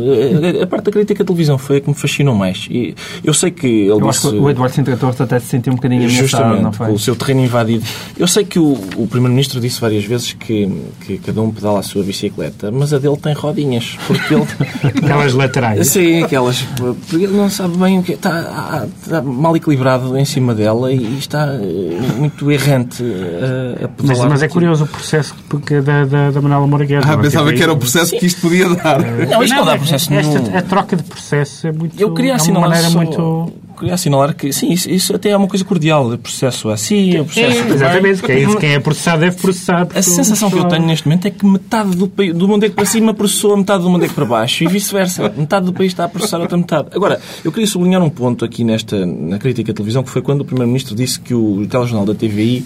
A, 0.59 0.63
a, 0.63 0.67
parte 0.67 0.85
da 0.85 0.91
crítica 0.91 1.23
de 1.23 1.27
televisão 1.27 1.57
foi 1.57 1.77
a 1.77 1.81
que 1.81 1.89
me 1.89 1.95
fascinou 1.95 2.35
mais. 2.35 2.67
E 2.69 2.95
eu 3.23 3.33
sei 3.33 3.51
que 3.51 3.67
ele 3.67 3.89
eu 3.91 4.01
disse... 4.01 4.27
Acho 4.27 4.31
que 4.31 4.35
o 4.37 4.49
Eduardo 4.49 4.75
Sintra 4.75 4.97
Torto 4.97 5.23
até 5.23 5.39
se 5.39 5.47
sentiu 5.47 5.73
um 5.73 5.75
bocadinho 5.75 6.07
ameaçado, 6.07 6.61
não 6.61 6.71
foi? 6.71 6.91
o 6.91 6.99
seu 6.99 7.15
terreno 7.15 7.43
invadido. 7.43 7.83
Eu 8.17 8.27
sei 8.27 8.43
que 8.43 8.59
o, 8.59 8.73
o 8.95 9.07
Primeiro-Ministro 9.07 9.59
disse 9.59 9.79
várias 9.79 10.03
vezes 10.03 10.33
que, 10.33 10.71
que 11.01 11.17
cada 11.17 11.41
um 11.41 11.51
pedala 11.51 11.79
a 11.79 11.83
sua 11.83 12.03
bicicleta, 12.03 12.71
mas 12.71 12.93
a 12.93 12.99
dele 12.99 13.17
tem 13.17 13.33
rodinhas. 13.33 13.97
Porque 14.07 14.33
ele... 14.33 14.45
aquelas 14.83 15.33
laterais. 15.33 15.87
Sim, 15.87 16.23
aquelas. 16.23 16.65
Porque 17.13 17.25
ele 17.25 17.37
não 17.37 17.49
sabe 17.49 17.77
bem 17.77 17.99
o 17.99 18.03
que 18.03 18.13
está, 18.13 18.87
está 19.01 19.21
mal 19.21 19.55
equilibrado 19.55 20.17
em 20.17 20.25
cima 20.25 20.55
dela 20.55 20.91
e 20.91 21.19
está 21.19 21.45
eh, 21.53 22.17
muito 22.17 22.51
errante 22.51 23.03
a, 23.03 23.85
a 23.85 23.89
mas, 24.03 24.19
mas 24.19 24.41
é 24.41 24.47
curioso 24.47 24.85
o 24.85 24.87
processo 24.87 25.35
porque 25.47 25.79
da, 25.79 26.05
da, 26.05 26.31
da 26.31 26.41
Manuela 26.41 26.65
Moraguete. 26.65 27.07
Ah, 27.07 27.17
pensava 27.17 27.53
que 27.53 27.61
era 27.61 27.71
o 27.71 27.77
processo 27.77 28.11
Sim. 28.11 28.19
que 28.19 28.25
isto 28.25 28.41
podia 28.41 28.67
dar. 28.69 28.99
Não, 28.99 29.43
isto 29.43 29.55
não, 29.55 29.65
não 29.65 29.71
dá 29.71 29.77
processo 29.77 30.11
esta, 30.11 30.39
nenhum. 30.39 30.57
A 30.57 30.61
troca 30.63 30.95
de 30.95 31.03
processo 31.03 31.67
é 31.67 31.71
muito. 31.71 32.01
Eu 32.01 32.13
queria 32.13 32.35
assinalar 32.35 32.77
é 32.77 32.87
uma 32.87 32.89
maneira 32.89 32.89
só... 32.89 32.97
muito 32.97 33.53
queria 33.83 33.95
assinalar 33.95 34.33
que, 34.33 34.51
sim, 34.53 34.71
isso, 34.71 34.89
isso, 34.89 35.15
até 35.15 35.29
é 35.29 35.37
uma 35.37 35.47
coisa 35.47 35.63
cordial. 35.65 36.09
O 36.09 36.17
processo 36.17 36.69
assim, 36.69 37.19
o 37.19 37.25
processo... 37.25 37.63
É, 37.63 37.69
exatamente, 37.69 38.23
que 38.23 38.31
é 38.31 38.39
isso. 38.39 38.57
Quem 38.57 38.73
é 38.73 38.79
processado 38.79 39.21
deve 39.21 39.37
processar. 39.37 39.87
A 39.93 40.01
sensação 40.01 40.49
que 40.49 40.57
eu 40.57 40.65
tenho 40.65 40.85
neste 40.85 41.05
momento 41.07 41.27
é 41.27 41.31
que 41.31 41.45
metade 41.45 41.95
do, 41.95 42.07
país, 42.07 42.33
do 42.33 42.47
Mondego 42.47 42.73
para 42.73 42.85
cima 42.85 43.13
processou 43.13 43.53
a 43.53 43.57
metade 43.57 43.83
do 43.83 43.89
Mondego 43.89 44.13
para 44.13 44.25
baixo 44.25 44.63
e 44.63 44.67
vice-versa. 44.67 45.33
Metade 45.35 45.65
do 45.65 45.73
país 45.73 45.91
está 45.91 46.05
a 46.05 46.09
processar 46.09 46.37
a 46.37 46.41
outra 46.41 46.57
metade. 46.57 46.87
Agora, 46.93 47.19
eu 47.43 47.51
queria 47.51 47.67
sublinhar 47.67 48.01
um 48.01 48.09
ponto 48.09 48.45
aqui 48.45 48.63
nesta, 48.63 49.05
na 49.05 49.37
crítica 49.37 49.71
à 49.71 49.75
televisão, 49.75 50.03
que 50.03 50.09
foi 50.09 50.21
quando 50.21 50.41
o 50.41 50.45
Primeiro-Ministro 50.45 50.95
disse 50.95 51.19
que 51.19 51.33
o 51.33 51.65
telejornal 51.67 52.05
da 52.05 52.15
TVI 52.15 52.63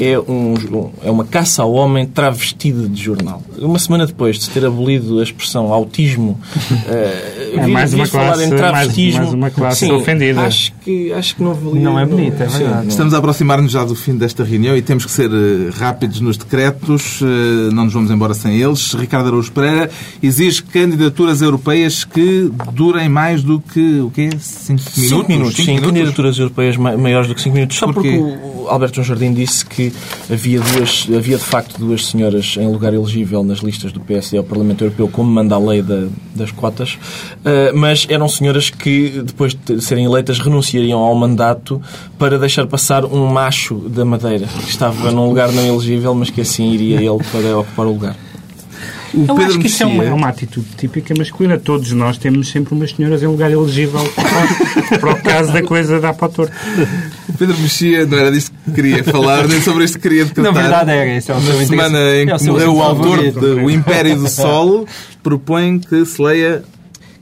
é, 0.00 0.18
um, 0.18 0.54
é 1.02 1.10
uma 1.10 1.24
caça 1.24 1.62
ao 1.62 1.72
homem 1.72 2.06
travestido 2.06 2.88
de 2.88 3.02
jornal. 3.02 3.42
Uma 3.58 3.78
semana 3.78 4.06
depois 4.06 4.38
de 4.38 4.44
se 4.44 4.50
ter 4.50 4.64
abolido 4.64 5.18
a 5.18 5.22
expressão 5.22 5.72
autismo, 5.72 6.38
uh, 6.62 7.58
é 7.58 7.66
mais 7.66 7.92
uma 7.92 8.06
classe, 8.06 8.44
em 8.44 8.50
travestismo. 8.50 9.18
Mais, 9.18 9.32
mais 9.32 9.34
uma 9.34 9.50
classe 9.50 9.86
sim, 9.86 9.92
ofendida. 9.92 10.40
Acho 10.58 10.72
que, 10.88 11.12
acho 11.12 11.36
que 11.36 11.42
não 11.42 11.52
valia. 11.52 11.82
Não 11.82 11.98
é 11.98 12.06
bonito, 12.06 12.42
é 12.42 12.46
verdade. 12.46 12.82
Sim, 12.82 12.88
Estamos 12.88 13.12
a 13.12 13.18
aproximar-nos 13.18 13.70
já 13.70 13.84
do 13.84 13.94
fim 13.94 14.16
desta 14.16 14.42
reunião 14.42 14.74
e 14.74 14.80
temos 14.80 15.04
que 15.04 15.10
ser 15.10 15.30
uh, 15.30 15.70
rápidos 15.76 16.18
nos 16.20 16.38
decretos, 16.38 17.20
uh, 17.20 17.70
não 17.74 17.84
nos 17.84 17.92
vamos 17.92 18.10
embora 18.10 18.32
sem 18.32 18.56
eles. 18.58 18.94
Ricardo 18.94 19.26
Araújo 19.26 19.52
Pereira 19.52 19.90
exige 20.22 20.62
candidaturas 20.62 21.42
europeias 21.42 22.04
que 22.04 22.50
durem 22.72 23.06
mais 23.06 23.42
do 23.42 23.60
que 23.60 24.00
o 24.00 24.10
quê? 24.10 24.30
5 24.38 24.80
minutos? 24.80 24.94
5 24.94 25.28
minutos, 25.28 25.56
sim, 25.56 25.66
minutos? 25.66 25.90
candidaturas 25.90 26.38
europeias 26.38 26.76
maiores 26.78 27.28
do 27.28 27.34
que 27.34 27.42
5 27.42 27.54
minutos. 27.54 27.76
Só 27.76 27.92
porque 27.92 28.16
o 28.16 28.66
Alberto 28.68 28.96
João 28.96 29.04
Jardim 29.04 29.34
disse 29.34 29.66
que 29.66 29.92
havia, 30.30 30.60
duas, 30.60 31.06
havia 31.14 31.36
de 31.36 31.44
facto 31.44 31.78
duas 31.78 32.06
senhoras 32.06 32.56
em 32.58 32.66
lugar 32.66 32.94
elegível 32.94 33.44
nas 33.44 33.58
listas 33.58 33.92
do 33.92 34.00
PSD 34.00 34.38
ao 34.38 34.44
Parlamento 34.44 34.84
Europeu, 34.84 35.08
como 35.08 35.30
manda 35.30 35.54
a 35.54 35.58
lei 35.58 35.82
da, 35.82 36.06
das 36.34 36.50
cotas, 36.50 36.94
uh, 36.94 37.76
mas 37.76 38.06
eram 38.08 38.26
senhoras 38.26 38.70
que, 38.70 39.22
depois 39.22 39.54
de 39.54 39.82
serem 39.82 40.06
eleitas, 40.06 40.38
renunciariam 40.78 41.00
ao 41.00 41.14
mandato 41.14 41.80
para 42.18 42.38
deixar 42.38 42.66
passar 42.66 43.04
um 43.04 43.26
macho 43.26 43.76
da 43.88 44.04
Madeira, 44.04 44.46
que 44.46 44.70
estava 44.70 45.10
num 45.10 45.26
lugar 45.26 45.52
não 45.52 45.66
elegível, 45.66 46.14
mas 46.14 46.30
que 46.30 46.40
assim 46.40 46.70
iria 46.72 46.96
ele 46.96 47.24
para 47.30 47.58
ocupar 47.58 47.86
o 47.86 47.92
lugar. 47.92 48.16
O 49.14 49.22
Eu 49.22 49.34
Pedro 49.34 49.44
acho 49.44 49.58
que 49.58 49.66
isso 49.68 49.82
é 49.82 49.86
uma, 49.86 50.04
é 50.04 50.12
uma, 50.12 50.28
atitude 50.28 50.66
típica 50.76 51.14
masculina. 51.16 51.58
Todos 51.58 51.92
nós 51.92 52.18
temos 52.18 52.48
sempre 52.48 52.74
umas 52.74 52.90
senhoras 52.90 53.22
em 53.22 53.26
lugar 53.26 53.50
elegível 53.50 54.00
para, 54.14 54.98
para 55.00 55.10
o 55.12 55.22
caso 55.22 55.50
da 55.50 55.62
coisa 55.62 55.98
dar 55.98 56.12
para 56.12 56.28
o 56.28 56.30
torto. 56.30 56.52
Pedro 57.38 57.56
Mexia 57.56 58.04
não 58.04 58.18
era 58.18 58.30
disto 58.30 58.52
que 58.66 58.72
queria 58.72 59.02
falar, 59.02 59.48
nem 59.48 59.62
sobre 59.62 59.84
isto 59.84 59.96
que 59.96 60.02
queria 60.02 60.26
decretar. 60.26 60.52
Na 60.52 60.60
verdade 60.60 60.90
era. 60.90 61.16
Esse 61.16 61.32
é 61.32 61.34
o 61.34 61.40
Na 61.40 61.66
semana 61.66 62.16
em 62.16 62.26
que 62.26 62.32
é 62.32 62.46
morreu 62.50 62.74
o 62.74 62.82
autor 62.82 63.18
de 63.32 63.46
O 63.62 63.70
Império 63.70 64.14
do 64.14 64.28
Sol, 64.28 64.86
propõe 65.22 65.78
que 65.78 66.04
se 66.04 66.20
leia 66.20 66.62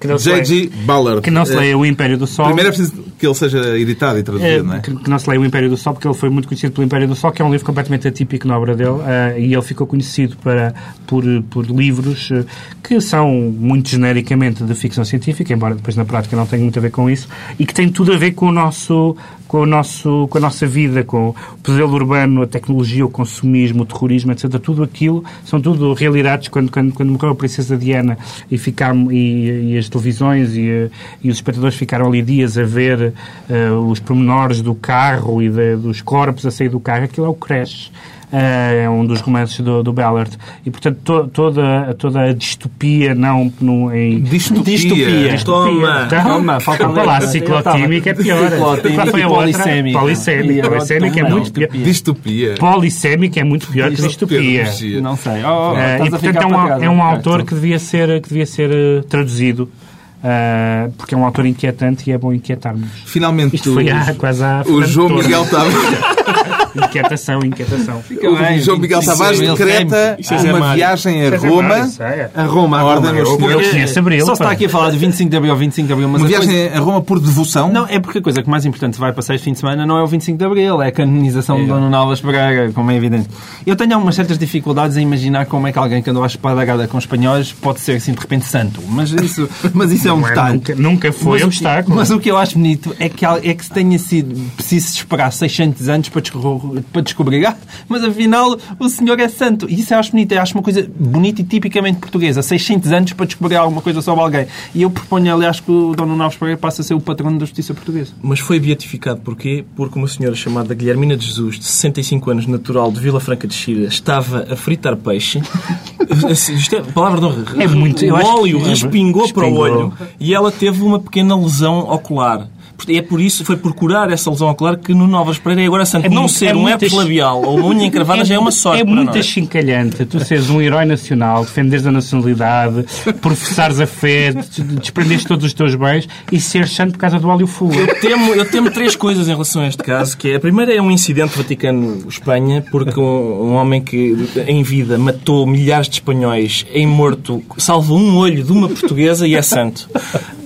J.G. 0.00 0.70
Ballard. 0.84 1.22
Que 1.22 1.30
não 1.30 1.44
se 1.44 1.54
leia 1.54 1.76
O 1.76 1.84
Império 1.84 2.18
do 2.18 2.26
Sol. 2.26 2.46
Primeiro 2.46 2.68
é 2.68 2.72
preciso 2.72 3.04
que 3.18 3.26
ele 3.26 3.34
seja 3.34 3.78
editado 3.78 4.18
e 4.18 4.22
traduzido, 4.22 4.50
é, 4.50 4.62
não 4.62 4.74
é? 4.74 4.80
Que, 4.80 4.94
que, 4.94 5.10
não 5.10 5.18
se 5.18 5.28
leia 5.28 5.40
O 5.40 5.44
Império 5.44 5.70
do 5.70 5.76
Sol, 5.76 5.94
porque 5.94 6.06
ele 6.06 6.14
foi 6.14 6.28
muito 6.28 6.46
conhecido 6.46 6.72
pelo 6.72 6.84
Império 6.84 7.08
do 7.08 7.14
Sol, 7.14 7.32
que 7.32 7.40
é 7.40 7.44
um 7.44 7.50
livro 7.50 7.64
completamente 7.64 8.06
atípico 8.06 8.46
na 8.46 8.58
obra 8.58 8.76
dele, 8.76 8.90
uh, 8.90 9.38
e 9.38 9.54
ele 9.54 9.62
ficou 9.62 9.86
conhecido 9.86 10.36
para, 10.36 10.74
por, 11.06 11.24
por 11.48 11.66
livros 11.66 12.30
uh, 12.30 12.44
que 12.82 13.00
são 13.00 13.30
muito 13.30 13.88
genericamente 13.88 14.62
de 14.62 14.74
ficção 14.74 15.04
científica, 15.04 15.52
embora 15.52 15.74
depois 15.74 15.96
na 15.96 16.04
prática 16.04 16.36
não 16.36 16.46
tenha 16.46 16.62
muito 16.62 16.78
a 16.78 16.82
ver 16.82 16.90
com 16.90 17.08
isso, 17.08 17.28
e 17.58 17.64
que 17.64 17.72
tem 17.72 17.88
tudo 17.88 18.12
a 18.12 18.16
ver 18.16 18.32
com 18.32 18.48
o 18.48 18.52
nosso 18.52 19.16
com, 19.46 19.58
o 19.58 19.66
nosso, 19.66 20.26
com 20.28 20.38
a 20.38 20.40
nossa 20.40 20.66
vida, 20.66 21.04
com 21.04 21.30
o 21.30 21.34
pesadelo 21.62 21.94
urbano, 21.94 22.42
a 22.42 22.46
tecnologia, 22.46 23.04
o 23.04 23.08
consumismo, 23.08 23.82
o 23.82 23.86
terrorismo, 23.86 24.32
etc. 24.32 24.50
Tudo 24.58 24.82
aquilo 24.82 25.24
são 25.44 25.60
tudo 25.60 25.92
realidades. 25.94 26.48
Quando, 26.48 26.70
quando, 26.70 26.92
quando 26.92 27.12
morreu 27.12 27.30
a 27.30 27.34
Princesa 27.34 27.76
Diana 27.76 28.18
e, 28.50 28.58
ficaram, 28.58 29.10
e, 29.10 29.72
e 29.72 29.78
as 29.78 29.88
televisões 29.88 30.54
e, 30.54 30.90
e, 31.22 31.30
os 31.30 31.36
espectadores 31.36 31.76
ficaram 31.76 32.06
ali 32.06 32.22
dias 32.22 32.58
a 32.58 32.64
ver 32.64 33.12
uh, 33.48 33.78
os 33.88 34.00
pormenores 34.00 34.60
do 34.60 34.74
carro 34.74 35.42
e 35.42 35.48
de, 35.48 35.76
dos 35.76 36.00
corpos 36.00 36.44
a 36.46 36.50
sair 36.50 36.68
do 36.68 36.80
carro, 36.80 37.04
aquilo 37.04 37.26
é 37.26 37.28
o 37.28 37.34
crash. 37.34 37.90
Eh, 38.32 38.82
é 38.84 38.90
um 38.90 39.06
dos 39.06 39.20
romances 39.20 39.60
do, 39.60 39.82
do 39.82 39.92
Ballard. 39.92 40.36
E, 40.64 40.70
portanto, 40.70 40.98
to, 41.04 41.28
toda, 41.28 41.94
toda 41.94 42.22
a 42.22 42.32
distopia, 42.32 43.14
não 43.14 43.52
no, 43.60 43.94
em... 43.94 44.20
Distopia. 44.20 44.64
Distopia. 44.64 45.38
Toma, 45.44 46.04
então, 46.06 46.24
toma. 46.24 46.60
Falta 46.60 46.86
lá, 46.86 47.20
ciclotímica 47.20 48.10
é 48.10 48.14
pior. 48.14 48.50
Qual 48.58 49.06
foi 49.06 49.22
a? 49.22 49.28
Polissémica. 49.28 49.98
Polissémica 49.98 51.20
é 51.20 51.28
muito 51.28 51.52
pior. 51.52 51.68
Distopia. 51.68 52.54
Polissémica 52.58 53.40
é 53.40 53.44
muito 53.44 53.68
pior 53.68 53.90
que 53.90 54.02
distopia. 54.02 54.64
Não 55.00 55.16
sei. 55.16 55.44
Oh, 55.44 55.48
oh, 55.48 55.72
uh, 55.74 56.06
e, 56.06 56.10
portanto, 56.10 56.36
é 56.36 56.46
um, 56.46 56.84
é 56.84 56.90
um 56.90 57.02
autor 57.02 57.44
que 57.44 57.54
devia 57.54 57.78
ser, 57.78 58.20
que 58.20 58.28
devia 58.28 58.46
ser 58.46 58.70
uh, 58.70 59.02
traduzido 59.04 59.70
Uh, 60.16 60.90
porque 60.92 61.14
é 61.14 61.18
um 61.18 61.24
autor 61.24 61.46
inquietante 61.46 62.10
e 62.10 62.12
é 62.12 62.18
bom 62.18 62.32
inquietar-nos. 62.32 62.90
Finalmente, 63.04 63.54
Isto 63.54 63.74
foi 63.74 63.90
há, 63.90 64.12
quase 64.14 64.42
há 64.42 64.64
o 64.66 64.82
João 64.82 65.10
Miguel 65.10 65.44
Tavares. 65.46 65.76
inquietação, 66.84 67.40
inquietação. 67.44 68.02
Fica 68.02 68.30
o 68.30 68.36
bem, 68.36 68.60
João 68.60 68.78
Miguel 68.78 69.02
Tavares 69.02 69.40
decreta 69.40 70.18
é 70.18 70.52
uma 70.52 70.74
viagem 70.74 71.26
a 71.26 71.36
Roma. 71.36 71.90
A 72.34 72.44
Roma, 72.44 72.80
a 72.80 72.84
ordem 72.84 73.12
dos 73.14 73.66
senhores. 73.66 73.96
Abril, 73.96 74.26
Só 74.26 74.34
está 74.34 74.50
aqui 74.50 74.66
a 74.66 74.68
falar 74.68 74.90
de 74.90 74.98
25 74.98 75.30
de 75.30 75.36
Abril, 75.36 75.56
25 75.56 75.86
de 75.86 75.92
Abril. 75.92 76.08
Mas 76.08 76.22
uma 76.22 76.28
viagem 76.28 76.48
coisa... 76.48 76.76
a 76.76 76.80
Roma 76.80 77.00
por 77.00 77.20
devoção? 77.20 77.72
Não, 77.72 77.86
é 77.88 77.98
porque 77.98 78.18
a 78.18 78.22
coisa 78.22 78.42
que 78.42 78.48
mais 78.48 78.64
importante 78.64 78.98
vai 78.98 79.12
passar 79.12 79.34
este 79.34 79.44
fim 79.44 79.52
de 79.52 79.58
semana 79.58 79.86
não 79.86 79.96
é 79.96 80.02
o 80.02 80.06
25 80.06 80.38
de 80.38 80.44
Abril, 80.44 80.82
é 80.82 80.88
a 80.88 80.92
canonização 80.92 81.56
é. 81.56 81.60
de 81.62 81.66
Dona 81.66 81.88
Nalvas 81.88 82.20
Pereira, 82.20 82.72
como 82.72 82.90
é 82.90 82.96
evidente. 82.96 83.28
Eu 83.66 83.74
tenho 83.76 83.94
algumas 83.94 84.14
certas 84.14 84.38
dificuldades 84.38 84.96
em 84.96 85.02
imaginar 85.02 85.46
como 85.46 85.66
é 85.66 85.72
que 85.72 85.78
alguém 85.78 86.02
que 86.02 86.10
andou 86.10 86.22
à 86.22 86.26
espadagada 86.26 86.86
com 86.86 86.98
espanhóis 86.98 87.52
pode 87.52 87.80
ser 87.80 87.92
assim 87.92 88.12
de 88.12 88.20
repente 88.20 88.44
santo. 88.44 88.82
Mas 88.88 89.10
isso, 89.12 89.48
mas 89.72 89.90
isso 89.92 90.08
é 90.08 90.12
um 90.12 90.24
é 90.24 90.28
detalhe. 90.28 90.54
Nunca, 90.54 90.74
nunca 90.74 91.12
foi 91.12 91.38
mas, 91.38 91.44
obstáculo. 91.44 91.96
Mas 91.96 92.10
o 92.10 92.20
que 92.20 92.30
eu 92.30 92.36
acho 92.36 92.54
bonito 92.54 92.94
é 92.98 93.08
que, 93.08 93.24
é 93.24 93.54
que 93.54 93.70
tenha 93.70 93.98
sido 93.98 94.34
preciso 94.56 94.94
esperar 94.94 95.32
600 95.32 95.88
anos 95.88 96.08
para 96.08 96.20
descobrir, 96.20 96.65
para 96.92 97.02
descobrir 97.02 97.46
ah, 97.46 97.56
mas 97.88 98.02
afinal 98.02 98.56
o 98.78 98.88
senhor 98.88 99.18
é 99.20 99.28
santo. 99.28 99.68
E 99.68 99.80
isso 99.80 99.94
eu 99.94 99.98
acho 99.98 100.10
bonito. 100.12 100.32
Eu 100.32 100.42
acho 100.42 100.54
uma 100.54 100.62
coisa 100.62 100.88
bonita 100.98 101.40
e 101.40 101.44
tipicamente 101.44 101.98
portuguesa. 101.98 102.42
600 102.42 102.92
anos 102.92 103.12
para 103.12 103.26
descobrir 103.26 103.56
alguma 103.56 103.82
coisa 103.82 104.00
sobre 104.02 104.22
alguém. 104.22 104.46
E 104.74 104.82
eu 104.82 104.90
proponho, 104.90 105.32
aliás, 105.34 105.60
que 105.60 105.70
o 105.70 105.94
Dom 105.94 106.06
Naves 106.16 106.36
Pereira 106.36 106.58
passe 106.58 106.80
a 106.80 106.84
ser 106.84 106.94
o 106.94 107.00
patrono 107.00 107.38
da 107.38 107.44
justiça 107.44 107.74
portuguesa. 107.74 108.12
Mas 108.22 108.40
foi 108.40 108.58
beatificado 108.58 109.20
porquê? 109.20 109.64
Porque 109.74 109.98
uma 109.98 110.08
senhora 110.08 110.34
chamada 110.34 110.74
Guilhermina 110.74 111.16
de 111.16 111.26
Jesus, 111.26 111.58
de 111.58 111.64
65 111.64 112.30
anos, 112.30 112.46
natural 112.46 112.90
de 112.90 113.00
Vila 113.00 113.20
Franca 113.20 113.46
de 113.46 113.54
Xira, 113.54 113.86
estava 113.86 114.46
a 114.50 114.56
fritar 114.56 114.96
peixe. 114.96 115.42
Isto 116.30 116.76
é 116.76 116.82
palavra 116.82 117.20
de 117.20 117.26
honra. 117.26 117.62
É 117.62 117.66
muito, 117.66 118.04
o 118.04 118.14
óleo 118.14 118.58
respingou, 118.62 119.22
respingou 119.22 119.32
para 119.32 119.48
o 119.48 119.54
olho 119.56 119.92
e 120.18 120.34
ela 120.34 120.50
teve 120.50 120.82
uma 120.82 120.98
pequena 120.98 121.36
lesão 121.36 121.78
ocular. 121.90 122.48
É 122.88 123.02
por 123.02 123.20
isso, 123.20 123.44
foi 123.44 123.56
por 123.56 123.74
curar 123.74 124.10
essa 124.10 124.30
lesão 124.30 124.48
ocular 124.48 124.78
que 124.78 124.94
no 124.94 125.06
Novas 125.06 125.38
Pereira 125.38 125.62
é 125.62 125.66
agora 125.66 125.84
santo. 125.84 126.06
É 126.06 126.08
não 126.08 126.28
ser 126.28 126.50
é 126.50 126.56
um 126.56 126.68
herpes 126.68 126.92
labial 126.92 127.42
ou 127.42 127.58
uma 127.58 127.66
unha 127.68 127.86
encravada 127.86 128.22
é, 128.22 128.24
já 128.24 128.34
é 128.34 128.38
uma 128.38 128.50
sorte. 128.52 128.80
É 128.80 128.84
muito 128.84 129.16
achincalhante 129.16 130.04
tu 130.06 130.24
seres 130.24 130.48
um 130.50 130.60
herói 130.60 130.84
nacional, 130.84 131.44
defenderes 131.44 131.86
a 131.86 131.92
nacionalidade, 131.92 132.84
professares 133.20 133.80
a 133.80 133.86
fé, 133.86 134.32
desprenderes 134.32 135.24
todos 135.24 135.44
os 135.44 135.52
teus 135.52 135.74
bens 135.74 136.08
e 136.30 136.40
seres 136.40 136.72
santo 136.72 136.92
por 136.92 136.98
causa 136.98 137.18
do 137.18 137.28
óleo 137.28 137.46
full. 137.46 137.72
Eu 137.72 138.00
temo, 138.00 138.34
eu 138.34 138.44
temo 138.44 138.70
três 138.70 138.96
coisas 138.96 139.28
em 139.28 139.32
relação 139.32 139.62
a 139.62 139.68
este 139.68 139.82
caso, 139.82 140.16
que 140.16 140.30
é, 140.30 140.36
a 140.36 140.40
primeira 140.40 140.74
é 140.74 140.80
um 140.80 140.90
incidente 140.90 141.36
Vaticano-Espanha, 141.36 142.64
porque 142.70 142.98
um, 142.98 143.02
um 143.02 143.54
homem 143.54 143.82
que 143.82 144.16
em 144.46 144.62
vida 144.62 144.98
matou 144.98 145.46
milhares 145.46 145.88
de 145.88 145.94
espanhóis 145.94 146.66
em 146.72 146.86
morto, 146.86 147.42
salvo 147.58 147.96
um 147.96 148.16
olho 148.16 148.42
de 148.42 148.52
uma 148.52 148.68
portuguesa 148.68 149.26
e 149.26 149.34
é 149.34 149.42
santo. 149.42 149.88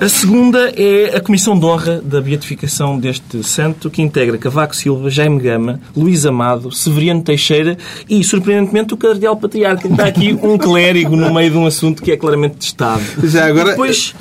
A 0.00 0.08
segunda 0.08 0.72
é 0.76 1.16
a 1.16 1.20
Comissão 1.20 1.58
de 1.58 1.64
Honra 1.64 2.00
da 2.00 2.19
da 2.20 2.22
beatificação 2.22 2.98
deste 2.98 3.42
santo, 3.42 3.90
que 3.90 4.02
integra 4.02 4.36
Cavaco 4.36 4.76
Silva, 4.76 5.08
Jaime 5.08 5.40
Gama, 5.40 5.80
Luís 5.96 6.26
Amado, 6.26 6.70
Severiano 6.70 7.22
Teixeira 7.22 7.76
e, 8.08 8.22
surpreendentemente, 8.22 8.92
o 8.92 8.96
Cardeal 8.96 9.36
Patriarca. 9.36 9.88
Está 9.88 10.04
aqui 10.04 10.38
um 10.42 10.58
clérigo 10.58 11.16
no 11.16 11.32
meio 11.32 11.50
de 11.50 11.56
um 11.56 11.66
assunto 11.66 12.02
que 12.02 12.12
é 12.12 12.16
claramente 12.16 12.58
de 12.58 12.64
Estado. 12.66 13.02
Já 13.24 13.46
agora, 13.46 13.70
Depois... 13.70 14.14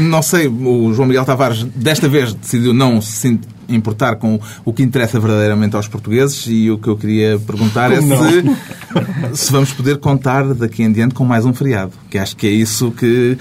não 0.00 0.20
sei, 0.20 0.48
o 0.48 0.92
João 0.92 1.06
Miguel 1.06 1.24
Tavares 1.24 1.62
desta 1.62 2.08
vez 2.08 2.34
decidiu 2.34 2.74
não 2.74 3.00
se 3.00 3.38
importar 3.68 4.16
com 4.16 4.38
o 4.64 4.72
que 4.72 4.82
interessa 4.82 5.18
verdadeiramente 5.18 5.74
aos 5.74 5.88
portugueses 5.88 6.46
e 6.48 6.70
o 6.70 6.78
que 6.78 6.88
eu 6.88 6.96
queria 6.96 7.38
perguntar 7.38 7.90
é 7.90 8.00
se, 8.00 8.06
se 9.34 9.52
vamos 9.52 9.72
poder 9.72 9.98
contar 9.98 10.54
daqui 10.54 10.84
em 10.84 10.92
diante 10.92 11.14
com 11.14 11.24
mais 11.24 11.44
um 11.44 11.52
feriado, 11.52 11.92
que 12.08 12.16
acho 12.16 12.36
que 12.36 12.46
é 12.46 12.50
isso 12.50 12.92
que 12.92 13.36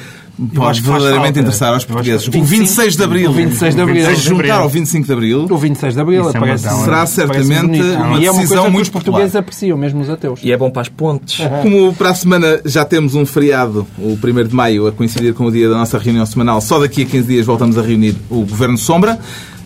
pode 0.54 0.82
verdadeiramente 0.82 1.40
interessar 1.40 1.74
aos 1.74 1.86
portugueses. 1.86 2.28
O 2.28 2.44
26 2.44 2.96
de 2.96 3.04
Abril. 3.04 3.30
O 3.30 3.34
26 3.34 3.76
de 3.76 3.82
Abril. 3.82 4.06
Se 4.06 4.16
juntar 4.16 4.62
ao 4.62 4.70
25 4.70 5.06
de 5.06 5.14
Abril. 5.14 5.48
O 5.50 5.58
26 5.58 5.94
de 5.94 6.00
Abril 6.02 6.30
é 6.30 6.34
parece, 6.34 6.70
será 6.84 7.06
certamente 7.06 7.82
uma 7.82 8.20
e 8.20 8.26
é 8.26 8.32
uma 8.32 8.42
decisão 8.42 8.64
muito 8.70 8.76
que 8.76 8.82
os 8.82 8.90
portugueses 8.90 9.36
apreciam, 9.36 9.78
mesmo 9.78 10.02
os 10.02 10.10
ateus. 10.10 10.40
E 10.44 10.52
é 10.52 10.58
bom 10.58 10.70
para 10.70 10.82
as 10.82 10.90
pontes. 10.90 11.46
Como 11.62 11.94
para 11.94 12.10
a 12.10 12.16
semana 12.16 12.62
já 12.66 12.84
temos 12.86 13.16
um 13.16 13.26
feriado, 13.26 13.88
o 13.98 14.18
1 14.22 14.48
de 14.48 14.56
Maio, 14.56 14.88
a 14.88 14.92
coincidir 14.92 15.34
com 15.34 15.46
o 15.46 15.52
dia 15.52 15.70
da 15.70 15.76
nossa 15.76 15.98
reunião 15.98 16.26
semanal, 16.26 16.62
só 16.62 16.80
daqui 16.80 17.04
a 17.04 17.06
15 17.06 17.28
dias 17.28 17.46
voltamos 17.46 17.78
a 17.78 17.82
reunir 17.82 18.16
o 18.30 18.42
Governo 18.42 18.78
Sombra. 18.78 19.20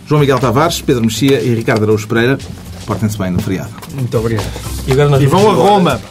João 0.07 0.21
Miguel 0.21 0.39
Tavares, 0.39 0.81
Pedro 0.81 1.03
Mexia 1.03 1.39
e 1.39 1.53
Ricardo 1.53 1.83
Araújo 1.83 2.07
Pereira. 2.07 2.37
Portem-se 2.85 3.15
bem 3.17 3.29
no 3.29 3.39
feriado. 3.39 3.69
Muito 3.93 4.17
obrigado. 4.17 4.47
E, 4.87 4.91
agora 4.91 5.09
nós 5.09 5.21
e 5.21 5.27
vão 5.27 5.51
a 5.51 5.53
Roma. 5.53 6.01